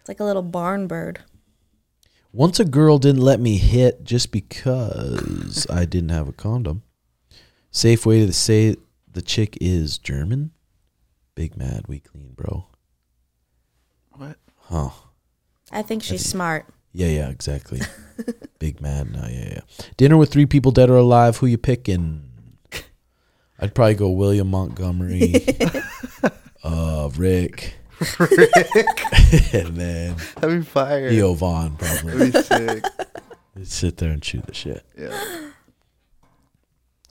It's 0.00 0.08
like 0.08 0.20
a 0.20 0.24
little 0.24 0.42
barn 0.42 0.86
bird. 0.86 1.20
Once 2.32 2.60
a 2.60 2.64
girl 2.64 2.98
didn't 2.98 3.20
let 3.22 3.40
me 3.40 3.56
hit 3.56 4.04
just 4.04 4.30
because 4.30 5.66
I 5.68 5.84
didn't 5.84 6.10
have 6.10 6.28
a 6.28 6.32
condom. 6.32 6.82
Safe 7.72 8.06
way 8.06 8.24
to 8.24 8.32
say 8.32 8.76
the 9.10 9.22
chick 9.22 9.58
is 9.60 9.98
German. 9.98 10.52
Big 11.34 11.56
mad, 11.56 11.84
we 11.88 12.00
clean, 12.00 12.32
bro. 12.36 12.66
What? 14.12 14.36
Huh. 14.58 14.90
I 15.72 15.82
think 15.82 16.02
she's 16.02 16.22
think- 16.22 16.30
smart. 16.32 16.66
Yeah, 16.92 17.06
yeah, 17.08 17.28
exactly. 17.28 17.80
Big 18.58 18.80
mad. 18.80 19.12
No, 19.12 19.20
yeah, 19.28 19.48
yeah. 19.52 19.60
Dinner 19.96 20.16
with 20.16 20.30
three 20.32 20.46
people 20.46 20.72
dead 20.72 20.90
or 20.90 20.96
alive. 20.96 21.36
Who 21.36 21.46
you 21.46 21.56
picking? 21.56 22.26
I'd 23.60 23.74
probably 23.76 23.94
go 23.94 24.10
William 24.10 24.48
Montgomery, 24.50 25.34
uh, 26.64 27.10
Rick, 27.16 27.74
and 29.52 29.76
then 29.76 30.16
That'd 30.36 30.60
be 30.60 30.64
fire. 30.64 31.10
Theo 31.10 31.34
Von. 31.34 31.76
Probably 31.76 32.30
That'd 32.30 32.32
be 32.32 32.42
sick. 32.42 32.84
Just 33.58 33.72
sit 33.72 33.96
there 33.98 34.10
and 34.10 34.22
chew 34.22 34.40
the 34.40 34.54
shit. 34.54 34.84
Yeah. 34.98 35.50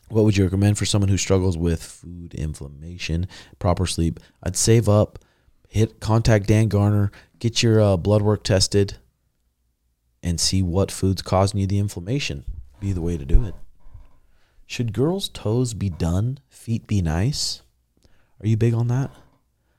What 0.10 0.26
would 0.26 0.36
you 0.36 0.44
recommend 0.44 0.78
for 0.78 0.86
someone 0.86 1.10
who 1.10 1.18
struggles 1.18 1.56
with 1.58 1.84
food 1.84 2.34
inflammation, 2.34 3.28
proper 3.60 3.86
sleep? 3.86 4.20
I'd 4.42 4.56
save 4.56 4.90
up, 4.90 5.20
hit 5.68 6.00
contact 6.00 6.48
Dan 6.48 6.68
Garner, 6.68 7.12
get 7.38 7.62
your 7.62 7.80
uh, 7.80 7.98
blood 7.98 8.24
work 8.24 8.44
tested, 8.44 8.98
and 10.24 10.40
see 10.40 10.64
what 10.64 10.92
food's 10.92 11.22
causing 11.22 11.60
you 11.60 11.68
the 11.68 11.78
inflammation. 11.78 12.44
Be 12.80 12.92
the 12.92 13.02
way 13.02 13.18
to 13.18 13.26
do 13.26 13.44
it. 13.46 13.54
Should 14.66 14.94
girls' 14.94 15.30
toes 15.30 15.76
be 15.76 15.90
done, 15.90 16.40
feet 16.50 16.88
be 16.88 17.02
nice? 17.02 17.62
Are 18.42 18.48
you 18.48 18.58
big 18.58 18.74
on 18.74 18.88
that? 18.88 19.12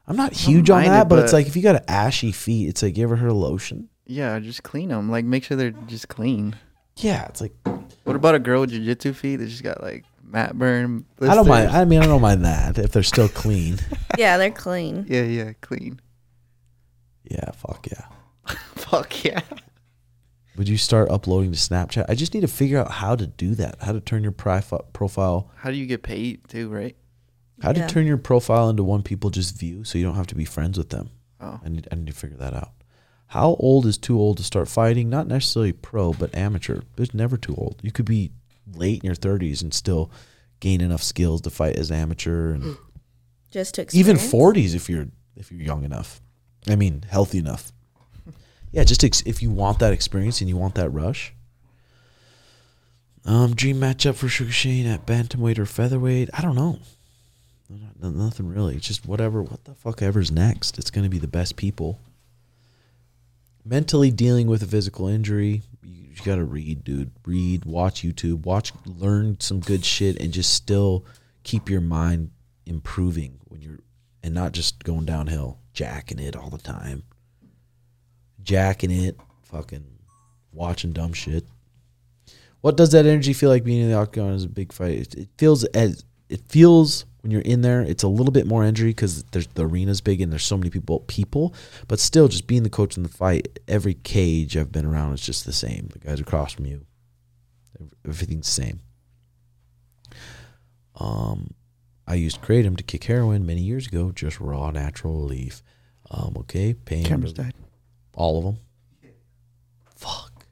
I'm 0.06 0.16
not 0.16 0.32
huge 0.32 0.70
on 0.70 0.80
mind 0.82 0.92
that, 0.92 1.02
it, 1.02 1.08
but, 1.08 1.18
it's 1.20 1.32
but- 1.32 1.38
like 1.38 1.46
if 1.46 1.56
you 1.56 1.62
got 1.62 1.84
ashy 1.88 2.32
feet, 2.32 2.68
it's 2.68 2.82
like 2.82 2.96
you 2.96 3.04
ever 3.04 3.16
heard 3.16 3.30
of 3.30 3.36
lotion? 3.36 3.88
Yeah, 4.06 4.38
just 4.40 4.62
clean 4.64 4.88
them. 4.88 5.10
Like 5.10 5.24
make 5.24 5.44
sure 5.44 5.56
they're 5.56 5.70
just 5.70 6.08
clean. 6.08 6.56
Yeah, 6.96 7.26
it's 7.26 7.40
like 7.40 7.52
What 8.04 8.16
about 8.16 8.34
a 8.34 8.38
girl 8.40 8.60
with 8.62 8.72
jujitsu 8.72 9.14
feet 9.14 9.36
that 9.36 9.46
just 9.46 9.62
got 9.62 9.80
like 9.82 10.04
mat 10.24 10.58
burn? 10.58 11.04
I 11.20 11.34
don't 11.34 11.46
mind. 11.46 11.70
I 11.70 11.84
mean, 11.84 12.02
I 12.02 12.06
don't 12.06 12.20
mind 12.20 12.44
that 12.44 12.76
if 12.78 12.90
they're 12.92 13.02
still 13.02 13.28
clean. 13.28 13.78
Yeah, 14.18 14.36
they're 14.36 14.50
clean. 14.50 15.06
yeah, 15.08 15.22
yeah, 15.22 15.52
clean. 15.62 16.00
yeah, 17.24 17.50
fuck 17.52 17.86
yeah. 17.90 18.06
Fuck 18.74 19.24
yeah. 19.24 19.40
Would 20.56 20.68
you 20.68 20.76
start 20.76 21.08
uploading 21.10 21.52
to 21.52 21.56
Snapchat? 21.58 22.06
I 22.08 22.14
just 22.16 22.34
need 22.34 22.40
to 22.40 22.48
figure 22.48 22.78
out 22.78 22.90
how 22.90 23.14
to 23.16 23.26
do 23.26 23.54
that. 23.54 23.76
How 23.80 23.92
to 23.92 24.00
turn 24.00 24.22
your 24.24 24.32
profi- 24.32 24.84
profile, 24.92 25.48
How 25.56 25.70
do 25.70 25.76
you 25.76 25.86
get 25.86 26.02
paid 26.02 26.46
too, 26.48 26.68
right? 26.68 26.96
How 27.60 27.72
to 27.72 27.80
Yeah. 27.80 27.86
turn 27.88 28.06
your 28.06 28.16
profile 28.18 28.68
into 28.70 28.82
one 28.84 29.02
people 29.02 29.30
just 29.30 29.56
view, 29.58 29.84
so 29.84 29.98
you 29.98 30.04
don't 30.04 30.16
have 30.16 30.26
to 30.28 30.34
be 30.34 30.44
friends 30.44 30.78
with 30.78 30.88
them. 30.90 31.10
Oh. 31.40 31.60
I 31.64 31.68
need, 31.68 31.88
I 31.92 31.94
need 31.96 32.06
to 32.06 32.12
figure 32.12 32.36
that 32.38 32.54
out. 32.54 32.72
How 33.28 33.54
old 33.60 33.86
is 33.86 33.96
too 33.98 34.18
old 34.18 34.38
to 34.38 34.42
start 34.42 34.68
fighting? 34.68 35.08
Not 35.08 35.26
necessarily 35.28 35.72
pro, 35.72 36.12
but 36.12 36.34
amateur. 36.34 36.80
There's 36.96 37.14
never 37.14 37.36
too 37.36 37.54
old. 37.54 37.76
You 37.82 37.92
could 37.92 38.06
be 38.06 38.32
late 38.74 39.02
in 39.02 39.06
your 39.06 39.14
30s 39.14 39.62
and 39.62 39.72
still 39.72 40.10
gain 40.58 40.80
enough 40.80 41.02
skills 41.02 41.40
to 41.42 41.50
fight 41.50 41.76
as 41.76 41.90
amateur, 41.90 42.52
and 42.52 42.76
Just 43.50 43.74
to 43.76 43.82
even 43.92 44.16
experience. 44.16 44.32
40s 44.32 44.74
if 44.74 44.88
you're 44.90 45.08
if 45.36 45.50
you're 45.52 45.60
young 45.62 45.84
enough. 45.84 46.20
I 46.68 46.76
mean, 46.76 47.04
healthy 47.08 47.38
enough. 47.38 47.72
Yeah, 48.72 48.84
just 48.84 49.02
ex- 49.04 49.22
if 49.24 49.42
you 49.42 49.50
want 49.50 49.78
that 49.78 49.92
experience 49.92 50.40
and 50.40 50.48
you 50.48 50.56
want 50.56 50.74
that 50.74 50.90
rush. 50.90 51.34
Um, 53.24 53.54
dream 53.54 53.76
matchup 53.80 54.14
for 54.16 54.28
Sugar 54.28 54.50
Sean 54.52 54.86
at 54.86 55.06
bantamweight 55.06 55.58
or 55.58 55.66
featherweight? 55.66 56.30
I 56.32 56.40
don't 56.42 56.54
know. 56.56 56.78
Not- 57.70 58.14
Nothing 58.14 58.48
really. 58.48 58.76
It's 58.76 58.86
just 58.86 59.06
whatever. 59.06 59.42
What 59.42 59.64
the 59.64 59.74
fuck 59.74 60.02
ever's 60.02 60.30
next? 60.30 60.78
It's 60.78 60.90
gonna 60.90 61.08
be 61.08 61.18
the 61.18 61.28
best 61.28 61.56
people. 61.56 62.00
Mentally 63.64 64.10
dealing 64.10 64.46
with 64.48 64.62
a 64.62 64.66
physical 64.66 65.06
injury, 65.06 65.62
you, 65.82 66.08
you 66.10 66.16
gotta 66.24 66.44
read, 66.44 66.82
dude. 66.82 67.12
Read, 67.24 67.64
watch 67.64 68.02
YouTube, 68.02 68.44
watch, 68.44 68.72
learn 68.86 69.38
some 69.38 69.60
good 69.60 69.84
shit, 69.84 70.20
and 70.20 70.32
just 70.32 70.52
still 70.52 71.04
keep 71.44 71.68
your 71.70 71.80
mind 71.80 72.30
improving 72.66 73.38
when 73.44 73.60
you're, 73.62 73.78
and 74.22 74.34
not 74.34 74.52
just 74.52 74.82
going 74.82 75.04
downhill, 75.04 75.58
jacking 75.72 76.18
it 76.18 76.34
all 76.34 76.50
the 76.50 76.58
time, 76.58 77.04
jacking 78.42 78.90
it, 78.90 79.16
fucking 79.42 79.84
watching 80.52 80.92
dumb 80.92 81.12
shit. 81.12 81.44
What 82.62 82.76
does 82.76 82.92
that 82.92 83.06
energy 83.06 83.32
feel 83.32 83.48
like 83.50 83.64
being 83.64 83.82
in 83.82 83.90
the 83.90 83.96
octagon 83.96 84.32
as 84.32 84.44
a 84.44 84.48
big 84.48 84.72
fight? 84.72 84.98
It, 84.98 85.14
it 85.14 85.28
feels 85.38 85.64
as 85.64 86.04
it 86.28 86.40
feels 86.48 87.04
when 87.22 87.30
you're 87.30 87.40
in 87.42 87.62
there. 87.62 87.82
It's 87.82 88.02
a 88.02 88.08
little 88.08 88.32
bit 88.32 88.46
more 88.46 88.64
injury 88.64 88.90
because 88.90 89.22
there's 89.32 89.46
the 89.48 89.64
arena's 89.64 90.00
big 90.00 90.20
and 90.20 90.32
there's 90.32 90.44
so 90.44 90.56
many 90.56 90.70
people. 90.70 91.00
People, 91.00 91.54
but 91.88 91.98
still, 91.98 92.28
just 92.28 92.46
being 92.46 92.62
the 92.62 92.70
coach 92.70 92.96
in 92.96 93.02
the 93.02 93.08
fight. 93.08 93.58
Every 93.68 93.94
cage 93.94 94.56
I've 94.56 94.72
been 94.72 94.86
around 94.86 95.14
is 95.14 95.20
just 95.20 95.44
the 95.44 95.52
same. 95.52 95.88
The 95.92 95.98
guys 95.98 96.20
across 96.20 96.52
from 96.52 96.66
you, 96.66 96.84
everything's 98.06 98.46
the 98.46 98.62
same. 98.62 98.80
Um, 100.96 101.54
I 102.06 102.14
used 102.14 102.42
kratom 102.42 102.76
to 102.76 102.82
kick 102.82 103.04
heroin 103.04 103.46
many 103.46 103.62
years 103.62 103.86
ago, 103.86 104.12
just 104.12 104.40
raw 104.40 104.70
natural 104.70 105.14
relief. 105.14 105.62
Um, 106.10 106.34
okay, 106.38 106.74
pain. 106.74 107.04
Cameras 107.04 107.32
died. 107.32 107.54
All 108.14 108.38
of 108.38 108.44
them. 108.44 108.58
Fuck. 109.96 110.44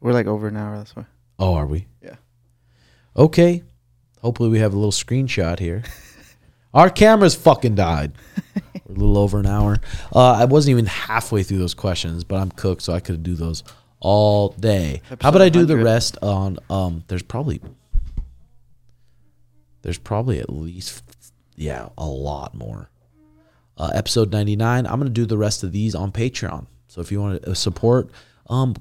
We're 0.00 0.12
like 0.12 0.26
over 0.26 0.48
an 0.48 0.56
hour. 0.56 0.76
That's 0.76 0.94
why. 0.94 1.06
Oh, 1.38 1.54
are 1.54 1.66
we? 1.66 1.86
Yeah. 2.02 2.16
Okay. 3.16 3.62
Hopefully 4.24 4.48
we 4.48 4.58
have 4.58 4.72
a 4.72 4.76
little 4.76 4.90
screenshot 4.90 5.58
here. 5.58 5.82
Our 6.74 6.88
cameras 6.88 7.34
fucking 7.34 7.74
died. 7.74 8.12
We're 8.86 8.94
a 8.94 8.98
little 8.98 9.18
over 9.18 9.38
an 9.38 9.44
hour. 9.44 9.80
Uh, 10.14 10.32
I 10.32 10.46
wasn't 10.46 10.70
even 10.70 10.86
halfway 10.86 11.42
through 11.42 11.58
those 11.58 11.74
questions, 11.74 12.24
but 12.24 12.36
I'm 12.36 12.50
cooked, 12.50 12.80
so 12.80 12.94
I 12.94 13.00
could 13.00 13.22
do 13.22 13.34
those 13.34 13.62
all 14.00 14.48
day. 14.48 15.02
How 15.20 15.28
about 15.28 15.42
I 15.42 15.50
do 15.50 15.66
the 15.66 15.74
100. 15.74 15.84
rest 15.84 16.18
on? 16.22 16.58
Um, 16.70 17.04
there's 17.08 17.22
probably 17.22 17.60
there's 19.82 19.98
probably 19.98 20.40
at 20.40 20.48
least 20.48 21.02
yeah 21.56 21.90
a 21.98 22.06
lot 22.06 22.54
more. 22.54 22.90
Uh, 23.76 23.90
episode 23.94 24.32
99. 24.32 24.86
I'm 24.86 24.98
gonna 24.98 25.10
do 25.10 25.26
the 25.26 25.38
rest 25.38 25.64
of 25.64 25.72
these 25.72 25.94
on 25.94 26.12
Patreon. 26.12 26.66
So 26.88 27.02
if 27.02 27.12
you 27.12 27.20
want 27.20 27.42
to 27.42 27.54
support, 27.54 28.10
um, 28.48 28.74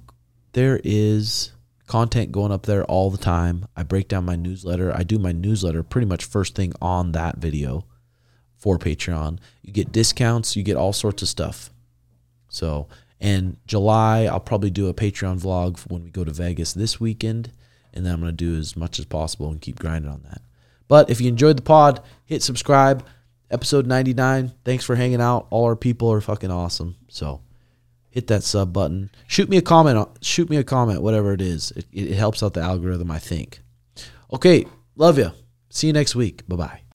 there 0.53 0.79
is 0.83 1.52
content 1.87 2.31
going 2.31 2.51
up 2.51 2.65
there 2.65 2.83
all 2.85 3.09
the 3.09 3.17
time. 3.17 3.67
I 3.75 3.83
break 3.83 4.07
down 4.07 4.25
my 4.25 4.35
newsletter. 4.35 4.95
I 4.95 5.03
do 5.03 5.19
my 5.19 5.31
newsletter 5.31 5.83
pretty 5.83 6.07
much 6.07 6.25
first 6.25 6.55
thing 6.55 6.73
on 6.81 7.11
that 7.11 7.37
video 7.37 7.85
for 8.55 8.77
Patreon. 8.77 9.39
You 9.61 9.73
get 9.73 9.91
discounts, 9.91 10.55
you 10.55 10.63
get 10.63 10.77
all 10.77 10.93
sorts 10.93 11.21
of 11.21 11.27
stuff. 11.27 11.69
So, 12.49 12.87
and 13.19 13.57
July, 13.65 14.23
I'll 14.23 14.39
probably 14.39 14.69
do 14.69 14.87
a 14.87 14.93
Patreon 14.93 15.41
vlog 15.41 15.79
when 15.89 16.03
we 16.03 16.09
go 16.09 16.23
to 16.23 16.31
Vegas 16.31 16.73
this 16.73 16.99
weekend. 16.99 17.51
And 17.93 18.05
then 18.05 18.13
I'm 18.13 18.21
going 18.21 18.31
to 18.31 18.35
do 18.35 18.57
as 18.57 18.75
much 18.75 18.99
as 18.99 19.05
possible 19.05 19.49
and 19.49 19.61
keep 19.61 19.79
grinding 19.79 20.09
on 20.09 20.23
that. 20.23 20.41
But 20.87 21.09
if 21.09 21.21
you 21.21 21.27
enjoyed 21.27 21.57
the 21.57 21.63
pod, 21.63 22.01
hit 22.25 22.41
subscribe. 22.41 23.05
Episode 23.51 23.85
99. 23.85 24.51
Thanks 24.65 24.83
for 24.83 24.95
hanging 24.95 25.21
out. 25.21 25.47
All 25.51 25.65
our 25.65 25.75
people 25.75 26.11
are 26.11 26.21
fucking 26.21 26.49
awesome. 26.49 26.95
So, 27.07 27.41
hit 28.13 28.27
that 28.27 28.43
sub 28.43 28.71
button. 28.71 29.09
Shoot 29.25 29.49
me 29.49 29.57
a 29.57 29.61
comment. 29.61 30.07
Shoot 30.21 30.47
me 30.47 30.57
a 30.57 30.63
comment, 30.63 31.01
whatever 31.01 31.33
it 31.33 31.41
is. 31.41 31.71
It, 31.71 31.87
it 31.91 32.13
helps 32.13 32.43
out 32.43 32.53
the 32.53 32.61
algorithm, 32.61 33.09
I 33.09 33.17
think. 33.17 33.61
Okay, 34.31 34.67
love 34.95 35.17
you. 35.17 35.31
See 35.71 35.87
you 35.87 35.93
next 35.93 36.15
week. 36.15 36.47
Bye 36.47 36.55
bye. 36.55 36.83